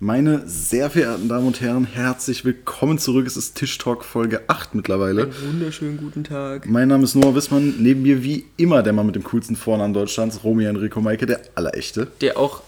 [0.00, 3.26] Meine sehr verehrten Damen und Herren, herzlich willkommen zurück.
[3.26, 5.22] Es ist Tisch Talk Folge 8 mittlerweile.
[5.22, 6.68] Einen wunderschönen guten Tag.
[6.68, 7.74] Mein Name ist Noah Wissmann.
[7.80, 11.40] Neben mir wie immer der Mann mit dem coolsten Vornamen Deutschlands, Romy Enrico Maike, der
[11.56, 12.06] allerechte.
[12.20, 12.62] Der auch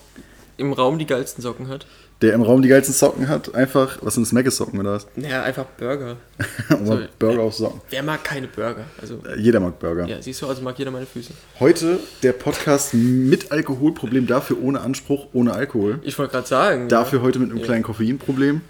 [0.56, 1.86] im Raum die geilsten Socken hat.
[2.22, 3.54] Der im Raum die geilsten Socken hat.
[3.54, 5.06] Einfach, was sind das, Maggis-Socken oder was?
[5.16, 6.16] Naja, einfach Burger.
[6.70, 7.80] Oder So, Burger auf Socken.
[7.88, 8.84] Wer mag keine Burger?
[9.00, 10.06] Also, Äh, Jeder mag Burger.
[10.06, 11.30] ja, siehst du, also mag jeder meine Füße.
[11.60, 15.98] Heute der Podcast mit Alkoholproblem, dafür ohne Anspruch, ohne Alkohol.
[16.02, 16.88] Ich wollte gerade sagen.
[16.90, 18.60] Dafür heute mit einem kleinen Koffeinproblem.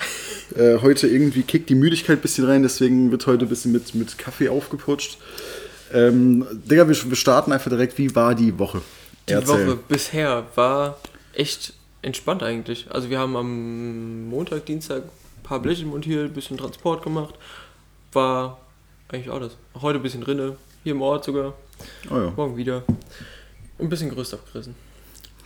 [0.56, 3.94] Äh, heute irgendwie kickt die Müdigkeit ein bisschen rein, deswegen wird heute ein bisschen mit,
[3.96, 5.18] mit Kaffee aufgeputscht.
[5.92, 7.98] Ähm, Digga, wir, wir starten einfach direkt.
[7.98, 8.80] Wie war die Woche?
[9.28, 9.66] Die Erzähl.
[9.66, 10.98] Woche bisher war
[11.32, 12.90] echt entspannt eigentlich.
[12.90, 17.34] Also wir haben am Montag, Dienstag ein paar Bleche montiert, ein bisschen Transport gemacht.
[18.12, 18.60] War
[19.08, 19.56] eigentlich alles.
[19.80, 21.54] Heute ein bisschen Rinne, hier im Ort sogar.
[22.10, 22.82] Oh ja, Morgen wieder.
[23.78, 24.74] Ein bisschen Gerüst abgerissen.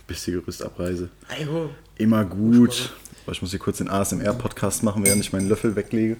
[0.07, 1.09] bisschen Gerüstabreise.
[1.29, 1.69] Ajo.
[1.97, 2.91] Immer gut.
[3.23, 6.17] Aber Ich muss hier kurz den ASMR-Podcast machen, während ich meinen Löffel weglege.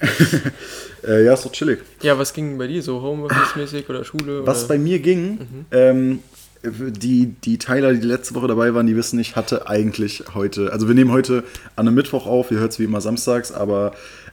[1.06, 1.80] äh, ja, ist doch chillig.
[2.02, 3.00] Ja, was ging bei dir so?
[3.00, 4.46] Homeoffice-mäßig oder Schule?
[4.46, 4.68] Was oder?
[4.68, 6.22] bei mir ging, ähm,
[6.62, 10.88] die, die Teiler, die letzte Woche dabei waren, die wissen, ich hatte eigentlich heute, also
[10.88, 11.44] wir nehmen heute
[11.76, 13.92] an einem Mittwoch auf, ihr hört es wie immer samstags, aber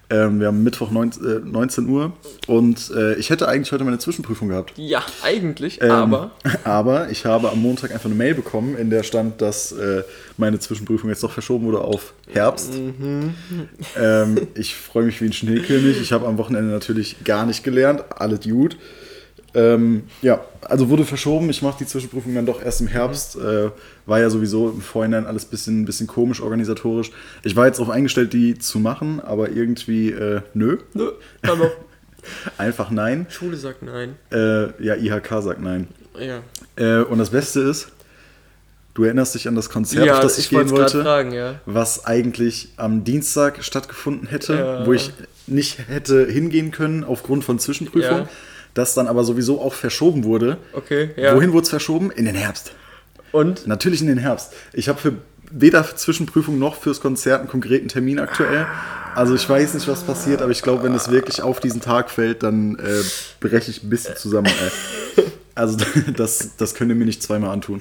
[0.09, 2.13] ähm, wir haben Mittwoch 19, äh, 19 Uhr
[2.47, 4.73] und äh, ich hätte eigentlich heute meine Zwischenprüfung gehabt.
[4.75, 6.31] Ja, eigentlich, Ähm, aber.
[6.63, 10.03] aber ich habe am Montag einfach eine Mail bekommen, in der stand, dass äh,
[10.37, 12.73] meine Zwischenprüfung jetzt doch verschoben wurde auf Herbst.
[13.97, 15.99] Ähm, ich freue mich wie ein Schneekönig.
[16.01, 18.03] Ich habe am Wochenende natürlich gar nicht gelernt.
[18.09, 18.77] Alles gut.
[19.55, 21.49] Ähm, ja, also wurde verschoben.
[21.49, 23.35] Ich mache die Zwischenprüfung dann doch erst im Herbst.
[23.37, 23.69] Äh,
[24.05, 27.11] war ja sowieso im Vorhinein alles ein bisschen, bisschen komisch organisatorisch.
[27.43, 30.77] Ich war jetzt darauf eingestellt, die zu machen, aber irgendwie äh, nö.
[30.93, 31.11] Nö,
[31.43, 31.71] aber
[32.57, 33.27] Einfach nein.
[33.29, 34.15] Schule sagt nein.
[34.31, 35.87] Äh, ja, IHK sagt nein.
[36.19, 36.41] Ja.
[36.75, 37.89] Äh, und das Beste ist,
[38.93, 41.59] du erinnerst dich an das Konzert, ja, auf das ich, ich gehen wollte fragen, ja.
[41.65, 44.85] was eigentlich am Dienstag stattgefunden hätte, Ja.
[44.85, 45.11] wo ich
[45.47, 48.29] nicht hätte hingehen können aufgrund von Zwischenprüfung, Ja.
[48.75, 50.57] Das dann aber sowieso auch verschoben wurde.
[50.73, 51.35] Okay, ja.
[51.35, 52.11] Wohin wurde es verschoben?
[52.11, 52.73] In den Herbst.
[53.31, 53.65] Und?
[53.65, 54.53] Natürlich in den Herbst.
[54.73, 55.13] Ich habe für
[55.51, 58.67] weder für Zwischenprüfung noch fürs Konzert einen konkreten Termin aktuell.
[59.15, 62.09] Also ich weiß nicht, was passiert, aber ich glaube, wenn es wirklich auf diesen Tag
[62.09, 63.01] fällt, dann äh,
[63.39, 64.47] breche ich ein bisschen zusammen.
[64.47, 65.23] Ey.
[65.55, 65.77] Also
[66.17, 67.79] das, das könnt ihr mir nicht zweimal antun.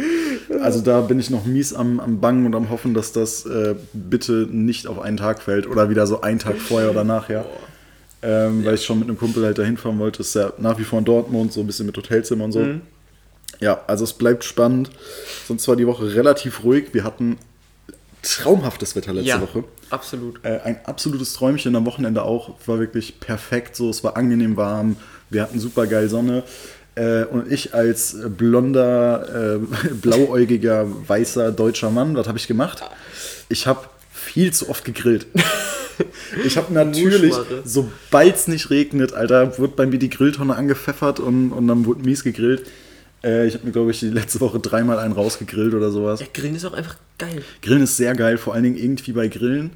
[0.63, 3.75] Also da bin ich noch mies am, am Bangen und am Hoffen, dass das äh,
[3.93, 7.45] bitte nicht auf einen Tag fällt oder wieder so einen Tag vorher oder nachher.
[8.25, 10.19] Ähm, Weil ich schon mit einem Kumpel halt dahin fahren wollte.
[10.19, 12.67] Das ist ja nach wie vor in Dortmund, so ein bisschen mit Hotelzimmer und so.
[13.61, 14.91] Ja, also es bleibt spannend.
[15.47, 16.89] Sonst war die Woche relativ ruhig.
[16.93, 17.39] Wir hatten
[18.23, 19.65] traumhaftes Wetter letzte ja, Woche.
[19.91, 20.43] absolut.
[20.43, 22.55] Äh, ein absolutes Träumchen am Wochenende auch.
[22.67, 23.91] War wirklich perfekt so.
[23.91, 24.97] Es war angenehm warm.
[25.29, 26.45] Wir hatten super geil Sonne.
[26.95, 32.83] Äh, und ich als blonder, äh, blauäugiger, weißer deutscher Mann, was habe ich gemacht?
[33.49, 33.81] Ich habe
[34.35, 35.27] viel zu oft gegrillt.
[36.45, 37.33] Ich habe natürlich,
[37.65, 42.03] sobald es nicht regnet, Alter, wurde bei mir die Grilltonne angepfeffert und, und dann wurde
[42.03, 42.67] mies gegrillt.
[43.23, 46.19] Äh, ich habe mir, glaube ich, die letzte Woche dreimal einen rausgegrillt oder sowas.
[46.19, 47.45] Ja, Grillen ist auch einfach geil.
[47.63, 49.71] Grillen ist sehr geil, vor allen Dingen irgendwie bei Grillen.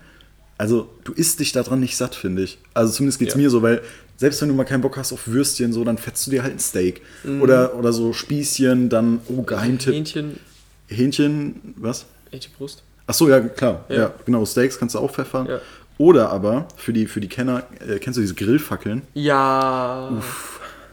[0.57, 2.59] Also, du isst dich daran nicht satt, finde ich.
[2.75, 3.41] Also, zumindest geht es Ja.
[3.41, 3.81] mir so, weil
[4.17, 6.55] selbst wenn du mal keinen Bock hast auf Würstchen, so, dann fetzt du dir halt
[6.55, 7.01] ein Steak.
[7.23, 7.43] Mhm.
[7.43, 9.95] Oder, oder so Spießchen, dann, oh, Geheimtipp.
[9.95, 10.41] Hähnchen,
[10.89, 12.07] Hähnchen, was?
[12.33, 12.83] Hähnchenbrust.
[13.09, 13.85] Ach so, ja, klar.
[13.89, 13.97] Ja.
[13.97, 14.15] Ja.
[14.27, 15.47] genau, Steaks kannst du auch pfeffern.
[15.47, 15.61] Ja.
[15.97, 19.03] Oder aber, für die, für die Kenner, äh, kennst du diese Grillfackeln?
[19.15, 20.11] Ja.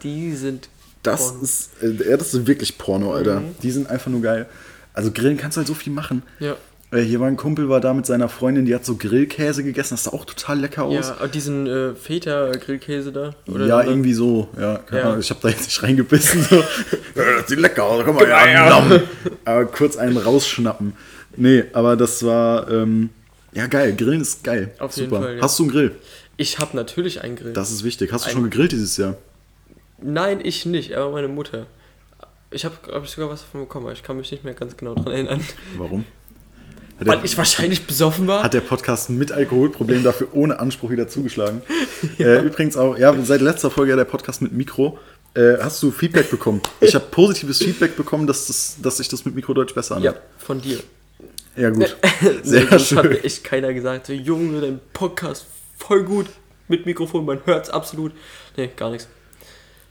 [0.02, 0.70] Die sind.
[1.04, 1.44] Das Porno.
[1.44, 3.42] ist, äh, ja, das ist wirklich Porno, Alter.
[3.42, 3.56] Mhm.
[3.62, 4.48] Die sind einfach nur geil.
[4.94, 6.24] Also, Grillen kannst du halt so viel machen.
[6.40, 6.56] Ja.
[6.92, 9.96] Äh, Hier war ein Kumpel, war da mit seiner Freundin, die hat so Grillkäse gegessen.
[9.96, 11.14] Das sah auch total lecker aus.
[11.20, 13.36] Ja, diesen äh, Feta-Grillkäse da.
[13.48, 13.88] Oder ja, oder?
[13.88, 14.48] irgendwie so.
[14.58, 15.18] Ja, Ja.
[15.18, 16.44] Ich habe da jetzt nicht reingebissen.
[16.50, 16.56] So.
[16.56, 19.02] Ja, das sieht lecker aus, komm mal ja, nom.
[19.44, 20.94] Aber kurz einen rausschnappen.
[21.38, 23.10] Nee, aber das war, ähm,
[23.54, 24.72] ja geil, Grillen ist geil.
[24.80, 25.22] Auf jeden Super.
[25.24, 25.42] Fall, ja.
[25.42, 25.92] Hast du einen Grill?
[26.38, 27.54] Ich habe natürlich einen Grill.
[27.54, 28.12] Das ist wichtig.
[28.12, 29.16] Hast du Ein- schon gegrillt dieses Jahr?
[30.02, 31.68] Nein, ich nicht, aber meine Mutter.
[32.52, 34.76] Ich habe, glaube ich, sogar was davon bekommen, aber ich kann mich nicht mehr ganz
[34.78, 35.42] genau dran erinnern.
[35.78, 36.06] Warum?
[37.00, 38.44] Hat Weil der, ich wahrscheinlich besoffen war.
[38.44, 41.62] hat der Podcast mit Alkoholproblem dafür ohne Anspruch wieder zugeschlagen?
[42.20, 45.00] äh, übrigens auch, ja, seit letzter Folge ja der Podcast mit Mikro.
[45.34, 46.62] Äh, hast du Feedback bekommen?
[46.80, 50.22] Ich habe positives Feedback bekommen, dass, das, dass sich das mit Mikrodeutsch besser ja, anhört.
[50.38, 50.80] von dir.
[51.56, 51.96] Ja, gut.
[52.22, 53.24] nee, Sehr hat mir schön.
[53.24, 54.08] echt keiner gesagt.
[54.08, 55.46] So, Junge, dein Podcast
[55.78, 56.28] voll gut
[56.68, 58.12] mit Mikrofon, man hört's absolut.
[58.58, 59.08] Nee, gar nichts.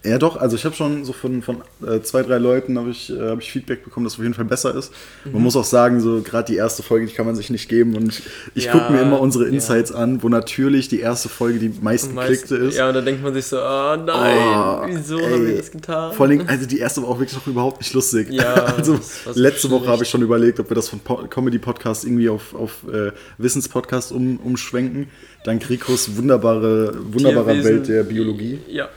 [0.04, 3.10] Ja, doch, also ich habe schon so von, von äh, zwei, drei Leuten habe ich,
[3.10, 4.92] äh, hab ich Feedback bekommen, dass es auf jeden Fall besser ist.
[5.24, 7.96] Man muss auch sagen, so gerade die erste Folge, die kann man sich nicht geben.
[7.96, 8.20] Und
[8.54, 9.50] ich Ja, gucke mir immer unsere ja.
[9.50, 12.76] Insights an, wo natürlich die erste Folge die meistgeklickte ist.
[12.76, 16.12] Ja, und dann denkt man sich so, oh nein, Oh, wieso haben wir das getan?
[16.12, 18.28] Vor allem, also die erste war auch wirklich noch überhaupt nicht lustig.
[18.30, 19.00] Ja, also
[19.34, 22.84] letzte Woche habe ich schon überlegt, ob wir das von po Comedy-Podcast irgendwie auf, auf
[22.92, 25.08] äh, Wissenspodcast um, umschwenken.
[25.44, 27.64] Dank Rikos wunderbare, wunderbarer.
[27.64, 28.60] Welt der Biologie.
[28.68, 28.88] Ja.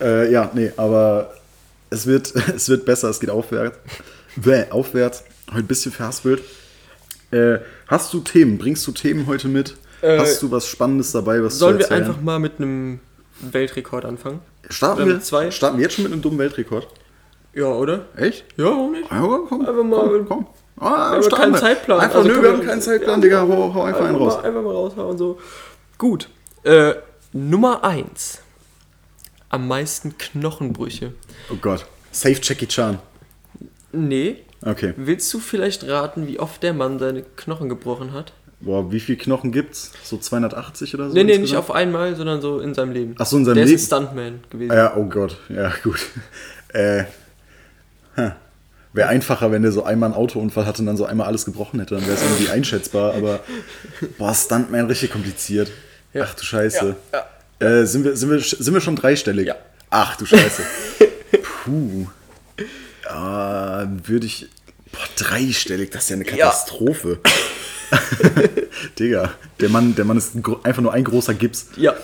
[0.00, 1.34] Äh, ja, nee, aber
[1.90, 3.78] es wird, es wird besser, es geht aufwärts.
[4.36, 5.24] Bäh, aufwärts.
[5.50, 6.42] Heute ein bisschen verhaspelt.
[7.32, 7.58] Äh,
[7.88, 8.58] hast du Themen?
[8.58, 9.76] Bringst du Themen heute mit?
[10.02, 13.00] Äh, hast du was Spannendes dabei, was Sollen wir einfach mal mit einem
[13.40, 14.40] Weltrekord anfangen?
[14.68, 15.50] starten, oder wir, zwei?
[15.50, 16.86] starten wir jetzt schon mit einem dummen Weltrekord?
[17.52, 18.06] Ja, oder?
[18.16, 18.44] Echt?
[18.56, 19.10] Ja, warum nicht?
[19.10, 20.46] Ja, komm, Einfach mal- komm, komm.
[20.78, 21.58] Ah, haben starten keinen wir.
[21.60, 22.00] Zeitplan.
[22.00, 23.20] Einfach, Also nö, wir wir- haben keinen Zeitplan, Ja.
[23.22, 24.34] Digga, hau, hau einfach einen raus.
[24.36, 25.38] Mal, einfach mal raushauen so.
[25.98, 26.28] Gut.
[26.62, 26.94] Äh,
[27.32, 28.40] Nummer 1.
[29.50, 31.12] Am meisten Knochenbrüche.
[31.52, 31.86] Oh Gott.
[32.12, 32.98] Safe Jackie Chan.
[33.92, 34.36] Nee.
[34.62, 34.94] Okay.
[34.96, 38.32] Willst du vielleicht raten, wie oft der Mann seine Knochen gebrochen hat?
[38.60, 39.92] Boah, wie viele Knochen gibt's?
[40.04, 41.14] So 280 oder so?
[41.14, 43.14] Nee, nee, nicht auf einmal, sondern so in seinem Leben.
[43.18, 43.74] Ach so, in seinem der Leben.
[43.74, 44.72] ist ein Stuntman gewesen.
[44.72, 45.36] Ja, oh Gott.
[45.48, 46.00] Ja, gut.
[46.72, 47.02] Äh,
[48.92, 51.80] Wäre einfacher, wenn der so einmal einen Autounfall hatte und dann so einmal alles gebrochen
[51.80, 51.94] hätte.
[51.94, 53.14] Dann wäre es irgendwie einschätzbar.
[53.14, 53.40] Aber,
[54.18, 55.70] boah, Stuntman richtig kompliziert.
[56.12, 56.24] Ja.
[56.28, 56.96] Ach du Scheiße.
[57.12, 57.26] Ja,
[57.60, 59.46] Äh, sind, wir, sind, wir, sind wir schon dreistellig?
[59.46, 59.56] Ja.
[59.90, 60.62] Ach du Scheiße.
[61.64, 62.06] Puh.
[63.06, 64.48] Ah, würde ich.
[64.92, 67.20] Boah, dreistellig, das ist ja eine Katastrophe.
[68.98, 69.30] Digga,
[69.60, 71.66] der Mann, der Mann ist einfach nur ein großer Gips.
[71.76, 71.94] Ja.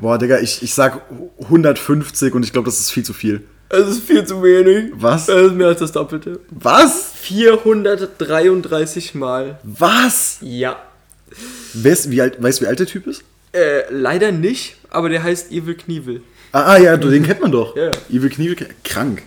[0.00, 1.02] Boah, Digga, ich, ich sag
[1.40, 3.42] 150 und ich glaube, das ist viel zu viel.
[3.68, 4.92] Es ist viel zu wenig.
[4.94, 5.28] Was?
[5.28, 6.38] Es ist mehr als das Doppelte.
[6.50, 7.10] Was?
[7.22, 9.58] 433 Mal.
[9.64, 10.38] Was?
[10.42, 10.80] Ja.
[11.72, 13.24] Wer ist, wie alt, weißt du, wie alt der Typ ist?
[13.54, 16.22] Äh, leider nicht, aber der heißt Evil Knievel.
[16.50, 17.76] Ah, ah ja, du, den kennt man doch.
[17.76, 17.90] Ja.
[18.10, 19.22] Evil Knievel, krank.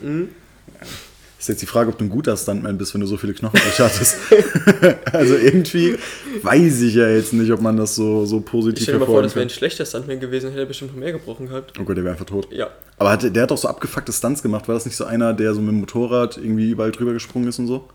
[1.40, 3.86] Ist jetzt die Frage, ob du ein guter Stuntman bist, wenn du so viele Knochenbrüche
[3.86, 4.18] hattest.
[5.14, 5.96] also irgendwie
[6.42, 9.06] weiß ich ja jetzt nicht, ob man das so, so Ich positiv stell dir mal
[9.06, 11.74] vor, das wäre ein schlechter Stuntman gewesen, hätte er bestimmt noch mehr gebrochen gehabt.
[11.80, 12.48] Oh Gott, der wäre einfach tot.
[12.52, 12.70] Ja.
[12.98, 14.68] Aber hat, der hat doch so abgefuckte Stunts gemacht.
[14.68, 17.60] War das nicht so einer, der so mit dem Motorrad irgendwie überall drüber gesprungen ist
[17.60, 17.88] und so?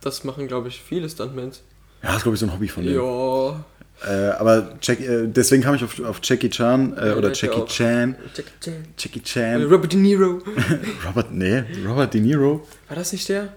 [0.00, 1.62] Das machen, glaube ich, viele Stuntmans.
[2.02, 2.94] Ja, das ist, glaube ich, so ein Hobby von dem.
[2.94, 3.64] Ja.
[4.06, 8.14] Äh, aber Jack, äh, deswegen kam ich auf, auf Jackie Chan äh, oder Jackie Chan.
[8.34, 8.74] Jackie Chan.
[8.96, 9.64] Jackie Chan.
[9.64, 10.40] Robert De Niro.
[11.06, 12.66] Robert, nee, Robert De Niro.
[12.86, 13.52] War das nicht der?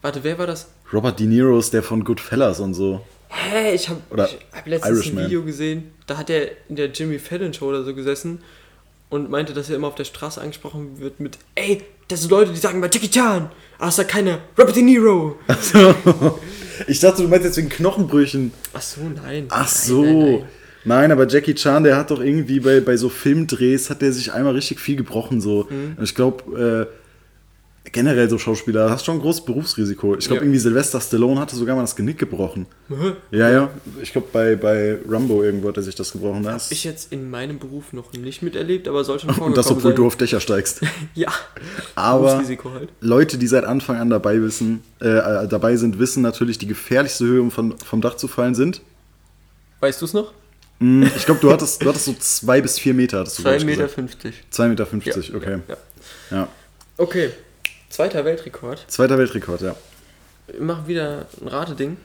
[0.00, 0.68] Warte, wer war das?
[0.92, 3.02] Robert De Niro ist der von Goodfellas und so.
[3.28, 4.00] Hä, ich habe
[4.52, 5.24] hab letztens Irishman.
[5.24, 8.40] ein Video gesehen, da hat er in der Jimmy Fallon Show oder so gesessen
[9.10, 12.52] und meinte, dass er immer auf der Straße angesprochen wird mit Ey, das sind Leute,
[12.52, 15.36] die sagen mal Jackie Chan, aber es sagt keiner Robert De Niro.
[16.86, 18.52] ich dachte, du meinst jetzt wegen Knochenbrüchen.
[18.72, 19.46] Ach so, nein.
[19.50, 20.02] Ach Nein, so.
[20.02, 20.44] nein, Nein,
[20.84, 21.12] nein.
[21.12, 24.52] aber Jackie Chan, der hat doch irgendwie bei, bei so Filmdrehs, hat der sich einmal
[24.54, 25.40] richtig viel gebrochen.
[25.40, 25.66] So.
[25.70, 25.94] Mhm.
[25.96, 27.03] Und ich glaube, äh,
[27.92, 30.16] generell so Schauspieler, hast schon ein großes Berufsrisiko.
[30.16, 30.42] Ich glaube, Ja.
[30.42, 32.66] irgendwie Sylvester Stallone hatte sogar mal das Genick gebrochen.
[33.30, 33.70] Ja, ja.
[34.02, 36.42] Ich glaube, bei, bei Rambo irgendwo hat er sich das gebrochen.
[36.42, 39.70] Das Ich jetzt in meinem Beruf noch nicht miterlebt, aber soll schon vorgekommen und das,
[39.70, 39.96] obwohl sein.
[39.96, 40.80] du auf Dächer steigst.
[41.14, 41.32] Ja,
[41.94, 42.88] Aber halt.
[43.00, 47.40] Leute, die seit Anfang an dabei, wissen, äh, dabei sind, wissen natürlich, die gefährlichste Höhe,
[47.42, 48.80] um von, vom Dach zu fallen, sind.
[49.80, 50.32] Weißt du es noch?
[50.80, 53.20] Hm, Ich glaube, du hattest, du hattest so zwei bis vier Meter.
[53.20, 53.76] Hattest du, glaub 2,50 ich, Meter.
[53.82, 53.94] gesagt.
[53.94, 54.34] 50.
[54.50, 55.58] Zwei Meter, 50, Ja, okay.
[55.68, 55.76] Ja.
[56.30, 56.48] ja.
[56.96, 57.30] Okay,
[57.94, 58.84] zweiter Weltrekord.
[58.88, 59.76] Zweiter Weltrekord, ja.
[60.48, 61.96] Wir machen wieder ein Rateding.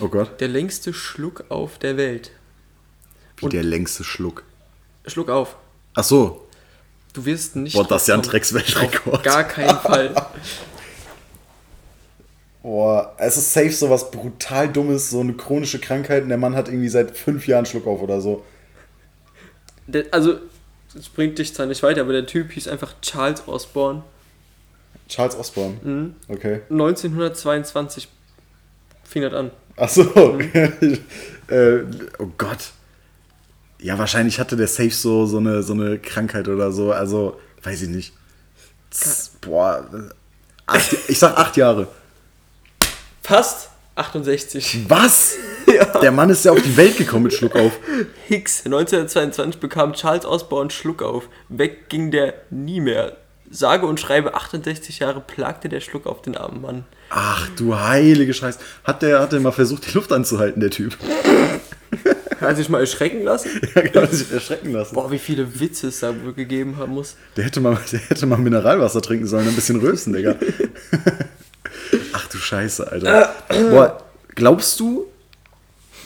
[0.00, 2.32] Oh Gott, Der längste Schluck auf der Welt.
[3.36, 4.42] wie Und- der längste Schluck.
[5.06, 5.56] Schluck auf.
[5.94, 6.48] Ach so,
[7.12, 7.74] Du wirst nicht.
[7.74, 8.22] boah, das ist ja ein.
[8.22, 9.14] Drecksweltrekord.
[9.18, 10.14] Auf gar keinen Fall.
[12.62, 16.56] Boah, es ist safe so was brutal Dummes, so eine chronische Krankheit und der Mann
[16.56, 18.44] hat irgendwie seit fünf Jahren Schluck auf oder so.
[19.86, 20.38] Der, also,
[20.92, 24.02] das bringt dich zwar nicht weiter, aber der Typ hieß einfach Charles Osborne.
[25.08, 25.76] Charles Osborne.
[25.82, 26.14] Mhm.
[26.28, 26.60] Okay.
[26.70, 28.08] 1922
[29.04, 29.50] fing das an.
[29.76, 30.02] Ach so.
[30.04, 30.98] Mhm.
[31.48, 31.78] äh,
[32.18, 32.70] oh Gott.
[33.78, 36.92] Ja, wahrscheinlich hatte der safe so, so, eine, so eine Krankheit oder so.
[36.92, 38.12] Also, weiß ich nicht.
[38.90, 39.86] Z- Boah.
[40.66, 41.86] Acht, ich sag acht Jahre.
[43.22, 44.84] Fast 68.
[44.88, 45.34] Was?
[45.66, 45.98] Ja.
[45.98, 47.72] Der Mann ist ja auf die Welt gekommen mit Schluck auf.
[48.28, 48.64] Hicks.
[48.64, 51.28] 1922 bekam Charles Osborne Schluck auf.
[51.48, 53.16] Weg ging der nie mehr.
[53.50, 56.84] Sage und schreibe 68 Jahre plagte der Schluck auf den armen Mann.
[57.10, 58.58] Ach du heilige Scheiße.
[58.84, 60.96] Hat der, hat der mal versucht, die Luft anzuhalten, der Typ?
[62.40, 63.50] Hat sich mal erschrecken lassen?
[63.74, 64.94] Ja, kann sich erschrecken lassen.
[64.94, 67.16] Boah, wie viele Witze es da wohl gegeben haben muss.
[67.36, 70.36] Der hätte, mal, der hätte mal Mineralwasser trinken sollen, ein bisschen rösten, Digga.
[72.12, 73.34] Ach du Scheiße, Alter.
[73.70, 75.06] Boah, glaubst du,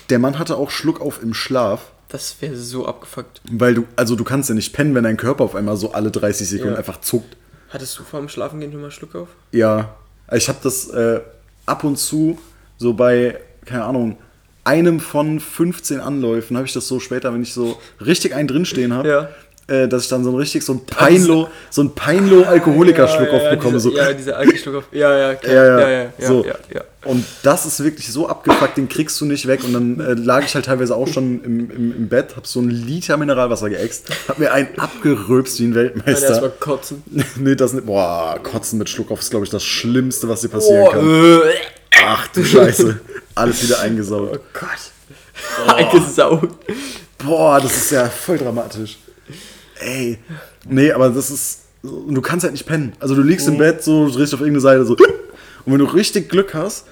[0.08, 1.89] der Mann hatte auch Schluck auf im Schlaf?
[2.10, 3.40] Das wäre so abgefuckt.
[3.50, 6.10] Weil du, also du kannst ja nicht pennen, wenn dein Körper auf einmal so alle
[6.10, 6.78] 30 Sekunden Ja.
[6.78, 7.36] einfach zuckt.
[7.70, 9.28] Hattest du vor dem Schlafengehen schon mal Schluck auf?
[9.52, 9.94] Ja,
[10.32, 11.20] ich habe das äh,
[11.66, 12.38] ab und zu
[12.78, 14.16] so bei, keine Ahnung,
[14.64, 18.92] einem von 15 Anläufen habe ich das so später, wenn ich so richtig einen drinstehen
[18.92, 19.28] habe, Ja.
[19.70, 23.36] Äh, dass ich dann so ein richtig so ein Peinlo, so ein Peinlo Alkoholikerschluck ja,
[23.38, 23.78] ja, aufbekomme.
[23.78, 23.96] Dieser, so.
[23.96, 24.38] Ja, dieser
[24.78, 24.84] auf.
[24.92, 25.54] Ja, ja, klar.
[25.54, 26.44] Ja, ja, ja, ja, ja, so.
[26.44, 26.80] ja, ja.
[27.04, 29.64] Und das ist wirklich so abgefuckt, den kriegst du nicht weg.
[29.64, 32.60] Und dann äh, lag ich halt teilweise auch schon im, im, im Bett, hab so
[32.60, 36.48] ein Liter Mineralwasser geäxt, hab mir einen abgeröpst wie ein Dann erstmal Weltmeister.
[36.60, 37.02] kotzen.
[37.36, 37.86] nee, das nicht.
[37.86, 41.40] Boah, Kotzen mit Schluck auf ist, glaube ich, das Schlimmste, was dir passieren Oh, kann.
[41.42, 41.54] äh,
[42.04, 43.00] Ach du Scheiße.
[43.34, 44.32] Alles wieder eingesaugt.
[44.34, 45.68] oh Gott.
[45.76, 46.54] Eingesaugt.
[47.24, 48.98] Boah, das ist ja voll dramatisch.
[49.80, 50.18] Ey.
[50.68, 51.60] Nee, aber das ist.
[51.82, 52.92] Und du kannst halt nicht pennen.
[53.00, 54.94] Also du liegst im Bett, so, drehst auf irgendeine Seite, so.
[54.94, 56.84] Und wenn du richtig Glück hast,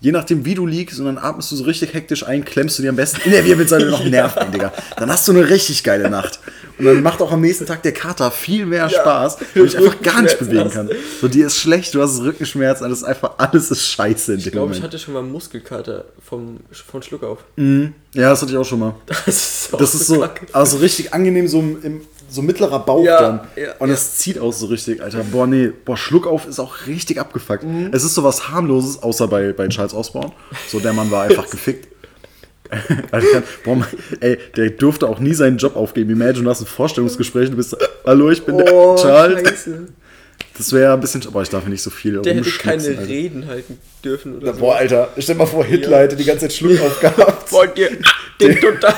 [0.00, 2.82] je nachdem wie du liegst, und dann atmest du so richtig hektisch ein, klemmst du
[2.82, 4.70] dir am besten in der Wirbelsäule noch einen Nerv ein, Digga.
[4.98, 6.40] Dann hast du eine richtig geile Nacht.
[6.78, 9.78] Und dann macht auch am nächsten Tag der Kater viel mehr Spaß, weil du dich
[9.78, 10.92] einfach gar nicht bewegen kannst.
[11.22, 14.50] So, dir ist schlecht, du hast Rückenschmerzen, alles ist einfach, alles ist scheiße in Ich
[14.50, 17.38] glaube, ich hatte schon mal Muskelkater vom, von Schluck auf.
[17.56, 18.94] Ja, das hatte ich auch schon mal.
[19.06, 23.40] Das ist, Das ist so, also richtig angenehm, so im so mittlerer Bauch Ja, dann.
[23.56, 23.94] ja, und ja.
[23.94, 25.24] es zieht aus so richtig, Alter.
[25.24, 27.62] Boah, nee, boah, Schluck auf ist auch richtig abgefuckt.
[27.64, 27.90] Mhm.
[27.92, 30.32] Es ist so was harmloses, außer bei, bei Charles Osborne.
[30.68, 31.88] So, der Mann war einfach gefickt.
[33.12, 33.86] Alter, boah, man,
[34.20, 36.10] ey, der durfte auch nie seinen Job aufgeben.
[36.10, 37.76] Imagine, du hast ein Vorstellungsgespräch, du bist
[38.06, 39.48] hallo, ich bin Oh, der Charles.
[39.48, 39.88] Scheiße.
[40.56, 43.08] Das wäre ein bisschen, boah, ich darf nicht so viel Der hätte keine Alter.
[43.08, 44.60] Reden halten dürfen oder so.
[44.60, 47.50] Boah, Alter, stell dir mal vor, Hitler hätte die ganze Zeit Schluck aufgehabt.
[47.50, 47.90] Wollt ihr
[48.40, 48.94] den total.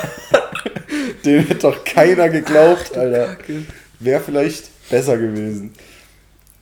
[1.25, 3.27] Dem hätte doch keiner geglaubt, Alter.
[3.37, 3.63] Kacke.
[4.01, 5.73] Wäre vielleicht besser gewesen.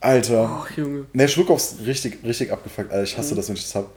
[0.00, 0.64] Alter.
[0.64, 1.06] Ach, Junge.
[1.12, 3.02] Ne, Schluckauf ist richtig, richtig abgefuckt, Alter.
[3.02, 3.90] Ich hasse das, wenn ich das hab.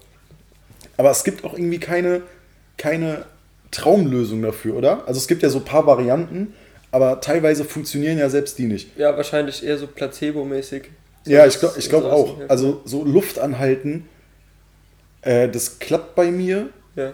[0.97, 2.21] Aber es gibt auch irgendwie keine,
[2.77, 3.25] keine
[3.69, 5.07] Traumlösung dafür, oder?
[5.07, 6.53] Also es gibt ja so ein paar Varianten,
[6.91, 8.97] aber teilweise funktionieren ja selbst die nicht.
[8.97, 10.83] Ja, wahrscheinlich eher so placebo-mäßig.
[11.25, 12.37] So Ja, ich glaube ich glaub so auch.
[12.47, 14.07] Also so Luft anhalten,
[15.21, 17.11] äh, das klappt bei mir Ja.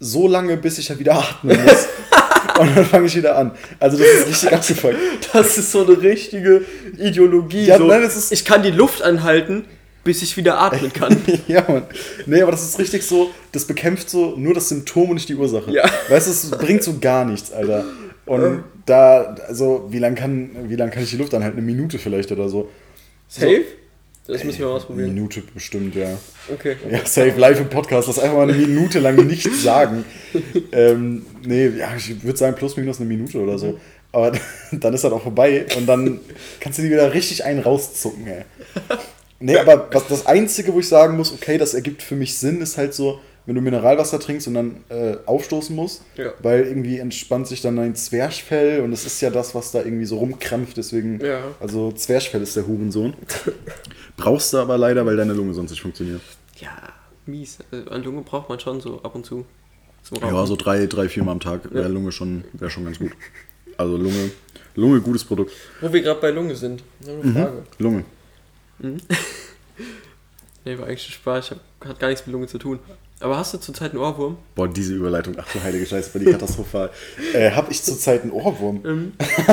[0.00, 1.86] so lange, bis ich ja wieder atmen muss.
[2.58, 3.52] Und dann fange ich wieder an.
[3.80, 4.96] Also das ist richtig abgefuckt.
[5.34, 6.62] Das ist so eine richtige
[6.98, 7.66] Ideologie.
[7.66, 9.66] Ja, so, nein, das ist- ich kann die Luft anhalten,
[10.04, 11.20] bis ich wieder atmen kann.
[11.48, 11.82] ja, Mann.
[12.24, 15.34] Nee, aber das ist richtig so, das bekämpft so nur das Symptom und nicht die
[15.34, 15.70] Ursache.
[15.70, 15.84] Ja.
[16.08, 17.84] Weißt du, es bringt so gar nichts, Alter.
[18.24, 21.58] Und da, also, wie lange kann, wie lang kann ich die Luft anhalten?
[21.58, 22.70] Eine Minute vielleicht oder so.
[23.28, 23.64] Safe?
[24.26, 25.14] Das müssen wir mal Eine ausprobieren.
[25.14, 26.18] Minute bestimmt, ja.
[26.52, 26.76] Okay.
[26.90, 30.04] Ja, safe live im Podcast, das einfach mal eine Minute lang nichts sagen.
[30.72, 33.78] ähm, nee, ja, ich würde sagen plus minus eine Minute oder so.
[34.10, 34.32] Aber
[34.72, 36.20] dann ist das auch vorbei und dann
[36.58, 38.42] kannst du die wieder richtig einen rauszucken, ey.
[39.38, 42.60] Nee, aber was, das Einzige, wo ich sagen muss, okay, das ergibt für mich Sinn,
[42.60, 46.32] ist halt so, wenn du Mineralwasser trinkst und dann äh, aufstoßen musst, Ja.
[46.42, 50.04] weil irgendwie entspannt sich dann dein Zwerchfell und es ist ja das, was da irgendwie
[50.04, 51.40] so rumkrampft, deswegen, Ja.
[51.60, 53.14] also Zwerchfell ist der Hurensohn.
[54.16, 56.20] Brauchst du aber leider, weil deine Lunge sonst nicht funktioniert.
[56.58, 56.70] Ja,
[57.26, 57.58] mies.
[57.70, 59.44] Also an Lunge braucht man schon so ab und zu.
[60.20, 63.10] Ja, so drei, drei, vier Mal am Tag wäre Lunge schon, wäre schon ganz gut.
[63.76, 64.30] Also Lunge,
[64.76, 65.52] Lunge, gutes Produkt.
[65.80, 66.82] Wo wir gerade bei Lunge sind.
[67.00, 67.22] Noch Mhm.
[67.22, 67.62] eine Frage.
[67.78, 68.04] Lunge.
[70.64, 71.44] Nee, war eigentlich Spaß.
[71.44, 72.78] Ich hab, hat gar nichts mit Lunge zu tun.
[73.18, 74.36] Aber hast du zurzeit einen Ohrwurm?
[74.54, 76.90] Boah, diese Überleitung, ach du heilige Scheiße, war die katastrophal.
[77.32, 78.80] äh, hab ich zurzeit einen Ohrwurm?
[78.82, 79.12] Mhm.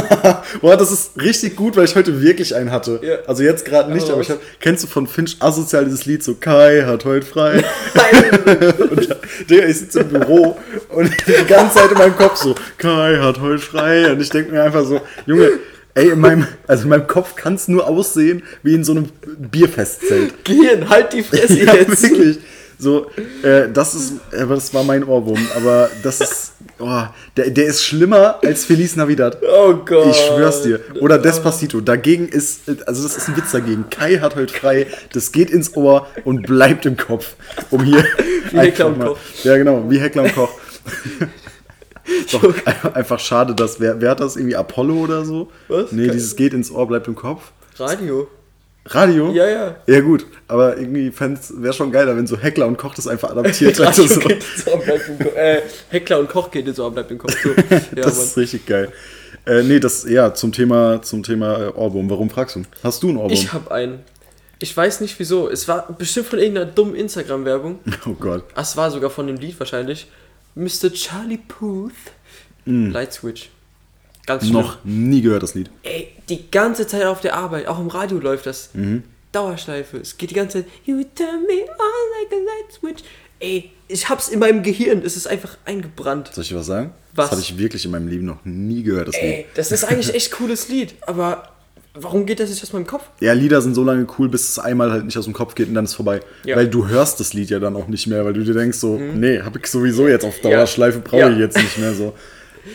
[0.62, 3.00] Boah, das ist richtig gut, weil ich heute wirklich einen hatte.
[3.02, 3.20] Ja.
[3.26, 6.24] Also jetzt gerade nicht, Aber aber ich hab, kennst du von Finch asozial dieses Lied
[6.24, 7.54] so, Kai hat heute frei.
[8.92, 9.16] und da,
[9.50, 10.58] Digga, ich sitze im Büro
[10.90, 14.12] und die ganze Zeit in meinem Kopf so, Kai hat heute frei.
[14.12, 15.50] Und ich denke mir einfach so, Junge,
[15.94, 19.08] ey, in meinem, also in meinem Kopf kann es nur aussehen wie in so einem
[19.38, 20.44] Bierfestzelt.
[20.44, 22.04] Gehirn, halt die Fresse Ja, jetzt.
[22.04, 22.40] wirklich.
[22.84, 23.08] So,
[23.44, 27.04] äh, das ist, äh, das war mein Ohrwurm, aber das ist, oh,
[27.38, 29.38] der, der ist schlimmer als Feliz Navidad.
[29.42, 30.08] Oh Gott.
[30.12, 30.82] Ich schwör's dir.
[31.00, 31.80] Oder Despacito.
[31.80, 33.86] Dagegen ist, also das ist ein Witz dagegen.
[33.90, 37.36] Kai hat heute frei, das geht ins Ohr und bleibt im Kopf.
[37.72, 38.04] Um hier.
[38.52, 39.18] Wie Heckler und Koch.
[39.44, 40.50] Ja, genau, wie Heckler und Koch.
[42.34, 45.50] Doch, ein- einfach schade, dass, wer, wer hat das irgendwie Apollo oder so?
[45.70, 45.94] Was?
[45.94, 47.52] Nee, dieses geht ins Ohr, bleibt im Kopf.
[47.78, 48.28] Radio.
[48.86, 49.32] Radio?
[49.32, 49.76] Ja, ja.
[49.88, 53.80] Ja, gut, aber irgendwie wäre schon geiler, wenn so Heckler und Koch das einfach adaptiert
[53.86, 54.08] hätte.
[54.08, 54.20] So.
[54.20, 55.36] Kopf.
[55.36, 57.36] Äh, Heckler und Koch geht ins Ohr, bleibt im Kopf.
[57.42, 57.50] So.
[57.96, 58.92] Ja, das ist richtig geil.
[59.46, 62.10] Äh, nee, das, ja, zum Thema, zum Thema äh, Ohrwurm.
[62.10, 62.64] Warum fragst du?
[62.84, 63.32] Hast du einen Ohrwurm?
[63.32, 64.00] Ich hab einen.
[64.60, 65.50] Ich weiß nicht wieso.
[65.50, 67.80] Es war bestimmt von irgendeiner dummen Instagram-Werbung.
[68.06, 68.46] oh Gott.
[68.56, 70.08] Ah, Es war sogar von dem Lied wahrscheinlich.
[70.56, 70.94] Mr.
[70.94, 71.92] Charlie Puth.
[72.66, 73.50] Light Switch.
[74.26, 74.56] Ganz schlimm.
[74.56, 74.60] Mm.
[74.62, 75.70] Noch nie gehört das Lied.
[75.84, 78.70] Ey, die ganze Zeit auf der Arbeit, auch im Radio läuft das.
[78.74, 79.04] Mhm.
[79.32, 79.98] Dauerschleife.
[79.98, 80.72] Es geht die ganze Zeit.
[80.86, 83.04] You turn me on like a light switch.
[83.40, 86.30] ey, ich hab's in meinem Gehirn, es ist einfach eingebrannt.
[86.34, 86.92] Soll ich dir was sagen?
[87.16, 87.30] Was?
[87.30, 89.46] Das habe ich wirklich in meinem Leben noch nie gehört, das Ey, Lied.
[89.56, 91.50] das ist eigentlich echt cooles Lied, aber
[91.94, 93.04] warum geht das nicht aus meinem Kopf?
[93.20, 95.68] Ja, Lieder sind so lange cool, bis es einmal halt nicht aus dem Kopf geht
[95.68, 96.22] und dann ist es vorbei.
[96.46, 96.56] Ja.
[96.56, 98.98] Weil du hörst das Lied ja dann auch nicht mehr, weil du dir denkst so,
[98.98, 100.52] nee, habe ich sowieso jetzt auf Ja.
[100.52, 101.30] Dauerschleife, brauche Ja.
[101.30, 102.14] ich jetzt nicht mehr so.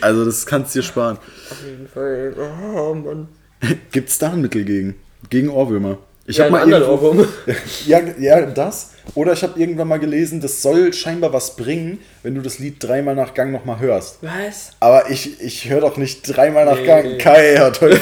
[0.01, 1.17] Also das kannst du dir sparen.
[1.49, 2.33] Auf jeden Fall.
[2.75, 3.27] Oh, Mann.
[3.91, 4.95] Gibt's da ein Mittel gegen?
[5.29, 5.97] Gegen Ohrwürmer?
[6.25, 7.27] Ich Ja, habe mal anderen Ohrwurm.
[7.87, 8.91] ja, ja, das.
[9.15, 12.75] Oder ich habe irgendwann mal gelesen, das soll scheinbar was bringen, wenn du das Lied
[12.83, 14.19] dreimal nach Gang nochmal hörst.
[14.21, 14.71] Was?
[14.79, 16.85] Aber ich, ich höre doch nicht dreimal nach Nee.
[16.85, 17.17] Gang.
[17.17, 17.99] Kai, ja, toll.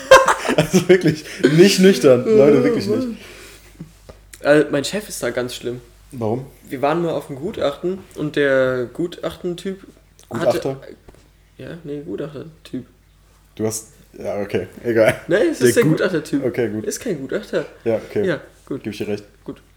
[0.56, 1.24] also wirklich,
[1.56, 2.24] nicht nüchtern.
[2.24, 3.08] Leute, wirklich nicht.
[4.44, 5.80] Also, mein Chef ist da ganz schlimm.
[6.12, 6.46] Warum?
[6.68, 9.84] Wir waren mal auf dem Gutachten und der Gutachtentyp
[10.28, 10.76] Gutachter?
[10.76, 10.94] hatte.
[11.58, 12.86] Ja, nee, Gutachtertyp.
[13.56, 13.88] Du hast.
[14.18, 15.20] Ja, okay, egal.
[15.28, 16.44] Nein, es ist der, Gut- Gutachtertyp.
[16.44, 16.84] Okay, gut.
[16.84, 17.66] Ist kein Gutachter.
[17.84, 18.26] Ja, okay.
[18.26, 18.82] Ja, gut.
[18.82, 19.24] Gebe ich dir recht.
[19.44, 19.60] Gut.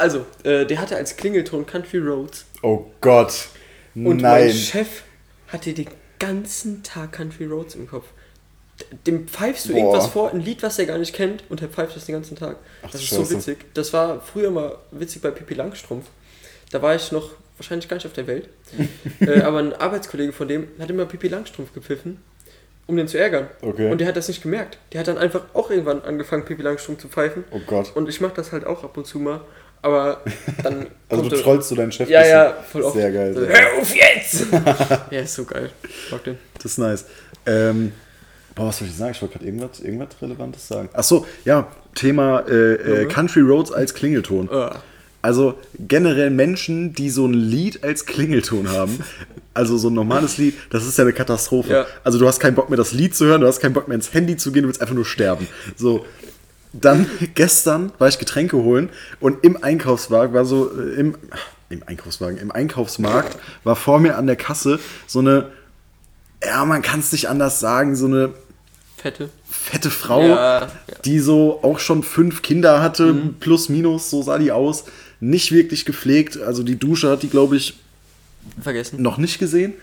[0.00, 2.44] Also, äh, der hatte als Klingelton Country Roads.
[2.62, 3.48] Oh Gott.
[3.94, 4.20] Und Nein.
[4.46, 5.02] mein Chef
[5.48, 5.86] hatte den
[6.18, 8.04] ganzen Tag Country Roads im Kopf.
[9.06, 9.78] Dem pfeifst du Boah.
[9.78, 12.36] irgendwas vor, ein Lied, was er gar nicht kennt, und er pfeift das den ganzen
[12.36, 12.56] Tag.
[12.82, 13.36] Ach, das ist so Scheiße.
[13.36, 13.58] witzig.
[13.74, 16.06] Das war früher mal witzig bei Pippi Langstrumpf.
[16.70, 18.48] Da war ich noch wahrscheinlich gar nicht auf der Welt.
[19.20, 22.18] äh, aber ein Arbeitskollege von dem hat immer Pippi Langstrumpf gepfiffen,
[22.86, 23.48] um den zu ärgern.
[23.62, 23.90] Okay.
[23.90, 24.78] Und der hat das nicht gemerkt.
[24.92, 27.44] Der hat dann einfach auch irgendwann angefangen, Pippi Langstrumpf zu pfeifen.
[27.50, 27.92] Oh Gott.
[27.94, 29.40] Und ich mach das halt auch ab und zu mal.
[29.82, 30.20] Aber
[30.62, 30.86] dann.
[31.08, 32.96] Also du trollst du deinen Chef Ja, ja, voll oft.
[32.96, 33.34] Sehr geil.
[33.34, 33.50] So, geil.
[33.54, 34.46] Hör auf jetzt!
[35.10, 35.70] ja, ist so geil.
[35.82, 36.38] Ich mag den.
[36.54, 37.04] Das ist nice.
[37.44, 37.92] Ähm,
[38.54, 39.10] boah, was soll ich sagen?
[39.12, 40.88] Ich wollte gerade irgendwas, irgendwas Relevantes sagen.
[40.92, 43.08] Achso, ja, Thema äh, äh, Mhm.
[43.08, 44.48] Country Roads als Klingelton.
[44.50, 44.80] Ah.
[45.22, 48.98] Also generell Menschen, die so ein Lied als Klingelton haben,
[49.54, 51.72] also so ein normales Lied, das ist ja eine Katastrophe.
[51.72, 51.86] Ja.
[52.02, 53.94] Also du hast keinen Bock mehr das Lied zu hören, du hast keinen Bock mehr
[53.94, 55.46] ins Handy zu gehen, du willst einfach nur sterben.
[55.76, 56.04] So.
[56.72, 58.88] Dann gestern war ich Getränke holen
[59.20, 61.16] und im Einkaufswagen war so äh, im
[61.68, 65.50] im Einkaufswagen, im Einkaufsmarkt war vor mir an der Kasse so eine
[66.44, 68.30] ja, man kann es nicht anders sagen, so eine
[68.96, 69.30] Fette.
[69.48, 70.68] fette Frau, Ja, ja.
[71.04, 74.84] die so auch schon fünf Kinder hatte, plus minus, so sah die aus.
[75.24, 76.36] Nicht wirklich gepflegt.
[76.40, 77.74] Also die Dusche hat die, glaube ich,
[78.60, 79.00] Vergessen.
[79.00, 79.74] noch nicht gesehen.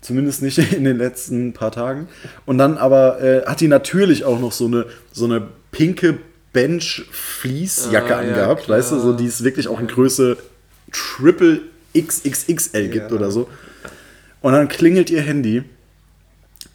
[0.00, 2.08] Zumindest nicht in den letzten paar Tagen.
[2.46, 6.18] Und dann aber äh, hat die natürlich auch noch so eine, so eine pinke
[6.52, 8.78] Bench-Fleece-Jacke Ah, ja, angehabt, klar.
[8.78, 10.36] weißt du, so die es wirklich auch in Größe
[10.90, 11.60] Triple
[11.96, 13.16] XXXL gibt Ja.
[13.16, 13.48] oder so.
[14.40, 15.62] Und dann klingelt ihr Handy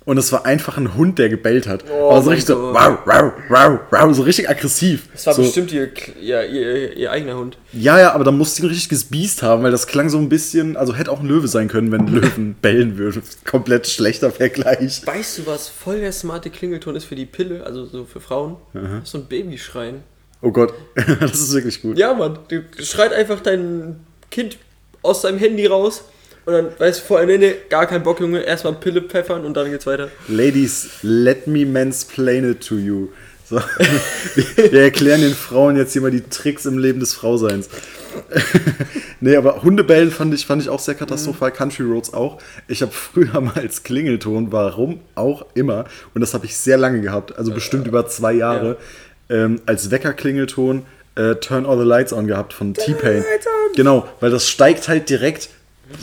[0.07, 1.83] und es war einfach ein Hund, der gebellt hat.
[1.91, 5.09] Oh aber so richtig so, wow, wow, wow, wow, so richtig aggressiv.
[5.11, 5.91] Das war so, bestimmt ihr,
[6.21, 7.57] ja, ihr, ihr eigener Hund.
[7.73, 10.29] Ja, ja, aber da musste sie ein richtiges Biest haben, weil das klang so ein
[10.29, 13.21] bisschen, also hätte auch ein Löwe sein können, wenn Löwen bellen würde.
[13.43, 15.05] Komplett schlechter Vergleich.
[15.05, 18.55] Weißt du, was voll der smarte Klingelton ist für die Pille, also so für Frauen?
[19.03, 20.03] So ein Babyschreien.
[20.41, 20.73] Oh Gott,
[21.19, 21.97] das ist wirklich gut.
[21.97, 23.99] Ja, Mann, du schreit einfach dein
[24.31, 24.57] Kind
[25.01, 26.05] aus deinem Handy raus
[26.47, 29.55] und dann weißt du vor nee, nee, gar kein Bock, Junge, erstmal Pille pfeffern und
[29.57, 30.07] dann geht's weiter.
[30.29, 33.09] Ladies, let me mansplain it to you.
[33.49, 33.57] So.
[34.55, 37.67] Wir erklären den Frauen jetzt hier mal die Tricks im Leben des Frauseins.
[39.19, 41.51] nee, aber Hundebellen fand ich, fand ich auch sehr katastrophal.
[41.51, 42.41] Country Roads auch.
[42.69, 45.83] Ich habe früher mal als Klingelton, warum auch immer,
[46.13, 48.77] und das habe ich sehr lange gehabt, also bestimmt über zwei Jahre,
[49.29, 53.17] ähm, als Weckerklingelton äh, Turn All the Lights On gehabt von T-Pain.
[53.17, 53.75] Lights on.
[53.75, 55.49] Genau, weil das steigt halt direkt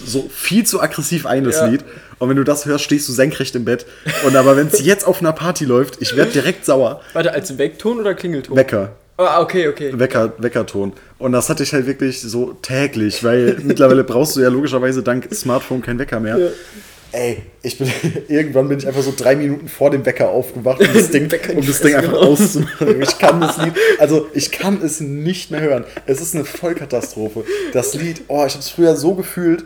[0.05, 1.67] so viel zu aggressiv ein, das Ja.
[1.67, 1.85] Lied.
[2.19, 3.87] Und wenn du das hörst, stehst du senkrecht im Bett.
[4.27, 7.01] Und aber wenn es jetzt auf einer Party läuft, ich werde direkt sauer.
[7.13, 8.57] Warte, als Weckton oder Klingelton?
[8.57, 8.93] Wecker.
[9.17, 9.93] Ah, okay, okay.
[9.97, 10.93] Wecker, Weckerton.
[11.19, 15.29] Und das hatte ich halt wirklich so täglich, weil mittlerweile brauchst du ja logischerweise dank
[15.33, 16.37] Smartphone keinen Wecker mehr.
[16.39, 16.49] Ja.
[17.15, 17.89] Ey, ich bin,
[18.29, 21.65] irgendwann bin ich einfach so drei Minuten vor dem Wecker aufgewacht, um das Ding, um
[21.65, 23.01] das Ding einfach auszumachen.
[23.01, 25.85] Ich kann das Lied, also ich kann es nicht mehr hören.
[26.07, 27.45] Es ist eine Vollkatastrophe.
[27.73, 29.65] Das Lied, oh, ich habe es früher so gefühlt.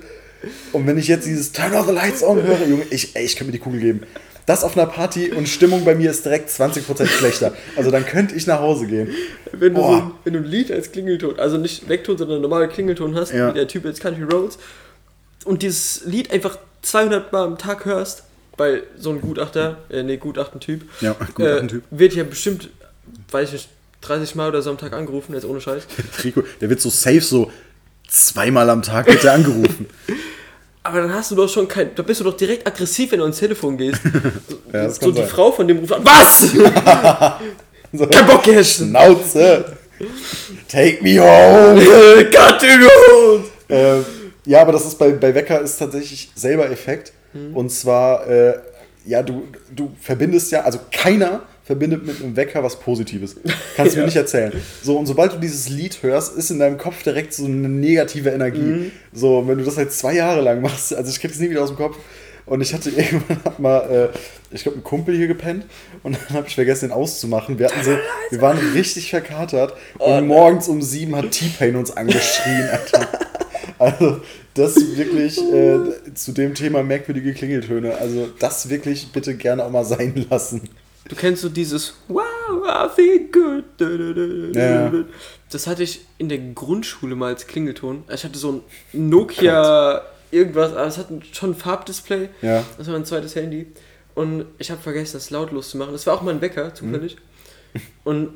[0.73, 3.35] Und wenn ich jetzt dieses Turn all the lights on höre, Junge, ich, ey, ich
[3.37, 4.03] könnte mir die Kugel geben.
[4.47, 7.55] Das auf einer Party und Stimmung bei mir ist direkt 20% schlechter.
[7.77, 9.09] Also dann könnte ich nach Hause gehen.
[9.53, 13.15] Wenn du, so wenn du ein Lied als Klingelton, also nicht Weckton, sondern normale Klingelton
[13.15, 13.51] hast, Ja.
[13.51, 14.59] wie der Typ jetzt Country Roads,
[15.45, 18.25] und dieses Lied einfach 200 Mal am Tag hörst,
[18.57, 21.83] weil so ein Gutachter, äh, nee, Gutachtentyp, Ja, Gutachtentyp.
[21.93, 22.69] Äh, wird ja bestimmt,
[23.31, 23.69] weiß ich nicht,
[24.03, 25.83] 30 Mal oder so am Tag angerufen, jetzt ohne Scheiß.
[26.25, 27.51] Rico, der wird so safe so
[28.09, 29.87] zweimal am Tag wird er angerufen.
[30.85, 33.25] Aber dann hast du doch schon kein, da bist du doch direkt aggressiv, wenn du
[33.25, 34.01] ans Telefon gehst.
[34.49, 35.29] So, Ja, so die sein.
[35.29, 36.53] Frau von dem ruft an, was?
[37.93, 38.77] So, Kein Bock jetzt!
[38.79, 39.65] Schnauze!
[40.69, 41.83] Take me home!
[42.31, 43.49] Country Roads!
[43.69, 44.01] äh,
[44.49, 47.13] ja, aber das ist bei, bei Wecker ist tatsächlich selber Effekt.
[47.35, 47.55] Mhm.
[47.55, 48.55] Und zwar, äh,
[49.05, 49.43] ja, du,
[49.77, 53.37] du verbindest ja, also keiner verbindet mit einem Wecker was Positives.
[53.77, 54.07] Kannst du mir Ja.
[54.07, 54.53] nicht erzählen.
[54.83, 58.31] So, und sobald du dieses Lied hörst, ist in deinem Kopf direkt so eine negative
[58.31, 58.61] Energie.
[58.61, 58.93] Mhm.
[59.13, 61.63] So, wenn du das halt zwei Jahre lang machst, also ich krieg das nie wieder
[61.63, 61.99] aus dem Kopf.
[62.47, 65.67] Und ich hatte irgendwann mal, äh, ich glaube, ein Kumpel hier gepennt
[66.03, 67.59] und dann habe ich vergessen, den auszumachen.
[67.59, 67.91] Wir hatten so,
[68.31, 73.07] wir waren richtig verkatert und Oh morgens um sieben hat T-Pain uns angeschrien, Alter.
[73.79, 74.21] Also,
[74.55, 77.97] das wirklich äh, zu dem Thema merkwürdige Klingeltöne.
[77.97, 80.69] Also, das wirklich bitte gerne auch mal sein lassen.
[81.09, 82.23] Du kennst so dieses Wow,
[82.67, 83.65] I feel good.
[84.55, 84.93] Ja.
[85.51, 88.05] Das hatte ich in der Grundschule mal als Klingelton.
[88.13, 88.61] Ich hatte so ein
[88.93, 92.29] Nokia irgendwas, aber es hat schon ein Farbdisplay.
[92.43, 92.65] Ja.
[92.77, 93.67] Das war mein zweites Handy.
[94.15, 95.93] Und ich habe vergessen, das lautlos zu machen.
[95.93, 97.17] Das war auch mein Wecker, zufällig.
[97.73, 97.81] Mhm.
[98.05, 98.29] Und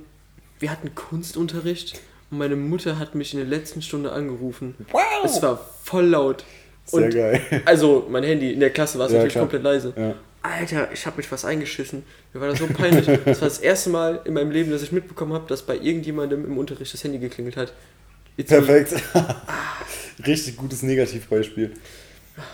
[0.59, 2.01] wir hatten Kunstunterricht
[2.33, 4.75] und meine Mutter hat mich in der letzten Stunde angerufen.
[4.91, 5.01] Wow!
[5.25, 6.45] Es war voll laut.
[6.87, 7.41] Sehr und geil.
[7.67, 9.45] Also mein Handy in der Klasse war es Ja, natürlich klar.
[9.45, 9.93] komplett leise.
[9.97, 10.15] Ja.
[10.43, 12.03] Alter, ich habe mich was eingeschissen.
[12.33, 13.07] Mir war das so peinlich.
[13.25, 16.45] Das war das erste Mal in meinem Leben, dass ich mitbekommen habe, dass bei irgendjemandem
[16.45, 17.73] im Unterricht das Handy geklingelt hat.
[18.37, 18.95] Jetzt Perfekt.
[20.27, 21.73] Richtig gutes Negativbeispiel.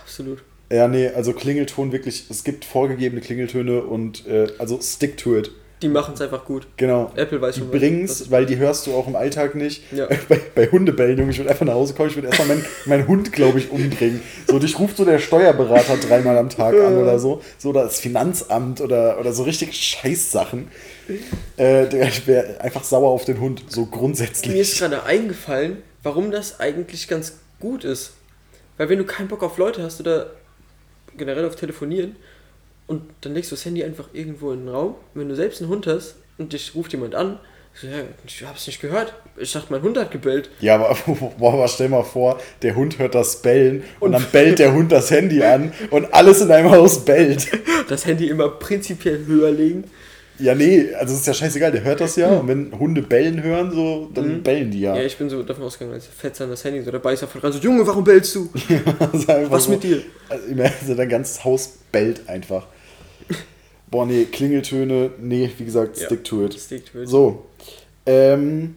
[0.02, 0.42] Absolut.
[0.70, 5.50] Ja, nee, also Klingelton wirklich, es gibt vorgegebene Klingeltöne und äh, also stick to it.
[5.80, 6.66] Die machen es einfach gut.
[6.76, 7.12] Genau.
[7.14, 9.84] Apple weiß Die schon, was- bring's, weil die hörst du auch im Alltag nicht.
[9.92, 10.08] Ja.
[10.28, 13.06] Bei, bei Hundebellen, Junge, ich würde einfach nach Hause kommen, ich würde erstmal meinen meinen
[13.06, 14.20] Hund, glaube ich, umbringen.
[14.48, 17.42] So, dich ruft so der Steuerberater dreimal am Tag an oder so.
[17.58, 20.68] So, oder das Finanzamt oder, oder so richtig Scheißsachen.
[21.56, 24.78] Äh, der wäre einfach sauer auf den Hund, so Mir ist grundsätzlich.
[24.78, 28.12] gerade eingefallen, warum das eigentlich ganz gut ist.
[28.76, 30.32] Weil wenn du keinen Bock auf Leute hast oder
[31.16, 32.16] generell auf Telefonieren
[32.88, 35.70] und dann legst du das Handy einfach irgendwo in den Raum, wenn du selbst einen
[35.70, 37.38] Hund hast und dich ruft jemand an,
[37.74, 39.12] ich so, ja, ich hab's nicht gehört.
[39.36, 40.50] Ich dachte, mein Hund hat gebellt.
[40.60, 40.96] Ja, aber,
[41.38, 44.90] aber stell mal vor, der Hund hört das Bellen und, Und- dann bellt der Hund
[44.90, 47.46] das Handy an und alles in deinem Haus bellt.
[47.88, 49.84] Das Handy immer prinzipiell höher legen.
[50.40, 53.42] Ja, nee, also es ist ja scheißegal, der hört das ja und wenn Hunde bellen
[53.42, 54.94] hören, so, dann bellen die ja.
[54.96, 57.28] Ja, ich bin so davon ausgegangen, als Fetzer an das Handy so dabei ist, er
[57.28, 58.48] voll dran so, Junge, warum bellst du?
[59.50, 60.00] Was mit dir?
[60.28, 62.66] Also, immer- also dein ganzes Haus bellt einfach.
[63.90, 66.06] Boah, nee, Klingeltöne, nee, wie gesagt, Ja.
[66.06, 66.54] stick to it.
[66.54, 67.08] Stick to it.
[67.08, 67.46] So,
[68.06, 68.76] ähm,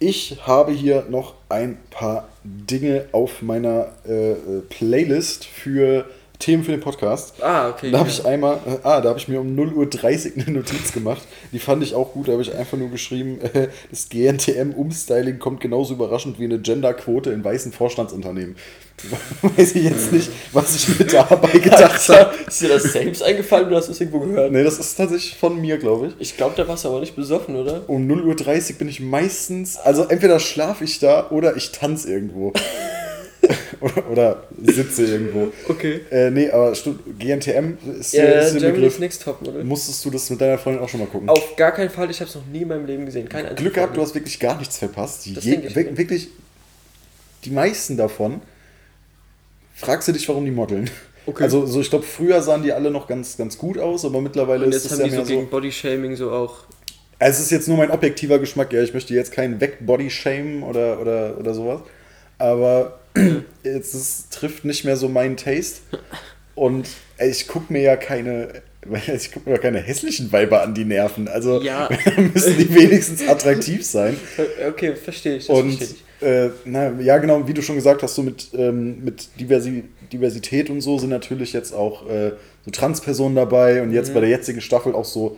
[0.00, 4.36] ich habe hier noch ein paar Dinge auf meiner äh, äh,
[4.68, 6.04] Playlist für
[6.38, 7.34] Themen für den Podcast.
[7.42, 7.90] Ah, okay.
[7.90, 8.14] Da habe ja.
[8.14, 11.22] ich einmal, äh, ah, da habe ich mir um 0.30 Uhr eine Notiz gemacht.
[11.52, 12.28] Die fand ich auch gut.
[12.28, 17.30] Da habe ich einfach nur geschrieben, äh, das GNTM-Umstyling kommt genauso überraschend wie eine Genderquote
[17.30, 18.54] in weißen Vorstandsunternehmen.
[19.56, 22.34] Weiß ich jetzt nicht, was ich mir dabei gedacht habe.
[22.46, 24.52] Ist dir das selbst eingefallen oder hast du es irgendwo gehört?
[24.52, 26.14] Nee, das ist tatsächlich von mir, glaube ich.
[26.18, 27.82] Ich glaube, da warst du aber nicht besoffen, oder?
[27.88, 32.52] Um 0.30 Uhr bin ich meistens, also entweder schlafe ich da oder ich tanze irgendwo.
[34.10, 35.52] oder, sitze irgendwo.
[35.68, 36.00] Okay.
[36.10, 36.72] Äh, nee, aber
[37.18, 38.98] GNTM ist, Ja, ja, ist der Begriff.
[38.98, 39.62] Next Top, oder?
[39.64, 41.28] Musstest du das mit deiner Freundin auch schon mal gucken?
[41.28, 43.28] Auf gar keinen Fall, ich habe es noch nie in meinem Leben gesehen.
[43.28, 45.28] Kein Glück gehabt, du hast wirklich gar nichts verpasst.
[45.34, 45.96] Das Je, ich wir- mir.
[45.98, 46.28] wirklich,
[47.44, 48.40] die meisten davon,
[49.74, 50.90] fragst du dich, warum die modeln.
[51.26, 51.44] Okay.
[51.44, 54.64] Also so, ich glaube, früher sahen die alle noch ganz, ganz gut aus, aber mittlerweile
[54.66, 55.34] Und ist es ja die mehr so so.
[55.34, 56.56] gegen Bodyshaming so auch.
[57.20, 58.82] Es ist jetzt nur mein objektiver Geschmack, ja.
[58.82, 61.80] Ich möchte jetzt keinen Weg-Body-Shame oder, oder, oder sowas.
[62.38, 62.97] Aber
[63.64, 65.80] jetzt es trifft nicht mehr so meinen Taste.
[66.54, 68.62] Und ey, ich gucke mir ja keine.
[69.14, 71.28] Ich gucke mir keine hässlichen Weiber an die Nerven.
[71.28, 71.90] Also Ja.
[72.32, 74.16] müssen die wenigstens attraktiv sein.
[74.68, 75.46] Okay, verstehe ich.
[75.48, 76.26] Das Und verstehe ich.
[76.26, 80.70] äh, na, ja, genau, wie du schon gesagt hast, so mit, ähm, mit Diversi Diversität
[80.70, 82.32] und so sind natürlich jetzt auch äh,
[82.64, 83.94] so Transpersonen dabei und Mhm.
[83.94, 85.36] jetzt bei der jetzigen Staffel auch so,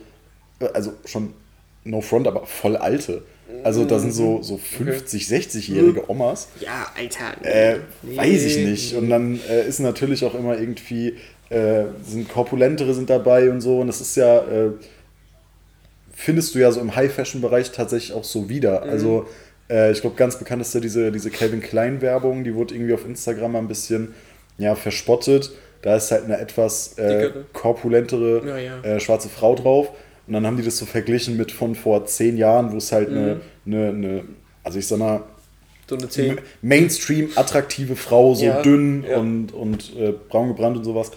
[0.61, 1.33] äh, also schon
[1.83, 3.23] no front, aber voll alte.
[3.63, 6.47] Also da sind so, so 50, 60-jährige Omas.
[6.59, 7.45] Ja, Alter.
[7.45, 8.95] Äh, nee, weiß ich nicht.
[8.95, 11.17] Und dann äh, ist natürlich auch immer irgendwie,
[11.49, 13.79] äh, sind korpulentere sind dabei und so.
[13.79, 14.71] Und das ist ja, äh,
[16.13, 18.83] findest du ja so im High-Fashion-Bereich tatsächlich auch so wieder.
[18.85, 18.89] Mhm.
[18.89, 19.27] Also
[19.69, 23.05] äh, ich glaube, ganz bekannt ist ja diese, diese Calvin Klein-Werbung, die wurde irgendwie auf
[23.05, 24.13] Instagram mal ein bisschen
[24.57, 25.51] ja, verspottet.
[25.81, 28.99] Da ist halt eine etwas äh, korpulentere Ja, ja.
[28.99, 29.89] Schwarze Frau drauf.
[30.31, 33.09] Und dann haben die das so verglichen mit von vor zehn Jahren, wo es halt
[33.09, 33.73] eine, Mhm.
[33.73, 34.23] eine, eine,
[34.63, 35.23] also ich sag mal,
[35.89, 36.37] So eine 10.
[36.61, 39.17] Mainstream attraktive Frau, so Ja, dünn ja.
[39.17, 41.11] und, und äh, braun gebrannt und sowas,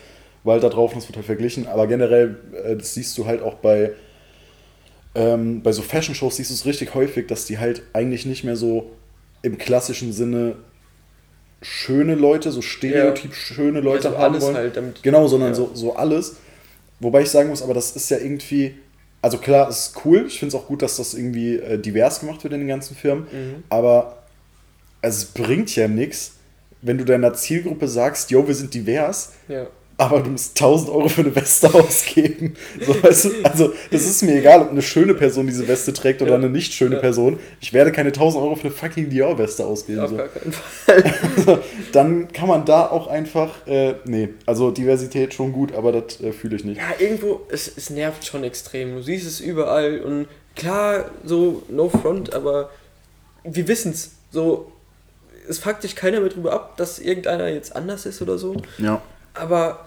[0.44, 1.68] halt da drauf das wird halt verglichen.
[1.68, 3.92] Aber generell, äh, das siehst du halt auch bei,
[5.14, 8.56] ähm, bei so Fashion-Shows, siehst du es richtig häufig, dass die halt eigentlich nicht mehr
[8.56, 8.90] so
[9.42, 10.56] im klassischen Sinne
[11.62, 14.56] schöne Leute, so stereotyp schöne Leute so haben alles wollen.
[14.56, 15.54] halt, genau, sondern ja.
[15.54, 16.36] so, so alles.
[16.98, 18.74] Wobei ich sagen muss, aber das ist ja irgendwie,
[19.24, 20.26] also klar, es ist cool.
[20.26, 22.94] Ich finde es auch gut, dass das irgendwie äh, divers gemacht wird in den ganzen
[22.94, 23.24] Firmen.
[23.32, 23.64] Mhm.
[23.70, 24.18] Aber
[25.00, 26.34] es bringt ja nichts,
[26.82, 29.66] wenn du deiner Zielgruppe sagst, yo, wir sind divers, Ja.
[29.96, 32.54] Aber du musst 1000 Euro für eine Weste ausgeben.
[32.84, 33.30] So, weißt du?
[33.44, 36.36] Also, das ist mir egal, ob eine schöne Person diese Weste trägt oder Ja.
[36.38, 37.00] eine nicht schöne Ja.
[37.00, 37.38] Person.
[37.60, 40.00] Ich werde keine 1000 Euro für eine fucking Dior-Weste ausgeben.
[40.00, 40.16] Auf so.
[40.16, 41.62] gar keinen Fall.
[41.92, 46.32] Dann kann man da auch einfach, äh, nee, also Diversität schon gut, aber das äh,
[46.32, 46.78] fühle ich nicht.
[46.78, 48.96] Ja, irgendwo, es, es nervt schon extrem.
[48.96, 50.26] Du siehst es überall und
[50.56, 52.70] klar, so no front, aber
[53.44, 54.12] wir wissen es.
[54.32, 54.72] So,
[55.48, 58.56] es fuckt dich keiner mehr drüber ab, dass irgendeiner jetzt anders ist oder so.
[58.78, 59.00] Ja.
[59.34, 59.86] Aber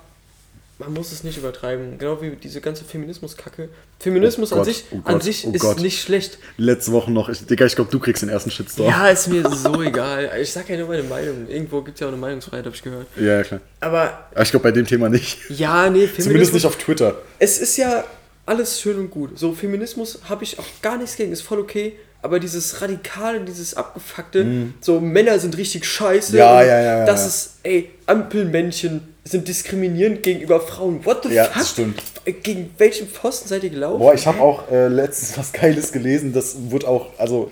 [0.79, 1.97] man muss es nicht übertreiben.
[1.97, 3.69] Genau wie diese ganze Feminismus-Kacke.
[3.99, 5.79] Feminismus Oh an Gott, sich, oh an Gott, sich oh ist Gott.
[5.79, 6.37] nicht schlecht.
[6.57, 8.87] Letzte Woche noch, ich, Digga, ich glaube, du kriegst den ersten Shitstorm.
[8.89, 10.29] Ja, ist mir so egal.
[10.39, 11.47] Ich sag ja nur meine Meinung.
[11.47, 13.07] Irgendwo gibt es ja auch eine Meinungsfreiheit, habe ich gehört.
[13.19, 13.61] ja, klar.
[13.79, 15.39] Aber Aber ich glaube, bei dem Thema nicht.
[15.49, 16.23] ja, nee, Feminismus.
[16.25, 17.15] Zumindest nicht auf Twitter.
[17.39, 18.03] Es ist ja
[18.45, 19.37] alles schön und gut.
[19.39, 21.97] So, Feminismus habe ich auch gar nichts gegen, ist voll okay.
[22.21, 24.45] Aber dieses Radikale, dieses Abgefuckte,
[24.81, 26.33] so Männer sind richtig scheiße.
[26.33, 26.37] Mhm.
[26.39, 27.27] Ja, ja, ja, ja, Das ja.
[27.27, 31.05] ist, ey, Ampelmännchen sind diskriminierend gegenüber Frauen.
[31.05, 31.53] What the Ja, fuck?
[31.57, 32.01] das stimmt.
[32.43, 33.99] Gegen welchen Pfosten seid ihr gelaufen?
[33.99, 37.51] Boah, ich habe auch äh, letztens was Geiles gelesen, das wurde auch, also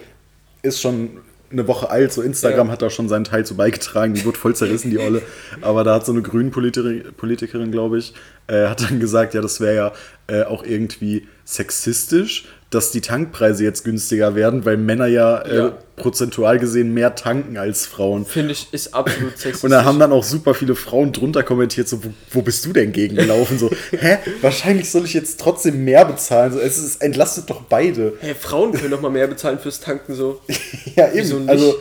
[0.63, 1.19] ist schon
[1.51, 2.73] eine Woche alt, so Instagram Ja.
[2.73, 5.21] hat da schon seinen Teil zu beigetragen, die wurde voll zerrissen, die Olle.
[5.61, 8.13] Aber da hat so eine grünen Politikerin, Politikerin glaube ich,
[8.47, 9.93] äh, hat dann gesagt, ja, das wäre ja
[10.27, 15.77] äh, auch irgendwie sexistisch, dass die Tankpreise jetzt günstiger werden, weil Männer ja, äh, Ja.
[15.95, 18.25] prozentual gesehen mehr tanken als Frauen.
[18.25, 19.63] Finde ich, ist absolut sexistisch.
[19.63, 22.73] Und da haben dann auch super viele Frauen drunter kommentiert, so, wo, wo bist du
[22.73, 23.57] denn gegen gelaufen?
[23.59, 26.51] So, hä, wahrscheinlich soll ich jetzt trotzdem mehr bezahlen.
[26.53, 28.13] So, es ist, entlastet doch beide.
[28.19, 30.41] Hey, Frauen können doch mal mehr bezahlen fürs Tanken so.
[30.95, 31.47] Ja, eben.
[31.47, 31.75] Also,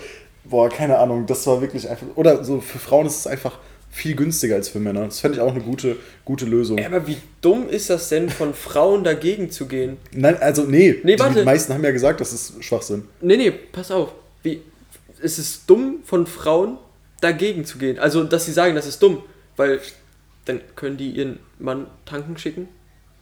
[0.44, 2.07] boah, keine Ahnung, das war wirklich einfach.
[2.14, 3.59] Oder so für Frauen ist es einfach
[3.94, 5.04] viel günstiger als für Männer.
[5.04, 6.78] Das fände ich auch eine gute, gute Lösung.
[6.78, 9.98] Ey, aber wie dumm ist das denn, von Frauen dagegen zu gehen?
[10.12, 11.00] Nein, also, nee.
[11.04, 11.38] Nee, die, warte.
[11.38, 13.04] die meisten haben ja gesagt, das ist Schwachsinn.
[13.20, 14.12] Nee, nee, pass auf.
[14.42, 14.62] Wie,
[15.22, 16.76] es ist dumm von Frauen
[17.20, 18.00] dagegen zu gehen.
[18.00, 19.22] Also, dass sie sagen, das ist dumm.
[19.57, 19.78] Weil
[20.44, 22.68] dann können die ihren Mann tanken schicken.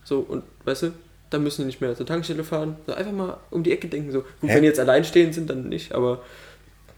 [0.05, 0.93] So, und weißt du,
[1.29, 2.77] dann müssen die nicht mehr zur Tankstelle fahren.
[2.87, 4.11] So, einfach mal um die Ecke denken.
[4.11, 4.23] So.
[4.41, 4.55] Gut, Hä?
[4.55, 6.23] wenn die jetzt alleinstehend sind, dann nicht, aber.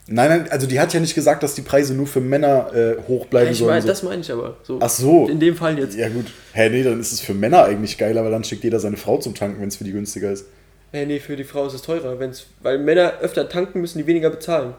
[0.06, 2.96] Nein, nein, also die hat ja nicht gesagt, dass die Preise nur für Männer äh,
[3.08, 3.70] hoch Ja, bleiben ich sollen.
[3.70, 3.88] mein, so.
[3.88, 4.56] das meine ich aber.
[4.62, 4.78] So.
[4.82, 5.26] Ach so.
[5.28, 5.96] In dem Fall jetzt.
[5.96, 6.26] Ja, gut.
[6.52, 9.16] Hä, nee, dann ist es für Männer eigentlich geiler, weil dann schickt jeder seine Frau
[9.16, 10.46] zum Tanken, wenn es für die günstiger ist.
[10.92, 12.18] Nee, nee, für die Frau ist es teurer.
[12.20, 14.74] Wenn's, weil Männer öfter tanken, müssen die weniger bezahlen.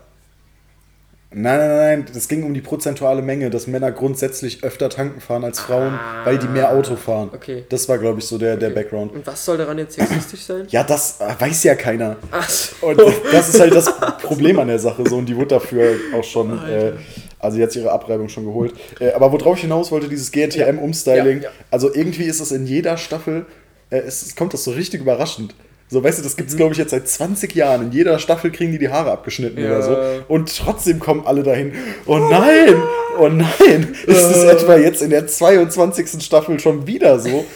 [1.37, 5.43] Nein, nein, nein, das ging um die prozentuale Menge, dass Männer grundsätzlich öfter tanken fahren
[5.43, 7.29] als Frauen, weil die mehr Auto fahren.
[7.33, 7.65] Ah, okay.
[7.67, 8.75] Das war, glaube ich, so der, der Okay.
[8.83, 9.11] Background.
[9.13, 10.65] Und was soll daran jetzt sexistisch sein?
[10.69, 12.15] Ja, das äh, weiß ja keiner.
[12.31, 12.87] Ach so.
[12.87, 13.01] Und
[13.33, 13.91] das ist halt das
[14.23, 15.03] Problem an der Sache.
[15.09, 16.93] So, und die wurde dafür auch schon, äh,
[17.37, 18.73] also jetzt ihre Abreibung schon geholt.
[19.01, 21.49] Äh, aber worauf ich hinaus wollte, dieses GNTM-Umstyling, Ja, ja.
[21.69, 23.45] also irgendwie ist es in jeder Staffel,
[23.89, 25.53] äh, es kommt das so richtig überraschend.
[25.87, 27.83] So, weißt du, das gibt es, glaube ich, jetzt seit 20 Jahren.
[27.83, 29.67] In jeder Staffel kriegen die die Haare abgeschnitten Ja.
[29.67, 29.97] oder so.
[30.27, 31.73] Und trotzdem kommen alle dahin.
[32.07, 32.75] Oh nein!
[33.19, 33.95] Oh nein!
[34.07, 36.23] Ist es etwa jetzt in der 22.
[36.23, 37.45] Staffel schon wieder so?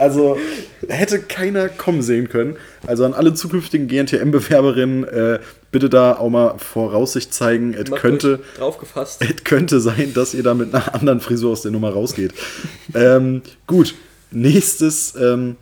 [0.00, 0.36] Also
[0.88, 2.56] hätte keiner kommen sehen können.
[2.88, 5.38] Also an alle zukünftigen GNTM-Bewerberinnen, äh,
[5.70, 7.72] bitte da auch mal Voraussicht zeigen.
[7.72, 8.40] Es könnte,
[9.20, 12.32] es könnte sein, dass ihr da mit einer anderen Frisur aus der Nummer rausgeht.
[12.96, 13.94] ähm, gut,
[14.32, 15.54] nächstes, ähm,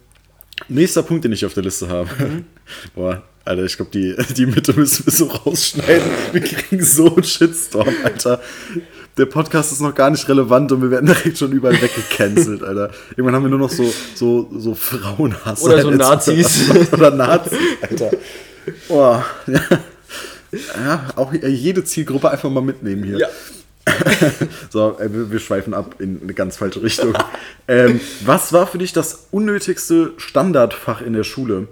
[0.69, 2.09] nächster Punkt, den ich auf der Liste habe.
[2.95, 6.11] Boah, Alter, ich glaube, die, die Mitte müssen wir so rausschneiden.
[6.33, 8.41] Wir kriegen so einen Shitstorm, Alter.
[9.17, 12.91] Der Podcast ist noch gar nicht relevant und wir werden direkt schon überall weggecancelt, Alter.
[13.11, 15.63] Irgendwann haben wir nur noch so, so, so Frauenhass.
[15.63, 16.71] Oder so Nazis.
[16.93, 18.11] Oder Nazis, Alter.
[18.89, 19.61] Boah, ja.
[20.53, 23.19] ja, auch jede Zielgruppe einfach mal mitnehmen hier.
[23.19, 23.29] Ja.
[24.71, 27.15] So, äh, wir, schweifen ab in eine ganz falsche Richtung.
[27.69, 31.69] ähm, was war für dich das unnötigste Standardfach in der Schule?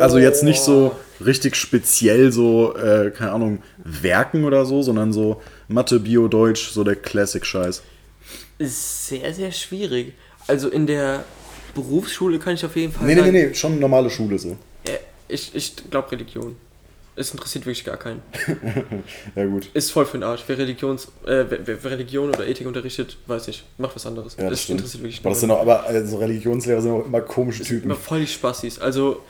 [0.00, 0.94] Also jetzt nicht so
[1.24, 6.84] richtig speziell so, äh, keine Ahnung, Werken oder so, sondern so Mathe, Bio, Deutsch, so
[6.84, 7.82] der Classic-Scheiß.
[8.58, 10.12] Ist sehr, sehr schwierig.
[10.46, 11.24] Also in der
[11.74, 14.56] Berufsschule kann ich auf jeden Fall Nee, nee, sagen, nee, nee, schon normale Schule so.
[15.26, 16.56] ich, ich glaube Religion.
[17.16, 18.22] Es interessiert wirklich gar keinen.
[19.36, 19.68] Ja, gut.
[19.74, 20.42] Ist voll für den Arsch.
[20.46, 23.64] Wer, Religions, äh, wer, wer Religion oder Ethik unterrichtet, weiß nicht.
[23.78, 24.36] Macht was anderes.
[24.36, 27.20] Ja, das das interessiert wirklich Aber, das sind auch, aber also Religionslehrer sind auch immer
[27.20, 27.84] komische Typen.
[27.90, 28.78] immer voll die Spassis.
[28.80, 29.22] Also,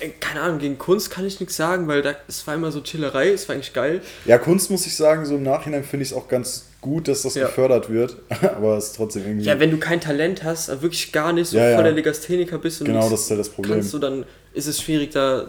[0.00, 2.80] äh, keine Ahnung, gegen Kunst kann ich nichts sagen, weil da, es war immer so
[2.82, 4.02] Chillerei, es war eigentlich geil.
[4.26, 7.22] Ja, Kunst muss ich sagen, so im Nachhinein finde ich es auch ganz gut, dass
[7.22, 7.46] das Ja.
[7.46, 8.16] gefördert wird.
[8.42, 9.46] Aber es ist trotzdem irgendwie.
[9.46, 11.74] Ja, wenn du kein Talent hast, wirklich gar nicht, so Ja, ja.
[11.76, 13.76] voll der Legastheniker bist und genau, das ist ja das Problem.
[13.76, 15.48] kannst du, dann ist es schwierig, da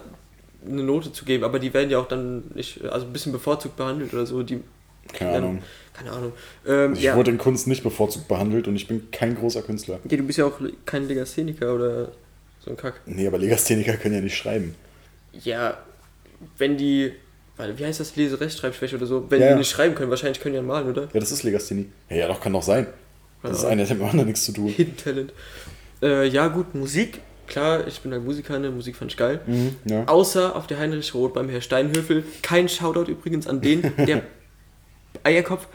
[0.64, 1.44] eine Note zu geben.
[1.44, 4.42] Aber die werden ja auch dann nicht, also ein bisschen bevorzugt behandelt oder so.
[4.42, 4.60] Die,
[5.12, 5.62] Keine dann- Ahnung.
[5.92, 6.32] Keine Ahnung.
[6.66, 7.16] Ähm, Ich ja.
[7.16, 9.98] wurde in Kunst nicht bevorzugt behandelt und ich bin kein großer Künstler.
[10.08, 12.12] ja, du bist ja auch kein Legastheniker oder
[12.60, 13.00] so ein Kack.
[13.06, 14.74] Nee, aber Legastheniker können ja nicht schreiben.
[15.32, 15.78] Ja,
[16.58, 17.12] wenn die
[17.58, 20.52] weil, wie heißt das, Lese-Rechtschreibschwäche oder so, wenn Ja, die nicht schreiben können, wahrscheinlich können
[20.52, 21.04] die ja malen, oder?
[21.14, 21.86] Ja, das ist Legasthenie.
[22.10, 22.86] Ja, ja, doch, kann doch sein.
[23.42, 24.68] Das ist eine, das hat mit dem anderen nichts zu tun.
[24.68, 25.32] Hidden Talent.
[26.02, 29.40] Äh, ja, gut, Musik, klar, ich bin ein Musiker, ne, Musik fand ich geil.
[29.46, 30.04] Mhm, ja.
[30.06, 32.24] Außer auf der Heinrich Roth beim Herr Steinhöfel.
[32.42, 34.22] Kein Shoutout übrigens an den, der
[35.22, 35.66] Eierkopf.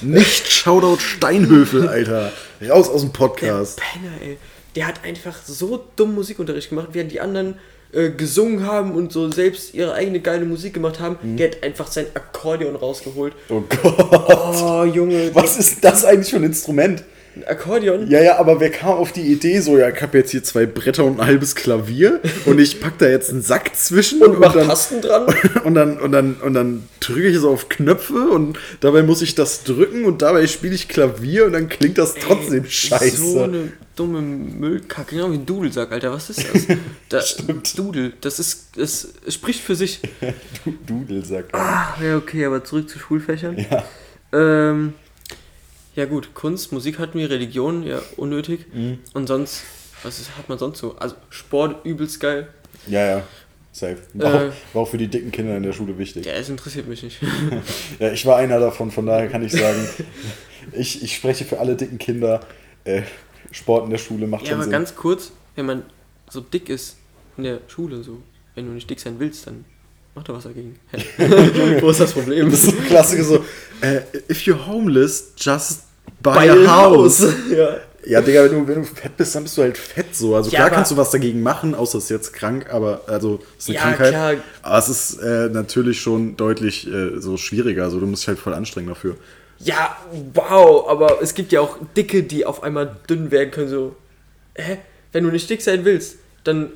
[0.00, 2.32] Nicht Shoutout Steinhöfel, Alter.
[2.68, 3.80] Raus aus dem Der Podcast.
[3.80, 4.38] Penner, ey.
[4.76, 7.54] Der hat einfach so dumm Musikunterricht gemacht, während die anderen
[7.92, 11.16] äh, gesungen haben und so selbst ihre eigene geile Musik gemacht haben.
[11.22, 11.36] Mhm.
[11.36, 13.34] Der hat einfach sein Akkordeon rausgeholt.
[13.48, 14.62] Oh Gott.
[14.62, 15.32] Oh, Junge.
[15.34, 17.04] Was ist das eigentlich für ein Instrument?
[17.36, 18.08] Ein Akkordeon?
[18.08, 20.66] Ja, ja, aber wer kam auf die Idee, so, ja, ich habe jetzt hier zwei
[20.66, 24.52] Bretter und ein halbes Klavier und ich pack da jetzt einen Sack zwischen Und mach
[24.52, 25.26] dann, Tasten dran?
[25.64, 29.34] und dann und dann und dann drücke ich so auf Knöpfe und dabei muss ich
[29.34, 33.16] das drücken und dabei spiele ich Klavier und dann klingt das trotzdem scheiße.
[33.16, 36.12] So eine dumme Müllkacke, genau wie ein Dudelsack, Alter.
[36.12, 36.66] Was ist das?
[37.08, 37.78] Da, Stimmt.
[37.78, 40.00] Dudel, das ist, das spricht für sich.
[40.64, 41.46] Du Dudelsack.
[41.52, 43.56] Ah, ja, okay, aber zurück zu Schulfächern.
[43.58, 43.84] Ja.
[44.32, 44.94] Ähm,
[45.94, 48.66] ja gut, Kunst, Musik hatten wir, Religion, ja, unnötig.
[48.72, 48.98] Mhm.
[49.12, 49.62] Und sonst,
[50.02, 50.96] was ist, hat man sonst so?
[50.96, 52.48] Also Sport, übelst geil.
[52.86, 53.22] Ja, ja.
[53.72, 53.96] Safe.
[54.14, 54.48] War, Äh.
[54.48, 56.26] auch, war auch für die dicken Kinder in der Schule wichtig.
[56.26, 57.18] Ja, es interessiert mich nicht.
[57.98, 59.88] Ja, ich war einer davon, von daher kann ich sagen,
[60.72, 62.40] ich, ich spreche für alle dicken Kinder.
[62.84, 63.02] Äh,
[63.50, 64.72] Sport in der Schule macht ja, schon aber Sinn.
[64.72, 65.82] ganz kurz, wenn man
[66.30, 66.96] so dick ist
[67.36, 68.22] in der Schule, so,
[68.54, 69.64] wenn du nicht dick sein willst, dann
[70.14, 70.78] mach doch was dagegen.
[70.90, 70.98] Hä?
[71.80, 72.50] Wo ist das Problem?
[72.50, 73.44] Das ist so ein Klassiker so,
[73.80, 74.00] äh,
[74.30, 75.82] if you're homeless, just
[76.22, 77.20] buy, a house.
[77.50, 77.78] ja.
[78.06, 80.34] Ja, Digga, wenn du, wenn du fett bist, dann bist du halt fett so.
[80.36, 83.40] Also Ja, klar kannst du was dagegen machen, außer es ist jetzt krank, aber also
[83.56, 84.08] ist eine Ja, Krankheit.
[84.10, 84.34] klar.
[84.60, 87.84] Aber es ist äh, natürlich schon deutlich äh, so schwieriger.
[87.84, 89.16] Also du musst dich halt voll anstrengen dafür.
[89.58, 89.96] Ja,
[90.34, 93.96] wow, aber es gibt ja auch Dicke, die auf einmal dünn werden können, so.
[94.54, 94.78] Hä?
[95.12, 96.72] Wenn du nicht dick sein willst, dann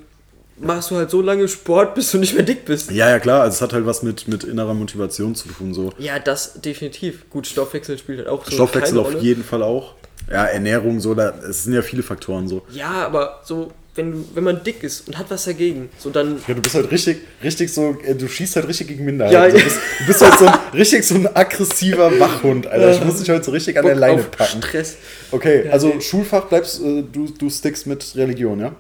[0.61, 2.91] machst du halt so lange Sport, bis du nicht mehr dick bist.
[2.91, 3.43] Ja, ja, klar.
[3.43, 5.75] Also es hat halt was mit, mit innerer Motivation zu tun.
[5.75, 5.93] So.
[5.99, 7.29] Ja, das definitiv.
[7.31, 9.95] Gut, Stoffwechsel spielt halt auch so Stoffwechsel auf jeden Fall auch.
[10.31, 12.63] Ja, Ernährung, so, da, es sind ja viele Faktoren so.
[12.71, 16.39] Ja, aber so, wenn, du, wenn man dick ist und hat was dagegen, so dann.
[16.47, 19.35] Ja, du bist halt richtig, richtig so, äh, du schießt halt richtig gegen Minderheiten.
[19.35, 22.93] Ja, du, bist, du bist halt so ein, richtig so ein aggressiver Wachhund, Alter.
[22.93, 24.63] Ich muss dich heute so richtig an der Bock Leine auf packen.
[24.63, 24.97] Stress.
[25.31, 26.01] Okay, Ja, also nee.
[26.03, 28.75] Schulfach bleibst, äh, du, du stickst mit Religion, ja?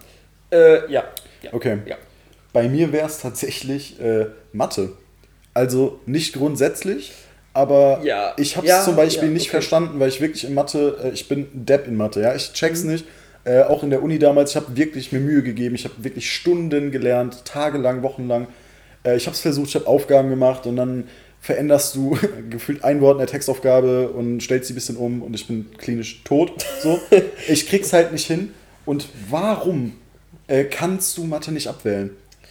[0.50, 1.04] Äh, ja.
[1.42, 1.52] Ja.
[1.52, 1.78] Okay.
[1.86, 1.96] Ja.
[2.52, 4.92] Bei mir wäre es tatsächlich äh, Mathe.
[5.54, 7.12] Also nicht grundsätzlich,
[7.52, 8.34] aber Ja.
[8.38, 9.50] ich habe es Ja, zum Beispiel nicht okay.
[9.52, 12.52] verstanden, weil ich wirklich in Mathe, äh, ich bin ein Depp in Mathe, ja, ich
[12.52, 12.92] check's Mhm.
[12.92, 13.04] nicht.
[13.44, 16.30] Äh, auch in der Uni damals, ich habe wirklich mir Mühe gegeben, ich habe wirklich
[16.30, 18.46] Stunden gelernt, tagelang, wochenlang.
[19.04, 21.04] Äh, ich habe es versucht, ich habe Aufgaben gemacht und dann
[21.40, 22.18] veränderst du
[22.50, 25.66] gefühlt ein Wort in der Textaufgabe und stellst sie ein bisschen um und ich bin
[25.78, 26.52] klinisch tot.
[26.82, 27.00] So.
[27.48, 28.52] ich krieg's halt nicht hin.
[28.84, 29.94] Und warum
[30.48, 32.10] äh, kannst du Mathe nicht abwählen?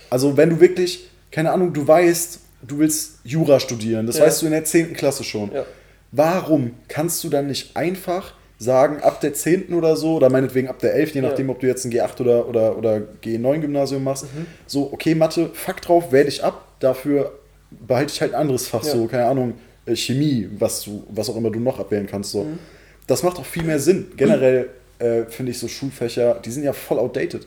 [0.09, 4.25] Also wenn du wirklich, keine Ahnung, du weißt, du willst Jura studieren, das Ja.
[4.25, 4.93] weißt du in der 10.
[4.93, 5.51] Klasse schon.
[5.53, 5.65] Ja.
[6.11, 9.73] Warum kannst du dann nicht einfach sagen, ab der 10.
[9.73, 11.27] oder so, oder meinetwegen ab der 11., je Ja.
[11.29, 14.45] nachdem, ob du jetzt ein G8 oder, oder, oder G9-Gymnasium machst, Mhm.
[14.65, 17.37] so, okay, Mathe, fuck drauf, wähle ich ab, dafür
[17.85, 18.91] behalte ich halt ein anderes Fach, Ja.
[18.93, 19.55] so, keine Ahnung,
[19.85, 22.45] äh, Chemie, was, du, was auch immer du noch abwählen kannst, so.
[22.45, 22.57] Mhm.
[23.05, 24.07] Das macht auch viel mehr Sinn.
[24.17, 27.45] Generell äh, finde ich so Schulfächer, die sind ja voll outdated.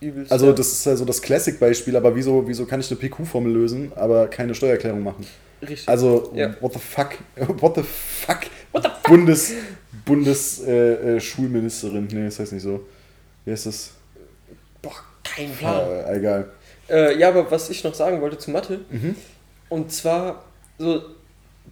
[0.00, 0.30] Übelst.
[0.32, 0.52] Also ja.
[0.52, 4.28] das ist ja so das Classic-Beispiel, aber wieso, wieso kann ich eine PQ-Formel lösen, aber
[4.28, 5.26] keine Steuererklärung machen?
[5.62, 5.88] Richtig.
[5.88, 6.54] Also, Ja.
[6.60, 7.10] what the fuck?
[7.60, 8.40] What the fuck?
[8.72, 9.02] What the fuck?
[9.04, 9.52] Bundes,
[10.04, 12.08] Bundes äh, äh, Schulministerin.
[12.12, 12.86] Nee, das heißt nicht so.
[13.44, 13.90] Wie heißt das?
[14.82, 14.92] Boah,
[15.24, 15.88] kein Plan.
[15.88, 16.50] Äh, egal.
[16.90, 19.16] Äh, ja, aber was ich noch sagen wollte zu Mathe, Mhm.
[19.70, 20.44] und zwar
[20.78, 21.02] so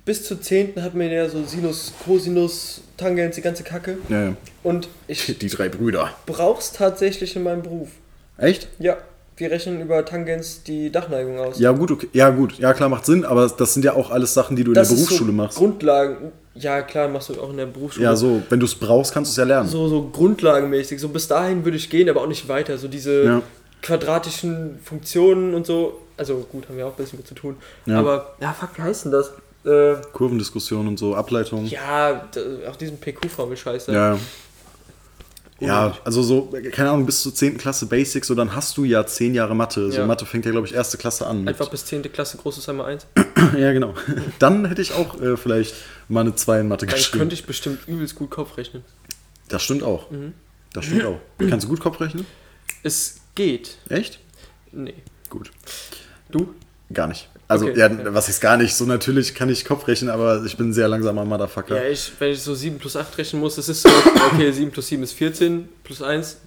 [0.05, 0.83] bis zur 10.
[0.83, 3.99] hat man ja so Sinus, Cosinus, Tangens, die ganze Kacke.
[4.09, 4.37] Ja, ja.
[4.63, 6.11] Und ich Die drei Brüder.
[6.27, 7.89] brauch's tatsächlich in meinem Beruf.
[8.39, 8.69] Echt?
[8.79, 8.97] Ja,
[9.37, 11.59] wir rechnen über Tangens die Dachneigung aus.
[11.59, 12.09] Ja, gut, okay.
[12.13, 12.59] Ja, gut.
[12.59, 14.89] Ja, klar, macht Sinn, aber das sind ja auch alles Sachen, die du in das
[14.89, 15.59] der ist Berufsschule so machst.
[15.59, 16.33] Grundlagen.
[16.55, 18.05] Ja, klar, machst du auch in der Berufsschule.
[18.07, 18.41] Ja, so.
[18.49, 19.69] Wenn du es brauchst, kannst du es ja lernen.
[19.69, 21.01] so, so grundlagenmäßig.
[21.01, 22.79] So bis dahin würde ich gehen, aber auch nicht weiter.
[22.79, 23.43] So diese Ja.
[23.83, 26.01] quadratischen Funktionen und so.
[26.17, 27.57] Also gut, haben wir auch ein bisschen mit zu tun.
[27.87, 27.99] Ja.
[27.99, 29.33] Aber, ja, fuck, wie heißt denn das?
[29.65, 31.65] Äh, Kurvendiskussion und so, Ableitung.
[31.67, 32.25] ja,
[32.71, 33.87] auch diesen PQ-Formel-Scheiß.
[33.87, 33.93] da.
[33.93, 34.19] Ja.
[35.67, 37.59] Ja, also so, keine Ahnung, bis zur 10.
[37.59, 39.91] Klasse Basics, so dann hast du ja 10 Jahre Mathe.
[39.91, 40.07] So Ja.
[40.07, 41.47] Mathe fängt ja, glaube ich, erste Klasse an.
[41.49, 42.03] Einfach bis 10.
[42.13, 43.07] Klasse, großes einmal 1.
[43.59, 43.95] ja, genau.
[44.39, 45.75] Dann hätte ich auch äh, vielleicht
[46.09, 47.19] mal eine 2 in Mathe Dann geschrieben.
[47.21, 48.85] könnte ich bestimmt übelst gut Kopf rechnen.
[49.49, 50.11] Das stimmt auch.
[50.11, 50.35] Mhm.
[50.73, 51.19] Das stimmt auch.
[51.39, 52.27] Kannst du gut Kopf rechnen?
[52.83, 53.79] Es geht.
[53.89, 54.21] Echt?
[54.73, 54.95] Nee.
[55.31, 55.51] Gut.
[56.31, 56.55] Du?
[56.93, 57.29] Gar nicht.
[57.47, 57.79] Also, Okay.
[57.79, 58.75] ja, was ist gar nicht?
[58.75, 61.77] So natürlich kann ich Kopf rechnen, aber ich bin ein sehr langsamer Motherfucker.
[61.77, 63.89] Ja, ich, wenn ich so 7 plus 8 rechnen muss, das ist so,
[64.33, 66.39] okay, 7 plus 7 ist 14, plus 1.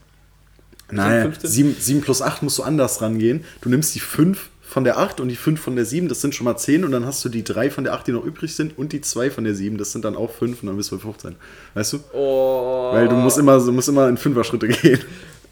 [0.90, 1.50] Nein, 15?
[1.50, 3.44] 7, 7 plus 8 musst du anders rangehen.
[3.62, 6.34] Du nimmst die 5 von der 8 und die 5 von der 7, das sind
[6.36, 8.56] schon mal 10 und dann hast du die 3 von der 8, die noch übrig
[8.56, 10.92] sind und die 2 von der 7, das sind dann auch 5 und dann bist
[10.92, 11.36] du bei 15.
[11.74, 12.00] Weißt du?
[12.14, 12.90] Oh.
[12.92, 15.00] Weil du musst immer, du musst immer in Fünfer-Schritte gehen.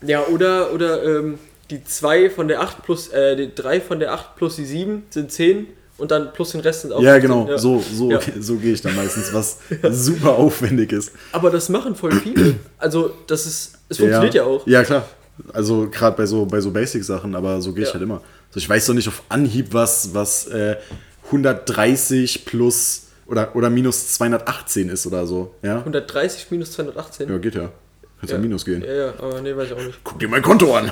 [0.06, 1.40] Ja, oder, oder ähm,
[1.70, 5.04] die 2 von der 8 plus, äh, die 3 von der 8 plus die 7
[5.10, 7.22] sind 10 und dann plus den Rest sind auch Ja, 15.
[7.32, 7.58] genau, Ja.
[7.58, 8.20] so, so, Ja.
[8.40, 9.60] so gehe ich dann meistens, was
[9.92, 11.12] super aufwendig ist.
[11.32, 12.56] Aber das machen voll viele.
[12.78, 14.66] Also, das ist, es funktioniert ja, auch.
[14.68, 15.08] Ja, klar.
[15.54, 17.94] Also gerade bei so, bei so Basic-Sachen, aber so gehe ich Ja.
[17.96, 18.22] halt immer.
[18.50, 20.78] Also ich weiß doch nicht auf Anhieb, was, was äh,
[21.26, 25.54] 130 plus oder, oder minus 218 ist oder so.
[25.62, 27.30] Ja, 130 minus 218.
[27.30, 27.72] ja geht ja.
[28.20, 28.40] Kannst ja.
[28.40, 28.82] minus gehen.
[28.86, 30.00] Ja, ja, aber nee, weiß ich auch nicht.
[30.04, 30.92] Guck dir mein Konto an.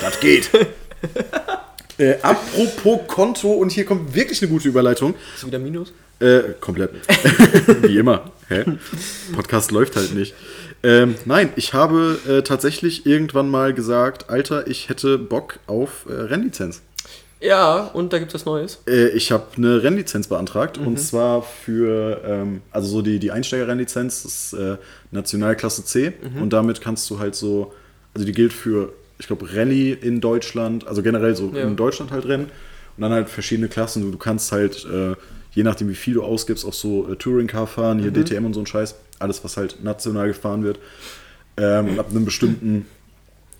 [0.00, 0.50] Das geht.
[1.98, 5.14] äh, apropos Konto, und hier kommt wirklich eine gute Überleitung.
[5.34, 5.92] Ist wieder Minus?
[6.20, 6.90] Äh, komplett.
[7.82, 8.30] Wie immer.
[8.48, 8.64] Hä?
[9.34, 10.34] Podcast läuft halt nicht.
[10.82, 16.12] Ähm, nein, ich habe äh, tatsächlich irgendwann mal gesagt, Alter, ich hätte Bock auf äh,
[16.12, 16.82] Rennlizenz.
[17.40, 18.82] Ja, und da gibt es was Neues.
[18.86, 24.22] Äh, ich habe eine Rennlizenz beantragt und zwar für, ähm, also so die, die Einsteiger-Rennlizenz,
[24.24, 24.76] das ist äh,
[25.10, 27.72] Nationalklasse C und damit kannst du halt so,
[28.12, 31.62] also die gilt für, ich glaube, Rallye in Deutschland, also generell so Ja.
[31.62, 32.46] in Deutschland halt Rennen
[32.96, 34.10] und dann halt verschiedene Klassen.
[34.10, 35.14] Du, kannst halt, äh,
[35.52, 38.60] je nachdem wie viel du ausgibst, auch so äh, Touring-Car fahren, hier DTM und so
[38.60, 40.78] ein Scheiß, alles was halt national gefahren wird.
[41.56, 42.86] Ähm, und ab einem bestimmten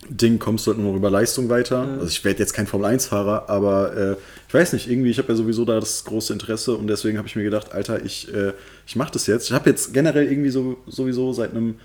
[0.09, 1.87] Ding kommst du halt nur noch über Leistung weiter.
[1.99, 4.15] Also ich werde jetzt kein Formel-1-Fahrer, aber äh,
[4.47, 7.27] ich weiß nicht, irgendwie, ich habe ja sowieso da das große Interesse und deswegen habe
[7.27, 8.53] ich mir gedacht, Alter, ich, äh,
[8.87, 9.45] ich mache das jetzt.
[9.49, 11.75] Ich habe jetzt generell irgendwie so sowieso seit einem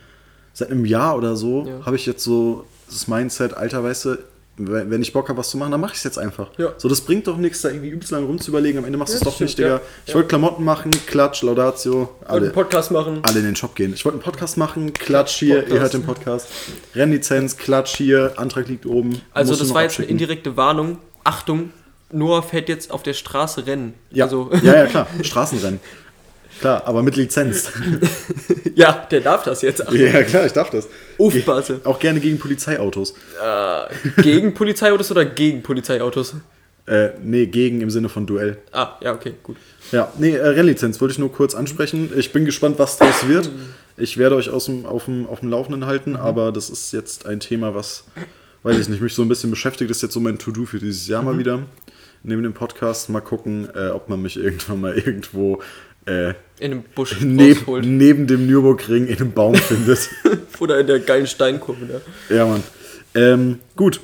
[0.54, 1.84] seit einem Jahr oder so, Ja.
[1.84, 4.18] habe ich jetzt so das Mindset, Alter, weißt du,
[4.59, 6.49] wenn ich Bock habe, was zu machen, dann mache ich es jetzt einfach.
[6.57, 6.72] Ja.
[6.78, 8.78] So, das bringt doch nichts, da irgendwie übelst lang rumzuüberlegen.
[8.78, 9.76] Am Ende machst du es doch das nicht, stimmt, Digga.
[9.76, 9.82] ja.
[10.07, 13.20] Ich wollte Klamotten machen, Klatsch, Laudatio, Wollte alle einen Podcast machen.
[13.24, 13.93] alle in den Shop gehen.
[13.93, 15.74] Ich wollte einen Podcast machen, Klatsch hier, Podcast.
[15.74, 16.49] ihr hört den Podcast.
[16.95, 19.20] Rennlizenz, Klatsch hier, Antrag liegt oben.
[19.34, 20.99] Also, Musst das war jetzt eine indirekte Warnung.
[21.22, 21.70] Achtung,
[22.11, 23.93] Noah fährt jetzt auf der Straße Rennen.
[24.11, 24.24] Ja.
[24.24, 25.07] Also, ja, ja, klar.
[25.22, 25.80] Straßenrennen.
[26.61, 27.70] Klar, aber mit Lizenz.
[28.74, 29.84] ja, der darf das jetzt.
[29.92, 30.88] ja, klar, ich darf das.
[31.18, 31.80] Aufpasse.
[31.84, 33.14] Auch gerne gegen Polizeiautos.
[34.22, 36.34] Gegen Polizeiautos oder gegen Polizeiautos?
[36.86, 38.59] Äh, nee, gegen im Sinne von Duell.
[38.72, 39.57] Ah, ja, okay, gut.
[39.90, 42.12] Ja, nee, äh, Rennlizenz wollte ich nur kurz ansprechen.
[42.16, 43.50] Ich bin gespannt, was draus wird.
[43.96, 47.26] Ich werde euch aus dem, auf, dem, auf dem Laufenden halten, aber das ist jetzt
[47.26, 48.04] ein Thema, was,
[48.62, 49.90] weiß ich nicht, mich so ein bisschen beschäftigt.
[49.90, 51.61] Das ist jetzt so mein To-Do für dieses Jahr mal wieder.
[52.22, 55.62] Neben dem Podcast mal gucken, äh, ob man mich irgendwann mal irgendwo
[56.07, 57.84] äh, In einem Busch neb, rausholt.
[57.86, 60.09] neben dem Nürburgring in einem Baum findet.
[60.61, 61.86] Oder in der geilen Steinkurve
[62.28, 62.34] da.
[62.34, 62.62] ja, Mann.
[63.14, 64.00] Ähm, gut.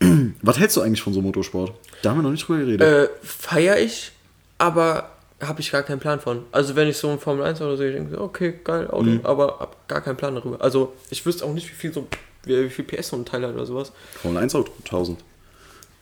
[0.42, 1.72] Was hältst du eigentlich von so Motorsport?
[2.02, 2.80] Da haben wir noch nicht drüber geredet.
[2.82, 4.12] Äh, feier ich,
[4.58, 6.42] aber habe ich gar keinen Plan von.
[6.52, 9.20] Also wenn ich so ein Formel 1 oder so, ich denke, okay, geil, Auto, Mhm.
[9.24, 10.60] aber hab gar keinen Plan darüber.
[10.60, 12.06] Also ich wüsste auch nicht, wie viel so
[12.44, 13.92] wie, viel PS so ein Teil hat oder sowas.
[14.20, 15.18] Formel 1 Auto 1000.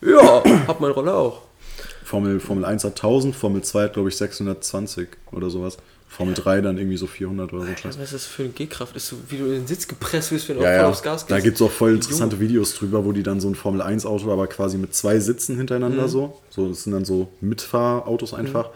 [0.00, 1.42] Ja, hab meine Rolle auch.
[2.12, 5.78] Formel, Formel 1 hat 1000, Formel 2 hat, glaube ich, 620 oder sowas.
[6.08, 7.68] Formel 3 dann irgendwie so 400 oder so.
[7.74, 7.96] Scheiß.
[7.98, 8.94] Was ist das für eine G-Kraft?
[8.94, 10.88] Ist so, wie du in den Sitz gepresst wirst, wenn du Ja, ja.
[10.88, 11.30] aufs Gas gehst.
[11.30, 14.04] Da gibt es auch voll interessante Videos drüber, wo die dann so ein Formel 1
[14.04, 15.58] Auto, aber quasi mit zwei Sitzen Mhm.
[15.60, 16.38] hintereinander so.
[16.50, 18.68] So, das sind dann so Mitfahrautos einfach,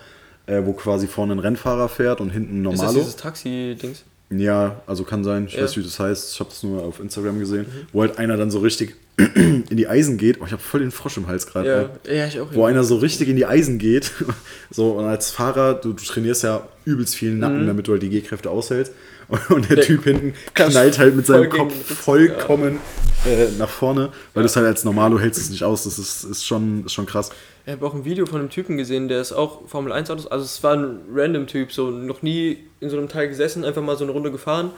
[0.47, 2.99] äh, wo quasi vorne ein Rennfahrer fährt und hinten ein Ist das Normalo.
[3.01, 4.05] dieses Taxi-Dings?
[4.31, 5.45] Ja, also kann sein.
[5.47, 5.59] Ich Ja.
[5.61, 5.65] Mhm.
[5.65, 6.33] weiß nicht, wie das heißt.
[6.33, 8.97] Ich habe das nur auf Instagram gesehen, wo halt einer dann so richtig
[9.35, 10.41] in die Eisen geht.
[10.41, 11.91] Oh, ich habe voll den Frosch im Hals gerade.
[12.07, 12.49] Ja, ja, ich auch.
[12.53, 14.13] Wo einer so richtig in die Eisen geht.
[14.69, 18.09] So, und als Fahrer, du, du trainierst ja übelst viel Nacken, damit du halt die
[18.09, 18.93] G-Kräfte aushältst.
[19.29, 22.81] Und, und der, Der Typ hinten knallt halt mit seinem Kopf vollkommen
[23.25, 25.85] äh, nach vorne, weil du es halt als Normalo hältst es nicht aus.
[25.85, 27.31] Das ist, ist, schon, ist schon krass.
[27.65, 30.27] Ich habe auch ein Video von einem Typen gesehen, der ist auch Formel 1 Autos,
[30.27, 33.83] also es war ein random Typ, so noch nie in so einem Teil gesessen, einfach
[33.83, 34.73] mal so eine Runde gefahren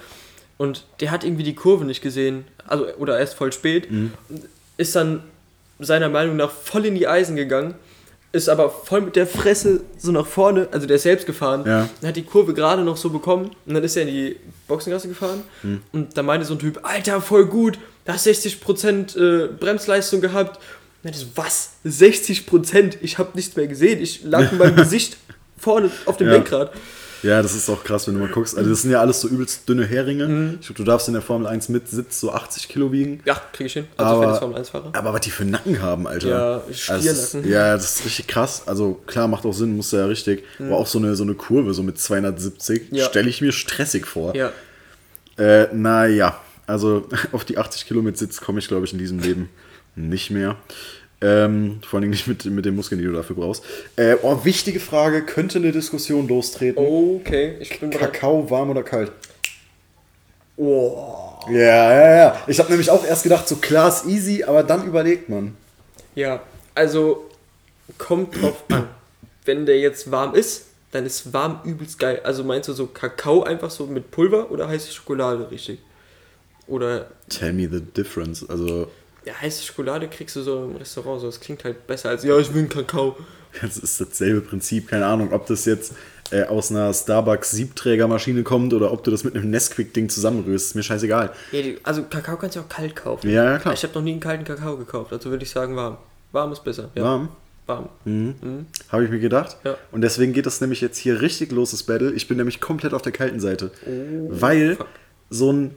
[0.58, 4.12] und der hat irgendwie die Kurve nicht gesehen, also oder erst voll spät, Mhm.
[4.76, 5.22] ist dann
[5.78, 7.74] seiner Meinung nach voll in die Eisen gegangen,
[8.32, 11.88] ist aber voll mit der Fresse so nach vorne, also der ist selbst gefahren, Ja.
[12.06, 14.36] hat die Kurve gerade noch so bekommen und dann ist er in die
[14.66, 15.82] Boxengasse gefahren Mhm.
[15.92, 20.58] und da meinte so ein Typ, Alter, voll gut, da hast 60% äh, Bremsleistung gehabt.
[21.04, 21.70] Und so, was?
[21.86, 22.98] 60%?
[23.02, 24.00] Ich habe nichts mehr gesehen.
[24.02, 25.16] Ich lag mit meinem Gesicht
[25.56, 26.34] vorne auf dem Ja.
[26.34, 26.72] Lenkrad.
[27.22, 28.56] Ja, das ist auch krass, wenn du mal guckst.
[28.56, 30.28] Also, das sind ja alles so übelst dünne Heringe.
[30.28, 30.58] Mhm.
[30.60, 33.20] Ich glaube, du darfst in der Formel 1 mit Sitz so 80 Kilo wiegen.
[33.24, 33.86] Ja, krieg ich hin.
[33.96, 34.90] Also Aber- wenn ich Formel 1 fahre.
[34.94, 36.28] Aber was die für Nacken haben, Alter.
[36.28, 37.08] Ja, Also, Stiernacken.
[37.10, 38.62] ist, ja, das ist richtig krass.
[38.66, 40.44] Also klar, macht auch Sinn, muss ja richtig.
[40.60, 43.06] Aber auch so eine, so eine Kurve, so mit 270, Ja.
[43.06, 44.34] stelle ich mir stressig vor.
[44.36, 44.52] Ja.
[45.36, 49.18] Äh, naja, also auf die 80 Kilo mit Sitz komme ich, glaube ich, in diesem
[49.18, 49.48] Leben
[49.96, 50.56] nicht mehr.
[51.20, 53.64] Ähm, vor allem nicht mit, mit den Muskeln, die du dafür brauchst.
[53.96, 56.78] Äh, oh, wichtige Frage, könnte eine Diskussion lostreten?
[56.78, 58.12] Okay, ich bin bereit.
[58.12, 59.10] Kakao, warm oder kalt?
[60.56, 61.40] Oh.
[61.50, 62.42] Ja, ja, ja.
[62.46, 65.56] Ich habe nämlich auch erst gedacht, so klar ist easy, aber dann überlegt man.
[66.14, 66.42] Ja,
[66.74, 67.28] also
[67.96, 68.88] kommt drauf an.
[69.44, 72.20] Wenn der jetzt warm ist, dann ist warm übelst geil.
[72.22, 75.80] Also meinst du so Kakao einfach so mit Pulver oder heiße Schokolade richtig?
[76.66, 78.48] Oder Tell me the difference.
[78.48, 78.88] Also,
[79.24, 81.26] ja, heiße Schokolade kriegst du so im Restaurant so.
[81.26, 83.16] Das klingt halt besser als ja, ich will einen Kakao.
[83.62, 84.88] das ist dasselbe Prinzip.
[84.88, 85.92] Keine Ahnung, ob das jetzt
[86.30, 90.68] äh, aus einer Starbucks Siebträgermaschine kommt oder ob du das mit einem Nesquik-Ding zusammenrührst.
[90.68, 91.32] Ist mir scheißegal.
[91.52, 93.30] Ja, also Kakao kannst du auch kalt kaufen.
[93.30, 93.74] Ja, ja, klar.
[93.74, 95.98] Ich habe noch nie einen kalten Kakao gekauft, also würde ich sagen warm.
[96.32, 96.90] Warm ist besser.
[96.94, 97.04] Ja.
[97.04, 97.28] Warm.
[97.66, 97.88] Warm.
[98.90, 99.56] Habe ich mir gedacht.
[99.64, 99.76] Ja.
[99.92, 102.12] Und deswegen geht das nämlich jetzt hier richtig los, das Battle.
[102.12, 103.70] Ich bin nämlich komplett auf der kalten Seite.
[104.28, 104.86] weil fuck.
[105.28, 105.74] so ein,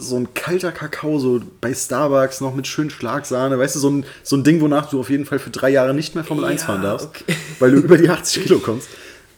[0.00, 4.04] so ein kalter Kakao, so bei Starbucks noch mit schön Schlagsahne, weißt du, so ein,
[4.22, 6.62] so ein Ding, wonach du auf jeden Fall für drei Jahre nicht mehr Formel 1
[6.62, 7.24] Ja, fahren darfst, okay.
[7.58, 8.88] weil du über die 80 Kilo kommst.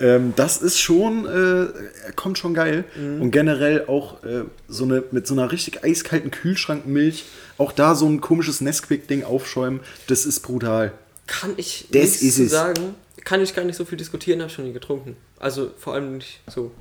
[0.01, 2.85] Ähm, das ist schon, äh, kommt schon geil.
[2.97, 3.23] Mhm.
[3.23, 7.25] Und generell auch äh, so eine, mit so einer richtig eiskalten Kühlschrankmilch,
[7.59, 10.93] auch da so ein komisches Nesquik-Ding aufschäumen, das ist brutal.
[11.27, 12.51] Kann ich Das nichts ist zu es.
[12.51, 12.95] sagen.
[13.25, 15.17] Kann ich gar nicht so viel diskutieren, habe schon nie getrunken.
[15.39, 16.73] Also vor allem nicht so.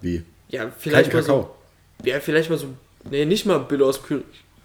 [0.00, 0.22] Wie?
[0.48, 1.50] Ja, vielleicht Kalten mal so.
[2.04, 2.68] Ja, vielleicht mal so.
[3.10, 4.22] Nee, nicht mal Billo aus Kühl.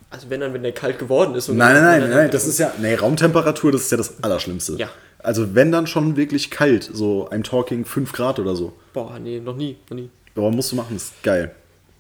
[0.10, 1.48] Also wenn dann, wenn der kalt geworden ist.
[1.48, 4.74] Nein, nein, nein, nein, das ist ja, nee, Raumtemperatur, das ist ja das Allerschlimmste.
[4.78, 4.90] Ja.
[5.20, 8.74] Also wenn dann schon wirklich kalt, so I'm talking 5 Grad oder so.
[8.94, 10.10] Boah, nee, noch nie, noch nie.
[10.36, 11.52] Aber musst du machen, ist geil.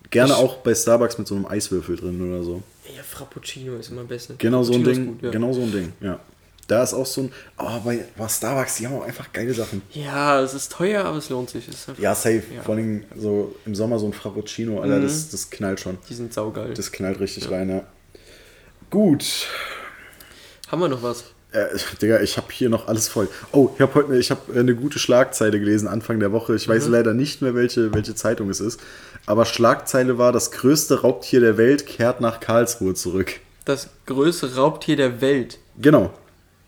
[0.10, 2.62] Gerne Ich- auch bei Starbucks mit so einem Eiswürfel drin oder so.
[2.94, 4.36] Ja, Frappuccino ist immer am besten.
[4.38, 5.30] Genau so ein Ding, gut, ja.
[5.30, 6.20] genau so ein Ding, ja.
[6.72, 9.82] Da ist auch so ein, oh, bei, bei Starbucks, die haben auch einfach geile Sachen.
[9.92, 11.68] Ja, es ist teuer, aber es lohnt sich.
[11.68, 12.44] Es Ja, safe.
[12.50, 12.62] Ja.
[12.62, 12.64] Mhm.
[12.64, 15.98] Vor allem so im Sommer so ein Frappuccino, Alter, das, das knallt schon.
[16.10, 16.74] Die sind saugeil.
[16.74, 17.84] Das knallt richtig rein, ja.
[18.90, 19.48] Gut.
[20.70, 21.26] Haben wir noch was?
[21.52, 21.66] Äh,
[22.02, 23.28] Digga, ich habe hier noch alles voll.
[23.52, 26.56] Oh, ich habe heute ich hab eine gute Schlagzeile gelesen Anfang der Woche.
[26.56, 26.72] Ich Mhm.
[26.72, 28.80] weiß leider nicht mehr, welche, welche Zeitung es ist.
[29.26, 33.42] Aber Schlagzeile war, das größte Raubtier der Welt kehrt nach Karlsruhe zurück.
[33.66, 35.60] Das größte Raubtier der Welt.
[35.78, 36.14] Genau.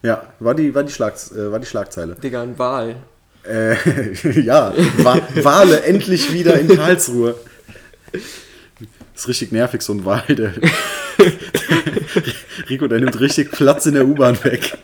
[0.04, 2.16] Ja, war die, war die, Schlags, äh, war die Schlagzeile.
[2.16, 2.98] Digga, ein Wal.
[3.50, 3.76] Äh,
[4.42, 7.36] ja, Wa Wale endlich wieder in Karlsruhe.
[9.16, 10.24] ist richtig nervig, so ein Wal.
[10.28, 10.54] Der
[12.70, 14.78] Rico, der nimmt richtig Platz in der U-Bahn weg.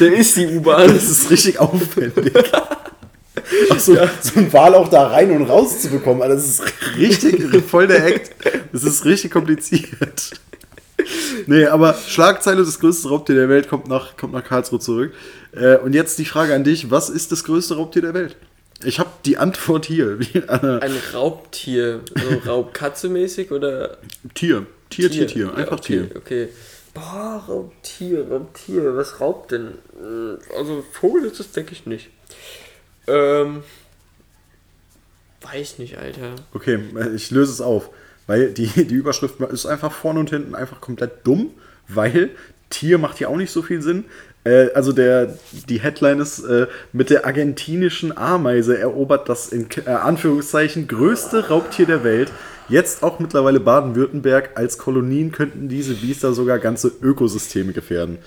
[0.00, 0.94] Der ist die U-Bahn.
[0.94, 2.32] Das ist richtig aufwendig.
[3.70, 6.62] Auch so, so ein Wal auch da rein und raus zu bekommen, das ist
[6.96, 8.30] richtig voll der Act.
[8.72, 10.30] Das ist richtig kompliziert.
[11.46, 15.12] Nee, aber Schlagzeile, das größte Raubtier der Welt kommt nach, kommt nach Karlsruhe zurück.
[15.52, 18.36] Äh, und jetzt die Frage an dich, was ist das größte Raubtier der Welt?
[18.84, 20.18] Ich habe die Antwort hier.
[20.48, 22.00] Ein Raubtier.
[22.14, 23.98] So Raubkatze-mäßig oder
[24.34, 24.66] Tier.
[24.88, 25.46] Tier, Tier, Tier.
[25.46, 26.16] Ja, Einfach okay, Tier.
[26.16, 26.48] Okay.
[26.94, 28.96] Boah, Raubtier, Raubtier.
[28.96, 29.74] Was raubt denn?
[30.02, 32.10] Äh, Also Vogel ist das, denke ich nicht.
[33.06, 33.62] Ähm.
[35.42, 36.34] Weiß nicht, Alter.
[36.52, 36.78] Okay,
[37.14, 37.90] ich löse es auf.
[38.26, 41.50] Weil die, die Überschrift ist einfach vorne und hinten einfach komplett dumm,
[41.88, 42.30] weil
[42.70, 44.04] Tier macht hier auch nicht so viel Sinn.
[44.44, 45.34] Äh, also der,
[45.68, 51.86] die Headline ist, äh, mit der argentinischen Ameise erobert das in äh, Anführungszeichen größte Raubtier
[51.86, 52.30] der Welt.
[52.68, 54.50] Jetzt auch mittlerweile Baden-Württemberg.
[54.54, 58.18] Als Kolonien könnten diese Biester sogar ganze Ökosysteme gefährden.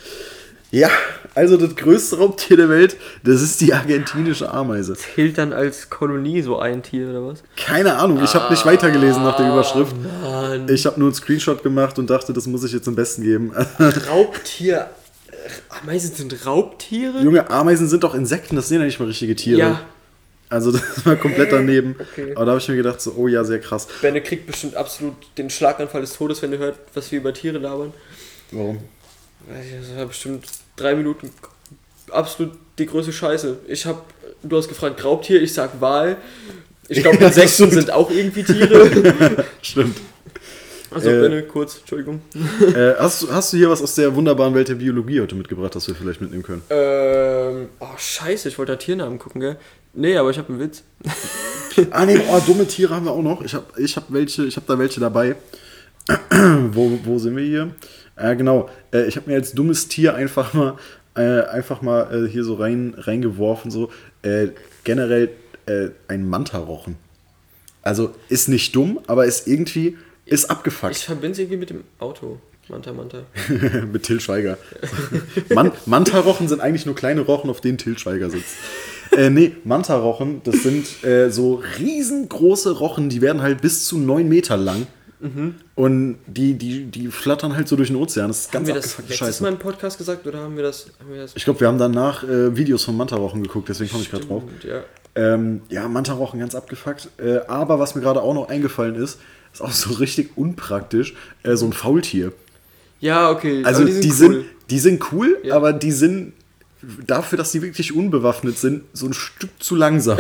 [0.74, 0.90] Ja,
[1.36, 4.96] also das größte Raubtier der Welt, das ist die argentinische Ameise.
[4.96, 7.44] Zählt dann als Kolonie so ein Tier oder was?
[7.56, 9.96] Keine Ahnung, ich habe nicht weitergelesen nach der Überschrift.
[10.24, 10.68] Mann.
[10.68, 13.54] Ich habe nur einen Screenshot gemacht und dachte, das muss ich jetzt am besten geben.
[14.10, 14.90] Raubtier.
[15.70, 17.22] Ameisen sind Raubtiere?
[17.22, 19.60] Junge, Ameisen sind doch Insekten, das sind ja nicht mal richtige Tiere.
[19.60, 19.82] Ja.
[20.50, 21.96] Also das war komplett daneben.
[22.14, 22.32] Okay.
[22.36, 23.88] Aber da habe ich mir gedacht, so, oh ja, sehr krass.
[24.02, 27.60] Benne kriegt bestimmt absolut den Schlaganfall des Todes, wenn er hört, was wir über Tiere
[27.60, 27.94] labern.
[28.52, 28.80] Warum?
[29.48, 31.30] Das war bestimmt drei Minuten
[32.12, 33.58] absolut die größte Scheiße.
[33.68, 34.06] Ich hab,
[34.44, 36.18] du hast gefragt Raubtier, ich sag Wal.
[36.88, 39.46] Ich glaube, Ja, Insekten sind auch irgendwie Tiere.
[39.62, 39.98] Stimmt.
[40.92, 42.22] Also, Äh, Benne, kurz, Entschuldigung.
[42.76, 45.74] äh, hast, du- hast du hier was aus der wunderbaren Welt der Biologie heute mitgebracht,
[45.76, 46.62] das wir vielleicht mitnehmen können?
[46.70, 49.58] Ähm, oh, scheiße, ich wollte da Tiernamen gucken, gell?
[49.94, 50.84] Nee, aber ich habe einen Witz.
[51.90, 53.44] Ah nee, oh, dumme Tiere haben wir auch noch.
[53.44, 55.36] Ich habe ich hab welche, ich habe da welche dabei.
[56.72, 57.72] wo, wo sind wir hier?
[58.16, 60.78] Äh, genau, äh, ich habe mir als dummes Tier einfach mal
[61.16, 63.92] äh, einfach mal äh, hier so rein reingeworfen so
[64.24, 64.48] äh,
[64.84, 65.30] generell
[65.66, 66.98] äh, ein Mantarochen.
[67.82, 71.84] Also ist nicht dumm, aber ist irgendwie ist abgefuckt Ich verbinde es irgendwie mit dem
[72.00, 72.40] Auto.
[72.70, 73.24] Manta, Manta.
[73.92, 74.58] mit Till Schweiger.
[75.54, 78.56] Man Mantarochen sind eigentlich nur kleine Rochen, auf denen Till Schweiger sitzt.
[79.12, 84.30] Äh, nee, Mantarochen, das sind äh, so riesengroße Rochen, die werden halt bis zu neun
[84.30, 84.88] Meter lang.
[85.76, 88.28] Und die, die, die flattern halt so durch den Ozean.
[88.28, 89.44] Das ist Haben ganz wir das letztes Scheiße.
[89.44, 90.88] Mal im Podcast gesagt oder haben wir das.
[91.00, 94.04] Haben wir das Ich glaube, wir haben danach äh, Videos von Mantarochen geguckt, deswegen komme
[94.04, 94.44] ich gerade drauf.
[94.64, 94.84] Ja.
[95.16, 97.10] Ähm, ja, Mantarochen ganz abgefuckt.
[97.18, 99.20] Äh, aber was mir gerade auch noch eingefallen ist,
[99.54, 101.14] ist auch so richtig unpraktisch,
[101.44, 102.34] äh, so ein Faultier.
[103.00, 103.64] ja, okay.
[103.64, 104.14] Also aber die, cool.
[104.14, 105.56] sind, die sind cool, Ja.
[105.56, 106.34] aber die sind
[107.06, 110.18] dafür, dass die wirklich unbewaffnet sind, so ein Stück zu langsam.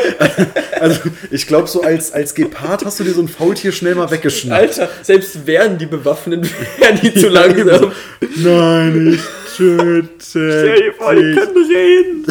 [0.80, 4.10] also, ich glaube, so als, als Gepard hast du dir so ein Faultier schnell mal
[4.10, 4.60] weggeschnappt.
[4.60, 7.92] Alter, selbst wären die bewaffnet, wären die zu langsam.
[8.36, 9.20] Nein, ich
[9.60, 12.24] töte Stell dir vor, die können reden.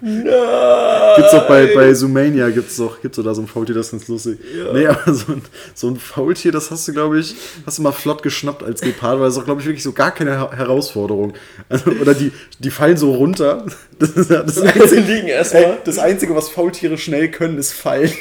[0.00, 1.16] Nein.
[1.16, 3.92] Gibt's doch bei, bei Zoomania, gibt's doch, gibt's doch da so ein Faultier, das ist
[3.92, 4.38] ganz lustig.
[4.72, 5.42] Nee, aber so ein,
[5.74, 7.34] so ein Faultier, das hast du, glaube ich,
[7.66, 9.92] hast du mal flott geschnappt als Gepard, weil das ist auch, glaube ich, wirklich so
[9.92, 11.32] gar keine Her- Herausforderung.
[11.68, 13.64] Also, oder die, die fallen so runter.
[13.98, 15.78] Das ist ja das Einzige, liegen erstmal.
[15.84, 18.10] Das Einzige, was Faultiere schnell können, ist fallen.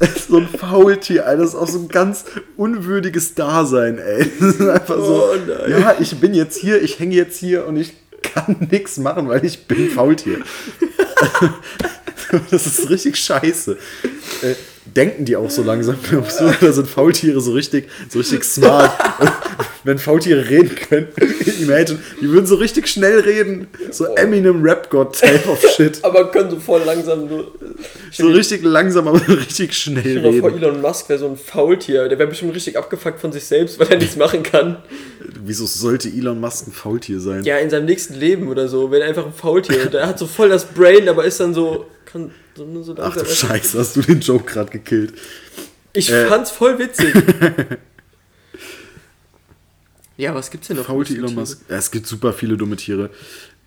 [0.28, 2.24] so ein Faultier, Alter, das ist auch so ein ganz
[2.56, 4.30] unwürdiges Dasein, ey.
[4.40, 7.76] Das ist einfach so, Oh ja, ich bin jetzt hier, ich hänge jetzt hier und
[7.76, 10.38] ich kann nichts machen, weil ich bin Faultier.
[12.50, 13.76] das ist richtig scheiße.
[14.42, 14.54] Äh,
[14.94, 15.96] denken die auch so langsam?
[16.60, 18.92] Oder sind Faultiere so richtig, so richtig smart?
[19.84, 21.08] Wenn Faultiere reden können,
[21.60, 23.68] imagine, die würden so richtig schnell reden.
[23.90, 26.04] So Eminem Rap-God-Type of Shit.
[26.04, 27.52] Aber können so voll langsam nur.
[28.12, 30.52] So richtig langsam, aber richtig schnell mal vor.
[30.56, 32.08] Elon Musk wäre so ein Faultier.
[32.08, 34.78] Der wäre bestimmt richtig abgefuckt von sich selbst, weil er nichts machen kann.
[35.44, 37.44] Wieso sollte Elon Musk ein Faultier sein?
[37.44, 39.86] Ja, in seinem nächsten Leben oder so, wenn er einfach ein Faultier.
[39.86, 41.86] Der hat so voll das Brain, aber ist dann so.
[42.04, 45.12] Kann so, so Ach du Scheiße, hast du den Joke gerade gekillt.
[45.92, 46.26] Ich Äh.
[46.26, 47.12] fand's voll witzig.
[50.16, 50.86] ja, was gibt's denn noch?
[50.86, 51.60] Faultier Elon Musk.
[51.68, 53.10] Ja, es gibt super viele dumme Tiere.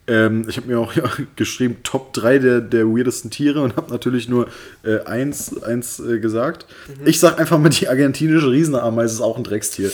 [0.08, 1.04] Ähm, ich habe mir auch ja,
[1.36, 4.48] geschrieben, Top 3 der, der weirdesten Tiere und habe natürlich nur
[4.84, 6.66] äh, eins, eins äh, gesagt.
[6.88, 7.08] Mhm.
[7.08, 9.92] Ich sag einfach mal, die argentinische Riesenameise ist auch ein Dreckstier.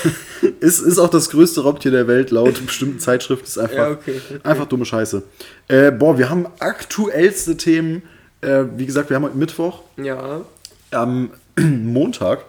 [0.60, 3.46] ist, ist auch das größte Raubtier der Welt, laut bestimmten Zeitschriften.
[3.46, 4.40] Ist einfach, Ja, okay, okay.
[4.42, 5.22] einfach dumme Scheiße.
[5.68, 8.02] Äh, boah, wir haben aktuellste Themen.
[8.40, 9.82] Äh, wie gesagt, wir haben heute Mittwoch.
[9.96, 10.42] Ja.
[10.90, 12.44] Am Montag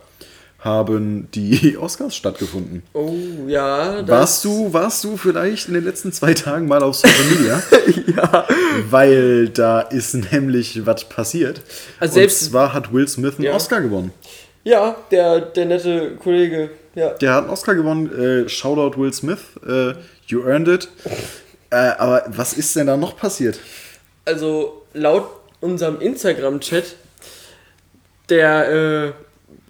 [0.65, 2.83] haben die Oscars stattgefunden.
[2.93, 3.13] Oh,
[3.47, 4.05] ja.
[4.07, 7.63] Warst du, warst du vielleicht in den letzten zwei Tagen mal auf Social Media?
[8.17, 8.47] Ja.
[8.89, 11.61] Weil da ist nämlich was passiert.
[11.99, 13.53] Also selbst- Und zwar hat Will Smith einen Ja.
[13.55, 14.11] Oscar gewonnen.
[14.63, 16.69] Ja, der, der nette Kollege.
[16.95, 17.09] Ja.
[17.09, 18.09] Der hat einen Oscar gewonnen.
[18.45, 19.39] Äh, Shoutout Will Smith.
[19.67, 19.93] Äh,
[20.27, 20.87] you earned it.
[21.71, 23.59] Äh, aber was ist denn da noch passiert?
[24.23, 25.27] Also, laut
[25.61, 26.95] unserem Instagram-Chat,
[28.29, 29.11] der äh,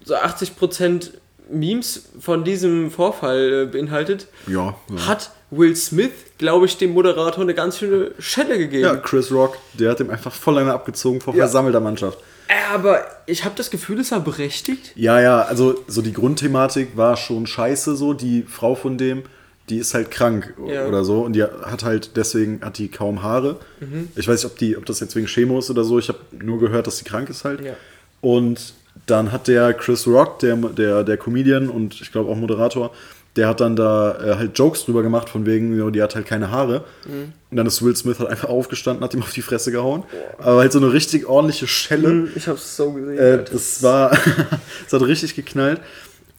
[0.06, 1.10] so 80%
[1.50, 4.74] Memes von diesem Vorfall äh, beinhaltet, Ja.
[4.90, 8.82] Ja, hat Will Smith, glaube ich, dem Moderator eine ganz schöne Schelle gegeben.
[8.84, 11.44] ja Chris Rock, der hat ihm einfach voll eine abgezogen vor Ja.
[11.44, 12.18] versammelter Mannschaft.
[12.48, 14.90] Äh, aber ich habe das Gefühl, es war berechtigt.
[14.96, 18.12] Ja, ja, also so die Grundthematik war schon scheiße so.
[18.12, 19.22] Die Frau von dem,
[19.68, 20.86] die ist halt krank Ja.
[20.86, 23.58] oder so und die hat halt deswegen hat die kaum Haare.
[23.80, 24.08] Mhm.
[24.16, 25.98] Ich weiß nicht, ob die, ob das jetzt wegen Chemo ist oder so.
[26.00, 27.60] Ich habe nur gehört, dass sie krank ist halt.
[27.64, 27.74] Ja.
[28.20, 28.74] Und
[29.06, 32.92] dann hat der Chris Rock, der, der, der Comedian und ich glaube auch Moderator,
[33.36, 36.26] der hat dann da äh, halt Jokes drüber gemacht, von wegen, ja, die hat halt
[36.26, 36.84] keine Haare.
[37.06, 37.32] Mhm.
[37.50, 40.04] Und dann ist Will Smith halt einfach aufgestanden, hat ihm auf die Fresse gehauen.
[40.38, 42.28] Aber halt so eine richtig ordentliche Schelle.
[42.34, 43.18] Ich habe es so gesehen.
[43.18, 44.10] Äh, das war,
[44.84, 45.80] das hat richtig geknallt.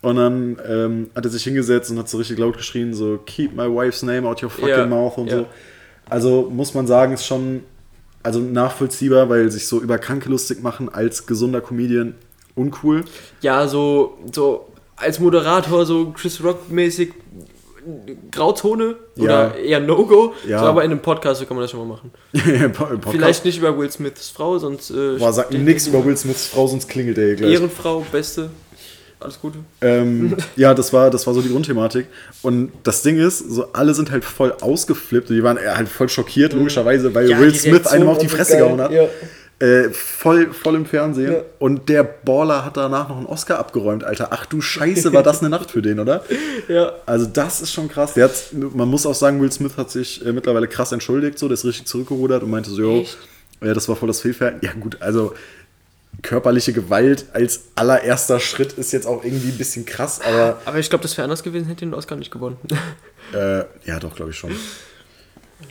[0.01, 3.55] Und dann ähm, hat er sich hingesetzt und hat so richtig laut geschrien, so, keep
[3.55, 5.39] my wife's name out your fucking Ja, mouth und ja.
[5.39, 5.45] so.
[6.09, 7.61] Also muss man sagen, ist schon
[8.23, 12.15] also nachvollziehbar, weil sich so über Kranke lustig machen als gesunder Comedian
[12.57, 13.05] uncool.
[13.41, 17.13] ja, so, so als Moderator, so Chris Rock-mäßig
[18.31, 19.23] Grauzone Ja.
[19.23, 20.33] oder eher No-Go.
[20.47, 20.59] Ja.
[20.59, 22.11] So, aber in einem Podcast so kann man das schon mal machen.
[23.11, 24.91] Vielleicht nicht über Will Smiths Frau, sonst.
[24.91, 27.53] Äh, Boah, sag nichts über Will Smiths Frau, sonst klingelt der hier gleich.
[27.53, 28.49] Ehrenfrau, beste.
[29.19, 29.59] Alles Gute.
[29.81, 32.07] Ähm, ja, das war, das war so die Grundthematik.
[32.41, 35.29] Und das Ding ist, so alle sind halt voll ausgeflippt.
[35.29, 38.79] Die waren halt voll schockiert, logischerweise, weil Ja, Will Smith einem auf die Fresse gehauen
[38.81, 38.91] hat.
[38.91, 39.07] Ja.
[39.59, 41.33] Äh, voll, voll im Fernsehen.
[41.33, 41.41] Ja.
[41.57, 44.27] Und der Baller hat danach noch einen Oscar abgeräumt, Alter.
[44.31, 46.23] Ach du Scheiße, war das eine Nacht für den, oder?
[46.67, 46.91] Ja.
[47.05, 48.13] Also das ist schon krass.
[48.13, 51.47] Der hat, man muss auch sagen, Will Smith hat sich äh, mittlerweile krass entschuldigt, so,
[51.47, 53.05] der ist richtig zurückgerudert und meinte so, jo,
[53.63, 54.59] ja, das war voll das Fehlverhalten.
[54.63, 55.33] Ja gut, also
[56.21, 60.89] körperliche Gewalt als allererster Schritt ist jetzt auch irgendwie ein bisschen krass, aber Aber ich
[60.89, 62.57] glaube, das wäre anders gewesen, hätte den Oscar nicht gewonnen.
[63.33, 64.51] äh, ja, doch, glaube ich schon.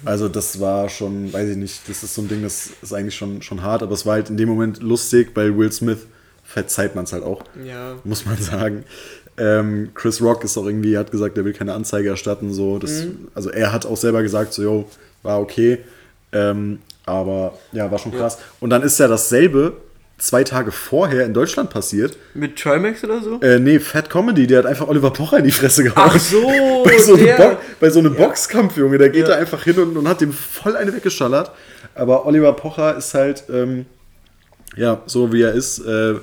[0.04, 3.14] Also das war schon, weiß ich nicht, das ist so ein Ding, das ist eigentlich
[3.14, 6.06] schon, schon hart, aber es war halt in dem Moment lustig, weil Will Smith
[6.44, 7.96] verzeiht man es halt auch, ja.
[8.04, 8.84] muss man sagen.
[9.38, 12.78] Ähm, Chris Rock ist auch irgendwie, hat gesagt, er will keine Anzeige erstatten, so.
[12.78, 13.28] Das, Mhm.
[13.34, 14.90] Also er hat auch selber gesagt, so, yo,
[15.22, 15.78] war okay.
[16.32, 18.38] Ähm, aber ja, war schon krass.
[18.60, 19.76] Und dann ist ja dasselbe
[20.18, 22.16] zwei Tage vorher in Deutschland passiert.
[22.34, 23.40] Mit Trimax oder so?
[23.40, 26.10] Äh, nee, Fat Comedy, der hat einfach Oliver Pocher in die Fresse gehauen.
[26.14, 26.42] Ach so,
[26.84, 27.36] bei so einem.
[27.36, 29.34] Bo bei so einem Boxkampf, Junge, der geht Ja.
[29.34, 31.50] da einfach hin und, und hat dem voll eine weggeschallert.
[31.94, 33.86] Aber Oliver Pocher ist halt, ähm,
[34.76, 36.14] ja, so wie er ist, äh,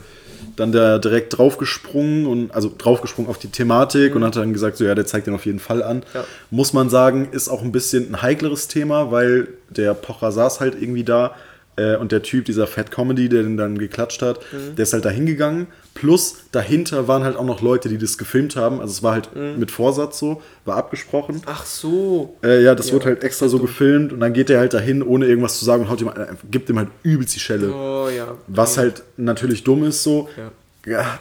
[0.56, 4.84] dann da direkt draufgesprungen und also draufgesprungen auf die Thematik und hat dann gesagt, so
[4.86, 6.04] ja, der zeigt den auf jeden Fall an.
[6.14, 6.26] Ja.
[6.52, 10.76] Muss man sagen, ist auch ein bisschen ein heikleres Thema, weil der Pocher saß halt
[10.80, 11.34] irgendwie da
[11.76, 14.40] äh, und der Typ, dieser Fat Comedy, der den dann geklatscht hat,
[14.78, 15.68] der ist halt da hingegangen.
[15.94, 18.80] Plus dahinter waren halt auch noch Leute, die das gefilmt haben.
[18.80, 21.42] Also es war halt mit Vorsatz so, war abgesprochen.
[21.46, 22.36] Ach so.
[22.44, 25.04] Äh, ja, das Ja, wurde halt extra so gefilmt und dann geht er halt dahin,
[25.04, 27.72] ohne irgendwas zu sagen und haut ihm, äh, gibt ihm halt übelst die Schelle.
[27.74, 28.36] Oh ja.
[28.48, 30.30] Was halt natürlich dumm ist so.
[30.38, 30.52] Ja.
[30.86, 31.20] Ja,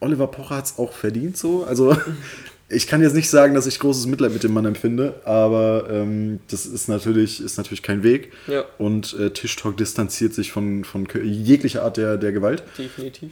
[0.00, 1.64] Oliver Pocher hat es auch verdient so.
[1.64, 1.96] Also
[2.68, 6.40] ich kann jetzt nicht sagen, dass ich großes Mitleid mit dem Mann empfinde, aber ähm,
[6.50, 8.32] das ist natürlich, ist natürlich kein Weg.
[8.48, 8.64] Ja.
[8.78, 13.30] Und äh, Tisch Talk distanziert sich von, von jeglicher Art der, der Gewalt, Definitiv.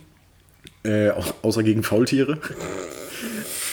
[0.85, 2.39] äh, au- außer gegen Faultiere.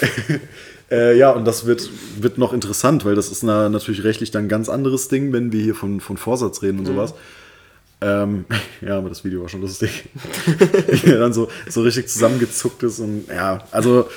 [0.92, 1.90] äh, ja, und das wird,
[2.20, 5.52] wird noch interessant, weil das ist na, natürlich rechtlich dann ein ganz anderes Ding, wenn
[5.52, 7.14] wir hier von, von Vorsatz reden und sowas.
[8.02, 8.46] Ähm,
[8.82, 10.06] ja, aber das Video war schon lustig.
[11.06, 14.10] ja, dann so, so richtig zusammengezuckt ist und ja, also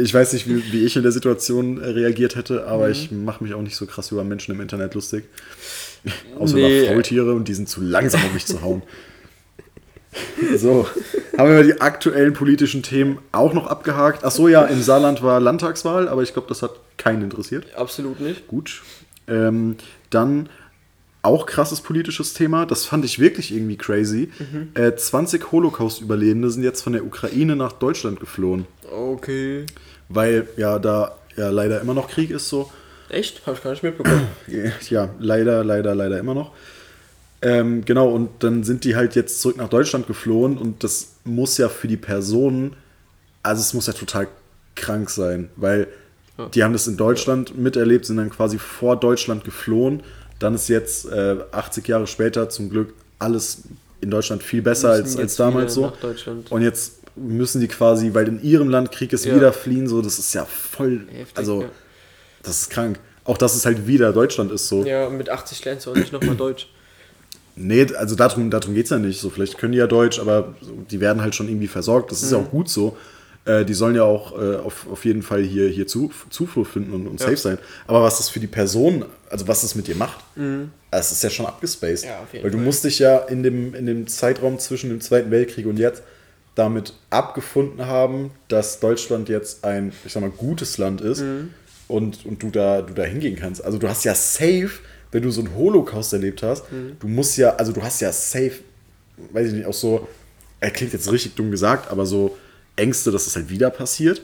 [0.00, 3.44] ich weiß nicht, wie, wie ich in der Situation äh, reagiert hätte, aber ich mache
[3.44, 5.24] mich auch nicht so krass über Menschen im Internet lustig.
[6.38, 6.80] Außer Nee.
[6.84, 8.82] über Faultiere und die sind zu langsam, um mich zu hauen.
[10.56, 10.88] So,
[11.38, 14.24] haben wir die aktuellen politischen Themen auch noch abgehakt.
[14.24, 17.66] Ach so, ja, im Saarland war Landtagswahl, aber ich glaube, das hat keinen interessiert.
[17.76, 18.48] Absolut nicht.
[18.48, 18.82] Gut.
[19.28, 19.76] Ähm,
[20.10, 20.48] dann
[21.22, 24.30] auch krasses politisches Thema, das fand ich wirklich irgendwie crazy.
[24.74, 29.66] Äh, 20 Holocaust-Überlebende sind jetzt von der Ukraine nach Deutschland geflohen, Okay.
[30.10, 32.70] Weil ja da ja leider immer noch Krieg ist so.
[33.08, 33.44] Echt?
[33.46, 34.28] Habe ich gar nicht mitbekommen.
[34.90, 36.52] Ja, leider, leider, leider immer noch.
[37.42, 41.56] Ähm, genau, und dann sind die halt jetzt zurück nach Deutschland geflohen und das muss
[41.56, 42.76] ja für die Personen,
[43.42, 44.28] also es muss ja total
[44.76, 45.86] krank sein, weil
[46.38, 46.46] Ja.
[46.54, 50.02] die haben das in Deutschland miterlebt, sind dann quasi vor Deutschland geflohen.
[50.38, 53.62] Dann ist jetzt äh, 80 Jahre später zum Glück alles
[54.00, 55.92] in Deutschland viel besser als, als damals so.
[56.50, 59.34] Und jetzt müssen die quasi, weil in ihrem Land Krieg ist, Ja.
[59.36, 59.86] wieder fliehen.
[59.88, 61.68] So, das ist ja voll, Heftig, also ja.
[62.42, 62.98] das ist krank.
[63.24, 64.84] Auch dass es halt wieder Deutschland ist so.
[64.84, 66.68] Ja, mit 80 lernst du auch nicht nochmal Deutsch.
[67.56, 69.20] Nee, also darum, darum geht es ja nicht.
[69.20, 70.54] So, vielleicht können die ja Deutsch, aber
[70.90, 72.10] die werden halt schon irgendwie versorgt.
[72.10, 72.96] Das ist ja auch gut so.
[73.44, 76.92] Äh, die sollen ja auch äh, auf, auf jeden Fall hier, hier zu, Zuflucht finden
[76.92, 77.26] und, und Ja.
[77.26, 77.58] safe sein.
[77.86, 80.20] Aber was das für die Person, also was das mit dir macht,
[80.90, 82.04] das ist ja schon abgespaced.
[82.04, 82.64] Ja, auf jeden Weil du Fall.
[82.66, 86.02] musst dich ja in dem, in dem Zeitraum zwischen dem Zweiten Weltkrieg und jetzt
[86.54, 91.54] damit abgefunden haben, dass Deutschland jetzt ein, ich sag mal, gutes Land ist Mhm.
[91.88, 93.64] und, und du da, du da hingehen kannst.
[93.64, 94.70] Also du hast ja safe,
[95.12, 96.96] wenn du so einen Holocaust erlebt hast, Mhm.
[97.00, 98.54] du musst ja, also du hast ja safe,
[99.32, 100.08] weiß ich nicht, auch so,
[100.60, 102.36] er klingt jetzt richtig dumm gesagt, aber so
[102.76, 104.22] Ängste, dass es halt wieder passiert.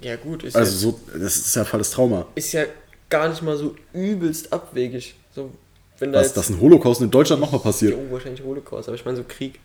[0.00, 2.26] Ja, gut, ist, Also so, das ist ja volles Trauma.
[2.34, 2.64] ist ja
[3.10, 5.14] gar nicht mal so übelst abwegig.
[5.34, 5.50] So,
[5.98, 7.94] wenn da Was, dass ein Holocaust in Deutschland nochmal passiert.
[7.96, 9.58] Oh, wahrscheinlich Holocaust, aber ich meine so Krieg.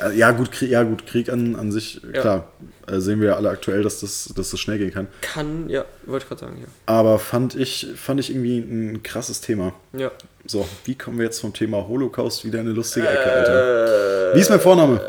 [0.00, 2.20] Äh, Ja, gut, Krieg, ja, gut, Krieg an, an sich, Ja.
[2.20, 2.52] klar,
[2.86, 5.08] äh, sehen wir ja alle aktuell, dass das, dass das schnell gehen kann.
[5.20, 6.66] Kann, ja, wollte ich gerade sagen, ja.
[6.86, 9.72] Aber fand ich, fand ich irgendwie ein krasses Thema.
[9.92, 10.10] Ja.
[10.46, 14.34] So, wie kommen wir jetzt vom Thema Holocaust wieder in eine lustige Ecke, Alter?
[14.34, 15.00] Wie ist mein Vorname?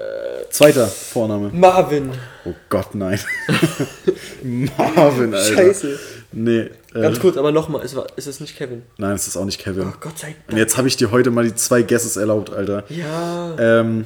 [0.49, 1.51] Zweiter Vorname.
[1.53, 2.09] Marvin.
[2.43, 3.19] Oh Gott, nein.
[4.43, 5.53] Marvin, Alter.
[5.55, 5.99] Scheiße.
[6.31, 8.83] Nee, äh, Ganz kurz, aber nochmal, es war, ist es nicht Kevin?
[8.97, 9.87] nein, es ist auch nicht Kevin.
[9.87, 10.37] Oh Gott sei Dank.
[10.51, 12.83] Und jetzt habe ich dir heute mal die zwei Guesses erlaubt, Alter.
[12.89, 13.55] Ja.
[13.57, 14.05] Ähm,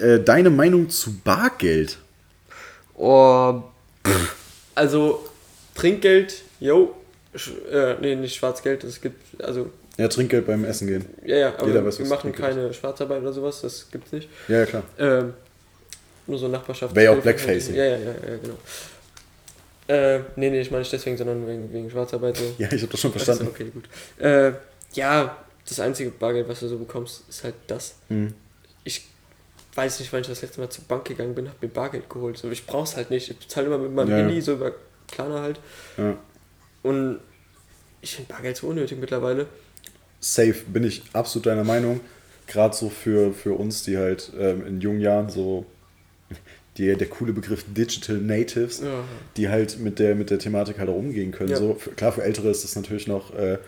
[0.00, 1.98] äh, deine Meinung zu Bargeld?
[2.94, 3.62] Oh,
[4.06, 4.34] pff.
[4.74, 5.24] also
[5.74, 6.94] Trinkgeld, yo,
[7.34, 11.04] sch, äh, nee, nicht Schwarzgeld, es gibt, also, Ja, Trinkgeld beim Essen gehen.
[11.24, 14.28] ja, ja, aber Jeder weiß, wir machen Trinkgeld keine Schwarzarbeit oder sowas, das gibt's nicht.
[14.48, 14.82] Ja, ja, klar.
[14.98, 15.34] Ähm,
[16.26, 16.94] nur so Nachbarschaft.
[16.94, 17.74] Wäre ja auch Blackfacing.
[17.74, 18.58] Ja, ja, ja, ja, genau.
[19.88, 22.44] Äh, nee, nee, ich meine nicht deswegen, sondern wegen, wegen Schwarzarbeit so.
[22.58, 23.46] Ja, ich habe das schon verstanden.
[23.48, 23.88] okay, gut.
[24.18, 24.52] Äh,
[24.92, 27.94] ja, das einzige Bargeld, was du so bekommst, ist halt das.
[28.08, 28.34] Hm.
[29.78, 32.36] Weiß nicht, wann ich das letzte Mal zur Bank gegangen bin, habe mir Bargeld geholt.
[32.36, 33.30] So, ich brauch's halt nicht.
[33.30, 34.24] Ich bezahle immer mit meinem Ja, ja.
[34.24, 34.72] Handy, so über
[35.06, 35.60] Klarna halt.
[35.96, 36.18] Ja.
[36.82, 37.20] Und
[38.00, 39.46] ich finde Bargeld so unnötig mittlerweile.
[40.18, 42.00] Safe, bin ich absolut deiner Meinung.
[42.48, 45.64] Gerade so für, für uns, die halt ähm, in jungen Jahren so
[46.76, 49.04] die, der coole Begriff Digital Natives, Ja.
[49.36, 51.50] die halt mit der, mit der Thematik halt auch umgehen können.
[51.50, 51.56] Ja.
[51.56, 53.58] So, für, klar, für Ältere ist das natürlich noch, äh,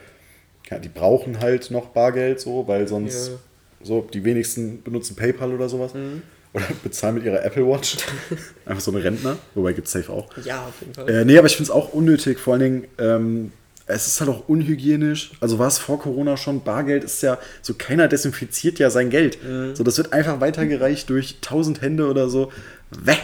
[0.69, 3.35] ja, die brauchen halt noch Bargeld, so, weil sonst Ja.
[3.83, 5.95] So die wenigsten benutzen PayPal oder sowas.
[5.95, 6.23] Mhm.
[6.53, 7.97] Oder bezahlen mit ihrer Apple Watch.
[8.67, 10.29] Einfach so eine Rentner, wobei gibt es safe auch.
[10.45, 11.09] Ja, auf jeden Fall.
[11.09, 13.53] Äh, nee, aber ich finde es auch unnötig, vor allen Dingen, ähm,
[13.87, 15.33] es ist halt auch unhygienisch.
[15.41, 19.39] Also war es vor Corona schon, Bargeld ist ja, so keiner desinfiziert ja sein Geld.
[19.75, 22.53] So, das wird einfach weitergereicht durch tausend Hände oder so.
[22.91, 23.17] Wäh.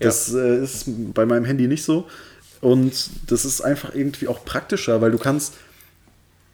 [0.00, 2.08] Das äh, ist bei meinem Handy nicht so.
[2.60, 5.54] Und das ist einfach irgendwie auch praktischer, weil du kannst,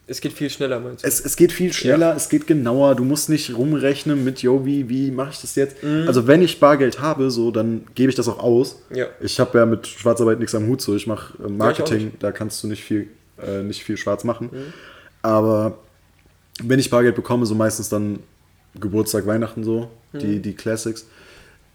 [0.08, 1.08] Es geht viel schneller, meinst du?
[1.08, 4.88] Es, es geht viel schneller, es geht genauer, du musst nicht rumrechnen mit, yo, wie,
[4.88, 5.82] wie mache ich das jetzt?
[5.82, 8.80] Also wenn ich Bargeld habe, so, dann gebe ich das auch aus.
[8.94, 9.06] Ja.
[9.20, 12.62] Ich habe ja mit Schwarzarbeit nichts am Hut, so ich mache äh, Marketing, da kannst
[12.62, 13.08] du nicht viel,
[13.44, 14.50] äh, nicht viel schwarz machen.
[15.22, 15.78] Aber
[16.62, 18.20] wenn ich Bargeld bekomme, so meistens dann
[18.78, 21.06] Geburtstag, Weihnachten so, die, die Classics,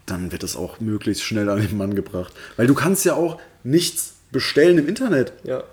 [0.05, 2.33] dann wird es auch möglichst schnell an den Mann gebracht.
[2.55, 5.33] Weil du kannst ja auch nichts bestellen im Internet.
[5.43, 5.63] Ja.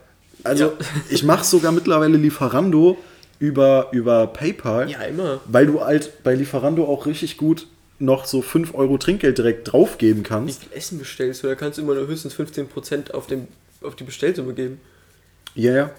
[0.44, 0.72] Also Ja.
[1.10, 2.96] ich mache sogar mittlerweile Lieferando
[3.38, 4.90] über, über PayPal.
[4.90, 5.40] Ja, immer.
[5.46, 7.66] Weil du halt bei Lieferando auch richtig gut
[8.00, 10.64] noch so 5 Euro Trinkgeld direkt draufgeben Wie kannst.
[10.64, 11.48] viel Essen bestellst du?
[11.48, 13.48] Da kannst du immer nur höchstens 15% auf, dem,
[13.82, 14.80] auf die Bestellsumme geben.
[15.54, 15.90] Ja, ja.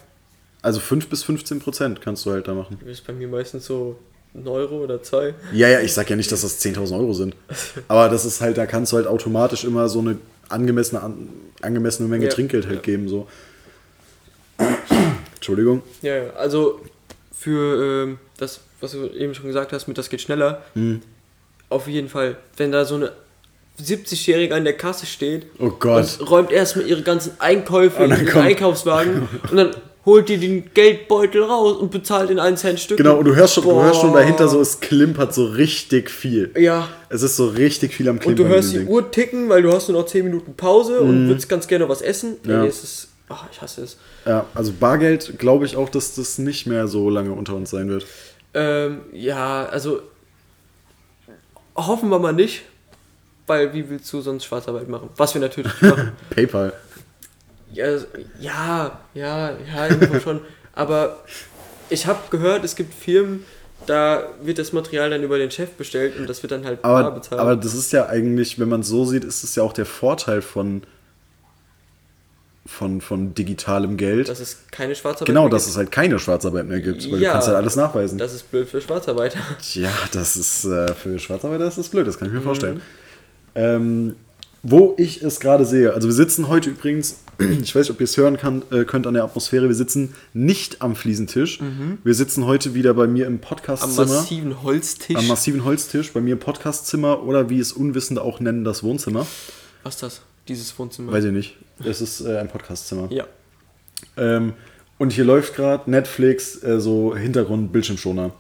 [0.62, 2.78] Also 5 bis 15 Prozent kannst du halt da machen.
[2.82, 3.98] Das ist bei mir meistens so
[4.34, 5.34] ein Euro oder zwei.
[5.54, 7.36] Ja, ja, ich sag ja nicht, dass das 10.000 Euro sind.
[7.88, 10.18] Aber das ist halt, da kannst du halt automatisch immer so eine
[10.50, 11.30] angemessene, an,
[11.62, 12.82] angemessene Menge Ja, Trinkgeld halt ja.
[12.82, 13.08] geben.
[13.10, 13.28] So.
[15.40, 15.82] Entschuldigung.
[16.02, 16.30] Ja, ja.
[16.38, 16.80] Also
[17.32, 20.62] für ähm, das, was du eben schon gesagt hast, mit das geht schneller.
[20.74, 21.02] Hm.
[21.70, 22.38] Auf jeden Fall.
[22.58, 23.12] Wenn da so eine
[23.82, 26.18] 70-Jährige an der Kasse steht Oh Gott.
[26.20, 29.72] und räumt erstmal ihre ganzen Einkäufe Und in den kommt- Einkaufswagen und dann
[30.06, 32.98] holt die den Geldbeutel raus und bezahlt in 1 Cent Stück.
[32.98, 36.52] Genau, und du hörst schon, du hörst schon dahinter so, es klimpert so richtig viel.
[36.58, 36.88] Ja.
[37.10, 38.48] Es ist so richtig viel am Und Klimpern.
[38.48, 41.28] du hörst die dem Uhr ticken, weil du hast nur noch 10 Minuten Pause und
[41.28, 42.38] würdest ganz gerne was essen.
[42.44, 42.50] Mhm.
[42.50, 42.64] Ja.
[42.64, 43.08] Ey, es ist.
[43.30, 43.98] Ach, ich hasse es.
[44.26, 47.88] Ja, also Bargeld glaube ich auch, dass das nicht mehr so lange unter uns sein
[47.90, 48.06] wird.
[48.54, 50.02] Ähm, ja, also
[51.76, 52.64] hoffen wir mal nicht,
[53.48, 55.10] weil wie willst du sonst Schwarzarbeit machen?
[55.16, 56.12] Was wir natürlich machen.
[56.32, 56.74] PayPal.
[57.72, 57.98] ja,
[58.40, 60.42] ja, ja, ja, schon.
[60.74, 61.20] Aber
[61.90, 63.46] ich habe gehört, es gibt Firmen,
[63.86, 67.06] da wird das Material dann über den Chef bestellt und das wird dann halt bar
[67.06, 67.40] Aber, bezahlt.
[67.42, 69.86] aber das ist ja eigentlich, wenn man es so sieht, ist es ja auch der
[69.86, 70.84] Vorteil von,
[72.70, 74.30] von, von digitalem Geld.
[74.30, 75.72] dass es keine Schwarzarbeit genau, mehr dass gibt.
[75.72, 77.30] es halt keine Schwarzarbeit mehr gibt, weil Ja.
[77.30, 78.18] du kannst halt alles nachweisen.
[78.18, 79.40] Das ist blöd für Schwarzarbeiter.
[79.74, 82.44] Ja, das ist äh, für Schwarzarbeiter ist das blöd, das kann ich mir Mhm.
[82.44, 82.82] vorstellen.
[83.56, 84.16] Ähm,
[84.62, 88.04] wo ich es gerade sehe, also wir sitzen heute übrigens, ich weiß nicht, ob ihr
[88.04, 91.60] es hören kann, äh, könnt an der Atmosphäre, wir sitzen nicht am Fliesentisch.
[92.04, 93.40] Wir sitzen heute wieder bei mir im Mhm.
[93.40, 94.06] Am Podcastzimmer.
[94.08, 95.16] massiven Holztisch.
[95.16, 99.26] Am massiven Holztisch, bei mir im Podcastzimmer oder wie es Unwissende auch nennen, das Wohnzimmer.
[99.84, 100.22] Was ist das?
[100.50, 101.12] Dieses Wohnzimmer.
[101.14, 101.56] Weiß ich nicht.
[101.86, 103.08] Es ist äh, ein Podcastzimmer.
[103.12, 103.26] ja.
[104.18, 104.54] Ähm,
[104.98, 108.32] und hier läuft gerade Netflix, äh, so Hintergrund-Bildschirmschoner.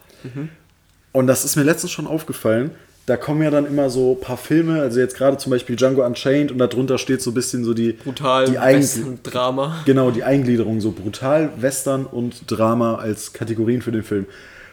[1.13, 2.71] Und das ist mir letztens schon aufgefallen.
[3.05, 6.05] Da kommen ja dann immer so ein paar Filme, also jetzt gerade zum Beispiel Django
[6.05, 9.83] Unchained und darunter steht so ein bisschen so die, Brutal, die Eigen- Western-Drama.
[9.85, 14.25] Genau, die Eingliederung, so brutal, Western und Drama als Kategorien für den Film.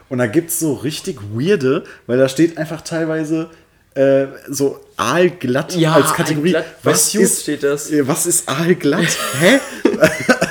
[0.09, 3.49] Und da gibt es so richtig weirde, weil da steht einfach teilweise
[3.97, 6.55] äh, so aalglatt Ja, als Kategorie.
[6.83, 7.91] Bei Suits steht das.
[7.91, 9.07] äh, Was ist aalglatt?
[9.41, 9.59] Hä?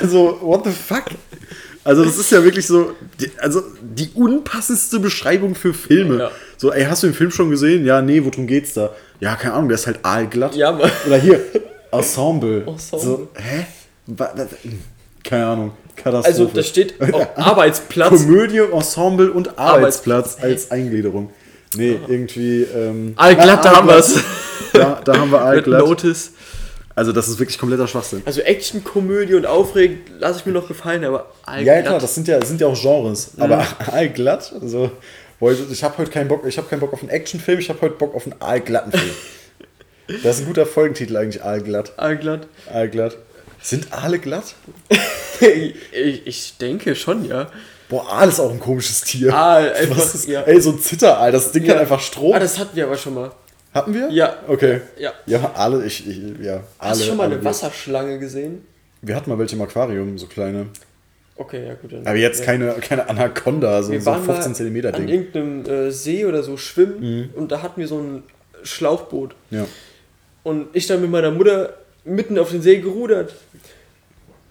[0.00, 1.04] also, what the fuck?
[1.84, 6.18] Also, das ist ja wirklich so, die, also die unpassendste Beschreibung für Filme.
[6.18, 6.30] Ja.
[6.56, 7.86] So, ey, hast du den Film schon gesehen?
[7.86, 8.90] Ja, nee, worum geht's da?
[9.20, 10.56] Ja, keine Ahnung, der ist halt aalglatt.
[10.56, 10.90] Ja, Mann.
[11.06, 11.40] Oder hier,
[11.92, 12.64] Ensemble.
[12.66, 13.06] Ensemble.
[13.06, 13.66] So, hä?
[15.22, 15.72] Keine Ahnung.
[15.94, 16.26] Katastrophe.
[16.28, 16.94] Also, da steht
[17.36, 18.08] Arbeitsplatz.
[18.10, 20.36] Komödie, Ensemble und Arbeitsplatz.
[20.40, 21.30] als Eingliederung.
[21.76, 22.62] Nee, irgendwie.
[22.62, 24.14] Ähm, Allglatt, da haben wir's.
[24.74, 25.80] Ja, da haben wir Mit Allglatt.
[25.80, 26.32] Notice.
[26.94, 28.22] Also, das ist wirklich kompletter Schwachsinn.
[28.24, 32.14] Also Action, Komödie und aufregend lasse ich mir noch gefallen, aber Ja, ja, klar, das
[32.14, 33.32] sind ja, sind ja auch Genres.
[33.36, 33.42] Mhm.
[33.42, 34.90] Aber Allglatt, also.
[35.38, 37.68] boah, ich- Ich habe heute keinen Bock, ich habe keinen Bock auf einen Actionfilm, ich
[37.68, 39.10] habe heute Bock auf einen Allglatten Film.
[40.22, 41.92] Das ist ein guter Folgentitel eigentlich, Allglatt.
[41.96, 42.46] Allglatt.
[42.72, 43.16] Allglatt.
[43.60, 44.54] Sind Aale glatt?
[45.40, 47.50] ich, ich denke schon, ja.
[47.88, 49.32] Boah, Aal ist auch ein komisches Tier.
[49.34, 50.42] Aal, einfach, Was ist, ja.
[50.42, 52.32] Ey, so ein Zitteraal, das Ding hat einfach Strom.
[52.34, 53.30] Ah, das hatten wir aber schon mal.
[53.72, 54.08] Hatten wir?
[54.10, 54.36] Ja.
[54.48, 54.80] Okay.
[54.98, 55.12] Ja.
[55.26, 56.62] Ja, Aale, ich, ich ja.
[56.78, 58.64] Hast du Aale- schon mal eine Aale- Wasserschlange gesehen?
[59.02, 60.66] Wir hatten mal welche im Aquarium, so kleine.
[61.36, 61.92] Okay, ja gut.
[61.92, 62.46] Dann, Aber jetzt ja.
[62.46, 65.08] keine, keine Anaconda, so, Wir so waren 15 mal cm an Ding.
[65.32, 68.22] irgendeinem äh, See oder so schwimmen und da hatten wir so ein
[68.62, 69.34] Schlauchboot.
[69.50, 69.66] Ja.
[70.42, 71.74] Und ich dann mit meiner Mutter
[72.04, 73.34] mitten auf den See gerudert.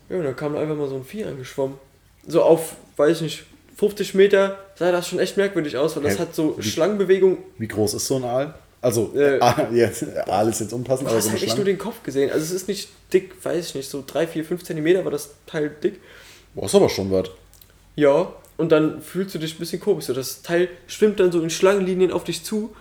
[0.10, 1.78] Ja, und da kam einfach mal so ein Vieh angeschwommen.
[2.28, 3.43] So auf, weiß ich nicht,
[3.78, 6.19] 50 Meter sah das schon echt merkwürdig aus, weil das Hä?
[6.19, 7.38] hat so Wie- Schlangenbewegung.
[7.57, 8.53] Wie groß ist so ein Aal?
[8.82, 11.78] Also, Äh, Aal, jetzt, Aal ist jetzt unpassend, aber so eine halt echt nur den
[11.78, 12.32] Kopf gesehen.
[12.32, 15.32] Also es ist nicht dick, weiß ich nicht, so 3, 4, 5 Zentimeter war das
[15.47, 15.99] Teil dick.
[16.53, 17.30] Boah, ist aber schon was.
[17.95, 20.05] Ja, und dann fühlst du dich ein bisschen komisch.
[20.05, 22.73] So, das Teil schwimmt dann so in Schlangenlinien auf dich zu.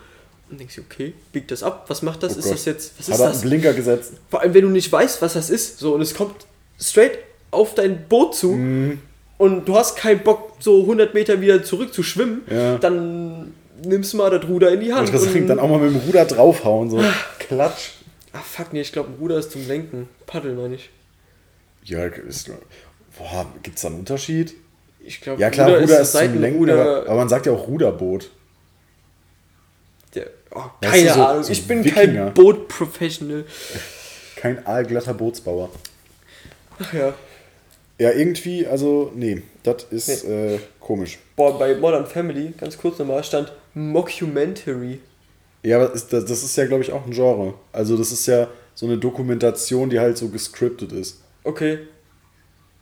[0.49, 1.85] Und denkst du, okay, biegt das ab?
[1.87, 2.35] Was macht das?
[2.35, 2.53] Oh ist Gott.
[2.53, 2.93] das jetzt?
[2.99, 3.41] Was Hat ist er das?
[3.41, 4.13] einen Blinker gesetzt?
[4.29, 5.79] Vor allem, wenn du nicht weißt, was das ist.
[5.79, 6.45] So, und es kommt
[6.79, 7.17] straight
[7.51, 8.51] auf dein Boot zu.
[8.51, 9.01] Mhm.
[9.37, 12.43] Und du hast keinen Bock, so 100 Meter wieder zurück zu schwimmen.
[12.49, 12.77] Ja.
[12.77, 15.09] Dann nimmst du mal das Ruder in die Hand.
[15.09, 17.03] Und das und- dann auch mal mit dem Ruder draufhauen, so.
[17.39, 17.89] Klatsch.
[18.33, 20.07] Ach, fuck, nee, ich glaube, ein Ruder ist zum Lenken.
[20.25, 20.89] Paddel, meine ich.
[21.83, 22.49] Ja, ist,
[23.17, 24.53] boah, gibt's da einen Unterschied?
[24.99, 27.67] Ich glaube, Ja klar, Ruder, ist, ist zum Lenken, aber, aber man sagt ja auch
[27.67, 28.29] Ruderboot.
[30.15, 32.25] Der, oh, keine so- Ahnung, so ich bin Wikinger.
[32.25, 33.45] kein Boot-Professional.
[34.37, 35.69] Kein aalglatter Bootsbauer.
[36.79, 37.13] Ach ja.
[37.97, 41.17] Ja, irgendwie, also, nee, das ist äh, komisch.
[41.35, 44.99] Boah, bei Modern Family, ganz kurz nochmal, stand Mockumentary.
[45.63, 47.53] Ja, aber ist, das, das ist ja, glaube ich, auch ein Genre.
[47.71, 51.21] Also, das ist ja so eine Dokumentation, die halt so gescriptet ist.
[51.43, 51.79] Okay.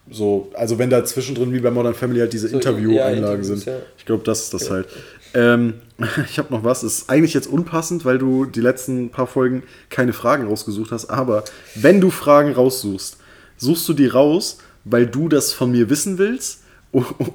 [0.09, 3.65] So, also wenn da zwischendrin wie bei Modern Family halt diese So, Interview-Einlagen ja, sind.
[3.65, 3.77] ja.
[3.97, 4.87] Ich glaube, das ist das halt.
[5.33, 5.75] Ähm,
[6.29, 6.83] ich habe noch was.
[6.83, 11.05] Ist eigentlich jetzt unpassend, weil du die letzten paar Folgen keine Fragen rausgesucht hast.
[11.05, 11.45] Aber
[11.75, 13.17] wenn du Fragen raussuchst,
[13.57, 16.59] suchst du die raus, weil du das von mir wissen willst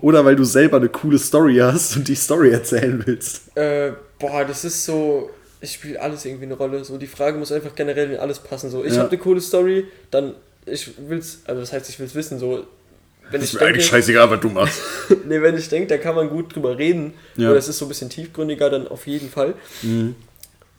[0.02, 3.56] oder weil du selber eine coole Story hast und die Story erzählen willst.
[3.56, 5.30] Äh, boah, das ist so.
[5.60, 6.84] Ich spiele alles irgendwie eine Rolle.
[6.84, 8.70] So, die Frage muss einfach generell in alles passen.
[8.70, 9.00] So, ich Ja.
[9.00, 10.34] habe eine coole Story, dann
[10.66, 12.38] ich will's, also das heißt, ich will's wissen.
[12.38, 12.64] So,
[13.30, 14.80] wenn ich Ist mir eigentlich denke, scheißegal, was du machst.
[15.26, 17.14] nee, wenn ich denke, da kann man gut drüber reden.
[17.36, 17.50] Ja.
[17.50, 19.54] Oder es ist so ein bisschen tiefgründiger, dann auf jeden Fall.
[19.82, 20.14] Mhm.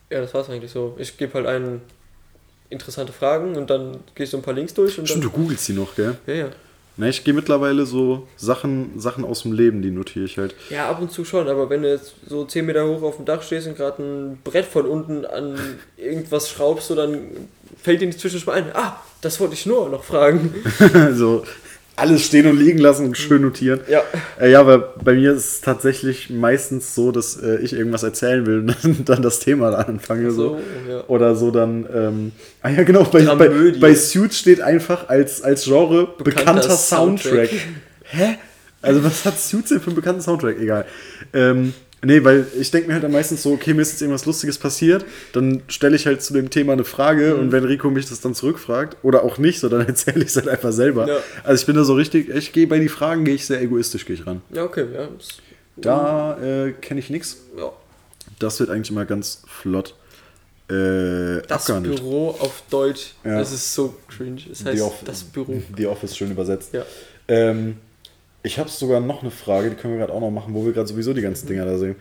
[0.10, 0.96] Ja, das war's eigentlich so.
[0.98, 1.82] Ich gebe halt einen
[2.70, 5.68] interessante Fragen und dann gehe ich so ein paar Links durch und Stimmt, du googelst
[5.68, 6.18] die noch, gell?
[6.28, 6.50] Ja, ja.
[6.98, 10.54] Ne, ich gehe mittlerweile so Sachen, Sachen aus dem Leben, die notiere ich halt.
[10.70, 13.24] Ja, ab und zu schon, aber wenn du jetzt so 10 Meter hoch auf dem
[13.24, 15.58] Dach stehst und gerade ein Brett von unten an
[15.96, 17.30] irgendwas schraubst, so dann
[17.82, 20.54] fällt dir nicht zwischendurch mal ein, ah, das wollte ich nur noch fragen.
[21.14, 21.46] so
[22.00, 23.82] alles stehen und liegen lassen und schön notieren.
[23.88, 24.02] Ja.
[24.40, 28.46] Äh, ja, aber bei mir ist es tatsächlich meistens so, dass äh, ich irgendwas erzählen
[28.46, 30.32] will und dann, das Thema da anfange.
[30.32, 30.40] So.
[30.40, 31.04] So, ja.
[31.08, 31.86] Oder so dann.
[31.94, 32.32] Ähm,
[32.62, 37.50] ah ja, genau, bei, bei, bei Suits steht einfach als, als Genre bekannter, Bekannter Soundtrack.
[37.50, 37.68] Soundtrack.
[38.04, 38.38] Hä?
[38.82, 40.58] Also, was hat Suits denn für einen bekannten Soundtrack?
[40.60, 40.86] Egal.
[41.34, 41.74] Ähm,
[42.04, 44.58] nee, weil ich denke mir halt dann meistens so, okay, mir ist jetzt irgendwas Lustiges
[44.58, 47.40] passiert, dann stelle ich halt zu dem Thema eine Frage Mhm.
[47.40, 50.36] und wenn Rico mich das dann zurückfragt oder auch nicht, so dann erzähle ich es
[50.36, 51.08] halt einfach selber.
[51.08, 51.18] Ja.
[51.44, 54.06] Also ich bin da so richtig, ich gehe bei die Fragen, gehe ich sehr egoistisch
[54.06, 54.42] gehe ich ran.
[54.54, 55.10] Ja, okay, ja.
[55.78, 57.38] Da äh, kenne ich nichts.
[57.58, 57.72] ja.
[58.40, 59.96] Das wird eigentlich immer ganz flott
[60.70, 61.98] äh, Das abgehandelt.
[61.98, 63.40] Büro auf Deutsch, Ja.
[63.40, 64.42] das ist so cringe.
[64.48, 65.62] Das The heißt, das Büro.
[65.76, 66.74] The Office schön übersetzt.
[66.74, 66.86] Ja.
[67.28, 67.78] Ähm,
[68.44, 70.74] ich habe sogar noch eine Frage, die können wir gerade auch noch machen, wo wir
[70.74, 71.96] gerade sowieso die ganzen Dinger da sehen.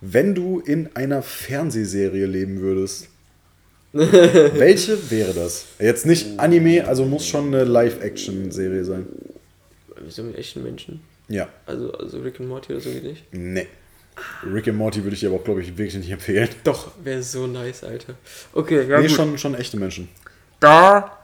[0.00, 3.08] Wenn du in einer Fernsehserie leben würdest,
[3.92, 5.66] welche wäre das?
[5.78, 9.06] Jetzt nicht Anime, also muss schon eine Live-Action-Serie sein.
[10.04, 11.00] Wieso mit echten Menschen?
[11.28, 13.32] Ja, Also, also Rick und Morty oder so geht nicht.
[13.32, 13.66] ne.
[14.46, 16.48] Rick and Morty würde ich dir aber auch, glaube ich, wirklich nicht empfehlen.
[16.64, 18.14] Doch, wäre so nice, Alter.
[18.52, 19.16] Okay, ja, nee, gut.
[19.16, 20.08] schon, schon echte Menschen.
[20.60, 21.18] Da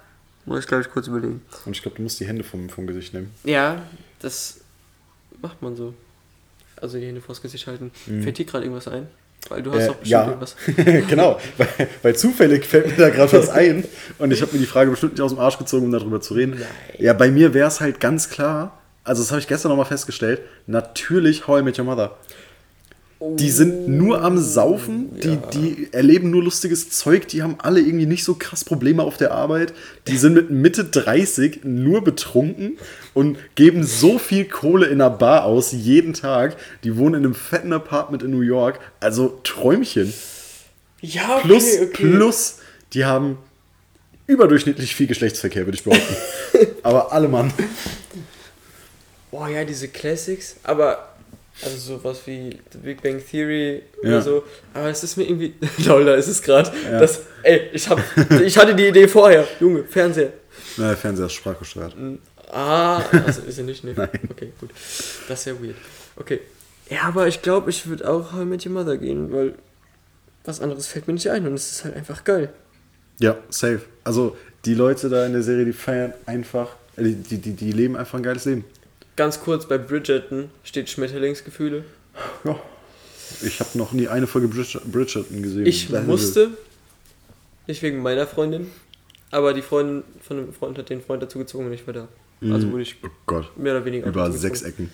[0.47, 1.43] muss ich, glaube ich, kurz überlegen.
[1.67, 3.31] Und ich glaube, du musst die Hände vom, vom Gesicht nehmen.
[3.45, 3.83] Ja,
[4.21, 4.60] das
[5.43, 5.95] macht man so.
[6.81, 7.91] Also die Hände vors Gesicht halten.
[8.23, 9.07] Fällt dir gerade irgendwas ein?
[9.49, 10.27] Weil du hast Äh, doch bestimmt ja.
[10.27, 10.57] irgendwas.
[11.09, 13.85] genau, weil, weil zufällig fällt mir da gerade was ein
[14.19, 16.35] und ich habe mir die Frage bestimmt nicht aus dem Arsch gezogen, um darüber zu
[16.35, 16.57] reden.
[16.59, 16.69] Nein.
[16.99, 20.43] Ja, bei mir wäre es halt ganz klar, also das habe ich gestern nochmal festgestellt,
[20.67, 22.17] natürlich How I Met Your Mother.
[23.23, 25.37] Die sind nur am Saufen, die, Ja.
[25.53, 29.33] die erleben nur lustiges Zeug, die haben alle irgendwie nicht so krass Probleme auf der
[29.33, 29.75] Arbeit.
[30.09, 32.79] Die sind mit Mitte 30 nur betrunken
[33.13, 36.57] und geben so viel Kohle in einer Bar aus, jeden Tag.
[36.83, 38.81] Die wohnen in einem fetten Apartment in New York.
[39.01, 40.15] Also Träumchen.
[41.03, 41.89] Ja, okay, Plus, okay.
[41.93, 42.57] plus,
[42.95, 43.37] die haben
[44.29, 46.17] überdurchschnittlich viel Geschlechtsverkehr, würde ich behaupten.
[46.83, 47.53] Aber alle Mann.
[49.31, 51.10] Boah, ja, diese Classics, aber
[51.63, 54.09] also sowas wie The Big Bang Theory Ja.
[54.09, 54.45] oder so.
[54.75, 55.55] Aber es ist mir irgendwie.
[55.85, 56.71] Lol, da ist es gerade.
[56.91, 57.01] Ja.
[57.01, 57.23] Das.
[57.43, 58.01] Ey, ich hab.
[58.43, 59.47] ich hatte die Idee vorher.
[59.61, 60.33] Junge, Fernseher.
[60.77, 61.95] Na, der Fernseher ist sprachgesteuert.
[62.53, 63.93] Ah, also ist er nicht, ne?
[63.97, 64.09] Nein.
[64.31, 64.71] Okay, gut.
[65.29, 65.77] Das ist ja weird.
[66.17, 66.41] Okay.
[66.89, 69.55] Ja, aber ich glaube, ich würde auch How I Met Your Mother gehen, weil
[70.45, 72.49] was anderes fällt mir nicht ein und es ist halt einfach geil.
[73.21, 73.83] Ja, safe.
[74.03, 77.97] Also, die Leute da in der Serie, die feiern einfach, äh, die, die, die leben
[77.97, 78.65] einfach ein geiles Leben.
[79.17, 81.85] Ganz kurz, bei Bridgerton steht Schmetterlingsgefühle.
[82.45, 82.59] Ja.
[83.43, 85.67] Ich habe noch nie eine Folge Bridger- Bridgerton gesehen.
[85.67, 86.51] Ich ist- musste,
[87.67, 88.69] nicht wegen meiner Freundin,
[89.31, 92.09] aber die Freundin von einem Freund hat den Freund dazu gezogen und ich war da.
[92.43, 93.57] Also wurde ich Oh Gott.
[93.59, 94.89] mehr oder weniger Über sechs gezwungen.
[94.89, 94.91] Ecken.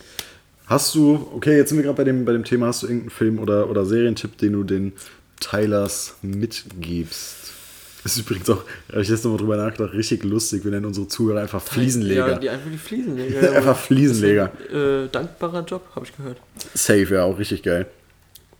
[0.66, 3.10] Hast du, okay, jetzt sind wir gerade bei dem, bei dem Thema, hast du irgendeinen
[3.10, 4.92] Film oder, oder Serientipp, den du den
[5.38, 7.52] Tylers mitgibst?
[8.06, 10.62] Das ist übrigens auch, habe ich jetzt nochmal drüber nachgedacht, richtig lustig.
[10.62, 12.28] Wir nennen unsere Zuhörer einfach Fliesenleger.
[12.28, 13.52] Ja, die einfach die Fliesenleger.
[13.56, 14.52] Einfach Fliesenleger.
[14.70, 16.36] Ein, äh, dankbarer Job, habe ich gehört.
[16.72, 17.86] Safe, ja, auch richtig geil.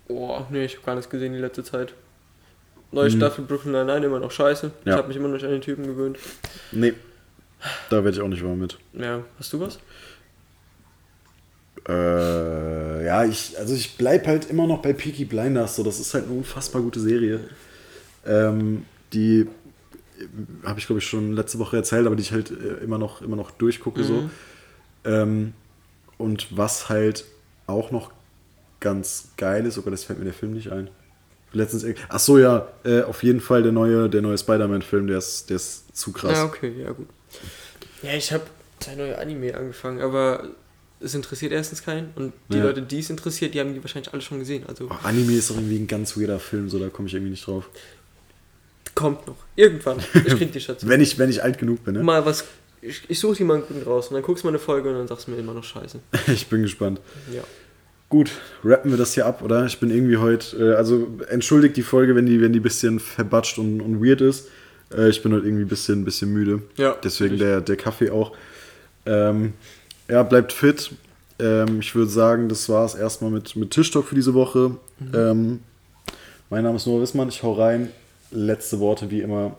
[0.09, 1.95] Oh, nee, ich habe gar nichts gesehen die letzte Zeit.
[2.91, 4.73] Neue Staffel Brooklyn Nine-Nine immer noch scheiße.
[4.81, 4.87] Ich.
[4.87, 4.97] Ja.
[4.97, 6.19] habe mich immer noch nicht an den Typen gewöhnt.
[6.73, 6.95] Nee,
[7.89, 8.77] da werde ich auch nicht warm mit.
[8.95, 9.79] Ja, hast du was?
[11.89, 16.15] Äh, ja, ich, also ich bleib halt immer noch bei Peaky Blinders, so, das ist
[16.15, 17.39] halt eine unfassbar gute Serie.
[18.27, 18.85] Ähm,
[19.17, 19.41] die
[20.19, 22.99] äh, habe ich glaube ich schon letzte Woche erzählt, aber die ich halt äh, immer
[22.99, 24.31] noch, immer noch durchgucke so.
[25.05, 25.53] Ähm,
[26.19, 27.25] und was halt
[27.67, 28.11] auch noch
[28.81, 30.89] ganz geil ist, aber das fällt mir der Film nicht ein.
[31.53, 35.49] Letztens, ach so ja, äh, auf jeden Fall der neue, der neue Spider-Man-Film, der ist,
[35.49, 36.33] der ist zu krass.
[36.33, 37.07] Ja, okay, ja gut.
[38.03, 38.45] Ja, ich habe
[38.81, 40.49] zwei neue Anime angefangen, aber
[41.01, 42.65] es interessiert erstens keinen und die Ja.
[42.65, 44.65] Leute, die es interessiert, die haben die wahrscheinlich alle schon gesehen.
[44.67, 47.31] Also Oh, Anime ist doch irgendwie ein ganz weirder Film, so da komme ich irgendwie
[47.31, 47.69] nicht drauf.
[48.97, 49.37] Kommt noch.
[49.55, 49.99] Irgendwann.
[50.15, 50.85] Ich krieg die Schatz.
[50.87, 52.03] Wenn ich, wenn ich alt genug bin, ne?
[52.03, 52.45] Mal was.
[52.83, 55.27] Ich, ich suche guten raus und dann guckst du mal eine Folge und dann sagst
[55.27, 56.01] du mir immer noch Scheiße.
[56.27, 57.01] Ich bin gespannt.
[57.33, 57.43] Ja.
[58.09, 58.31] Gut,
[58.65, 59.67] rappen wir das hier ab, oder?
[59.67, 63.01] Ich bin irgendwie heute, äh, also entschuldigt die Folge, wenn die, wenn die ein bisschen
[63.01, 64.49] verbatscht und, und weird ist.
[64.97, 66.63] Äh, ich bin heute irgendwie ein bisschen, bisschen müde.
[66.77, 68.33] Ja, Deswegen der, der Kaffee auch.
[69.05, 69.55] Ähm,
[70.09, 70.93] ja, bleibt fit.
[71.39, 74.77] Ähm, ich würde sagen, das war es erstmal mit, mit Tischtalk für diese Woche.
[75.01, 75.13] Mhm.
[75.15, 75.61] Ähm,
[76.51, 77.91] mein Name ist Noah Wissmann, ich hau rein.
[78.31, 79.57] Letzte Worte wie immer,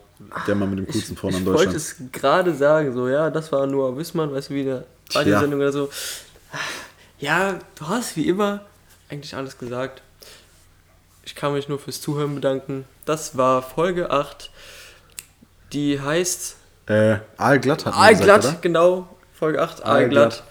[0.47, 3.65] der Mann mit dem coolsten Vornamen Ich wollte es gerade sagen, so, ja, das war
[3.67, 4.83] Noah Wissmann, weißt du, wie Tja.
[5.13, 5.89] Radiosendung oder so.
[7.19, 8.61] Ja, du hast wie immer
[9.09, 10.01] eigentlich alles gesagt.
[11.23, 12.85] Ich kann mich nur fürs Zuhören bedanken.
[13.05, 14.49] Das war Folge 8.
[15.73, 16.55] Die heißt
[16.87, 19.09] Äh, Aalglatt hat man Aalglatt, gesagt, genau.
[19.33, 20.23] Folge 8, Aalglatt.
[20.23, 20.43] Aalglatt.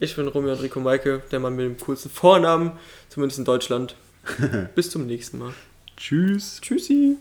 [0.00, 2.72] Ich bin Romeo Enrico Maike, der Mann mit dem coolsten Vornamen,
[3.08, 3.96] zumindest in Deutschland.
[4.74, 5.52] Bis zum nächsten Mal.
[5.98, 6.60] Tschüss.
[6.62, 7.16] Tschüssi.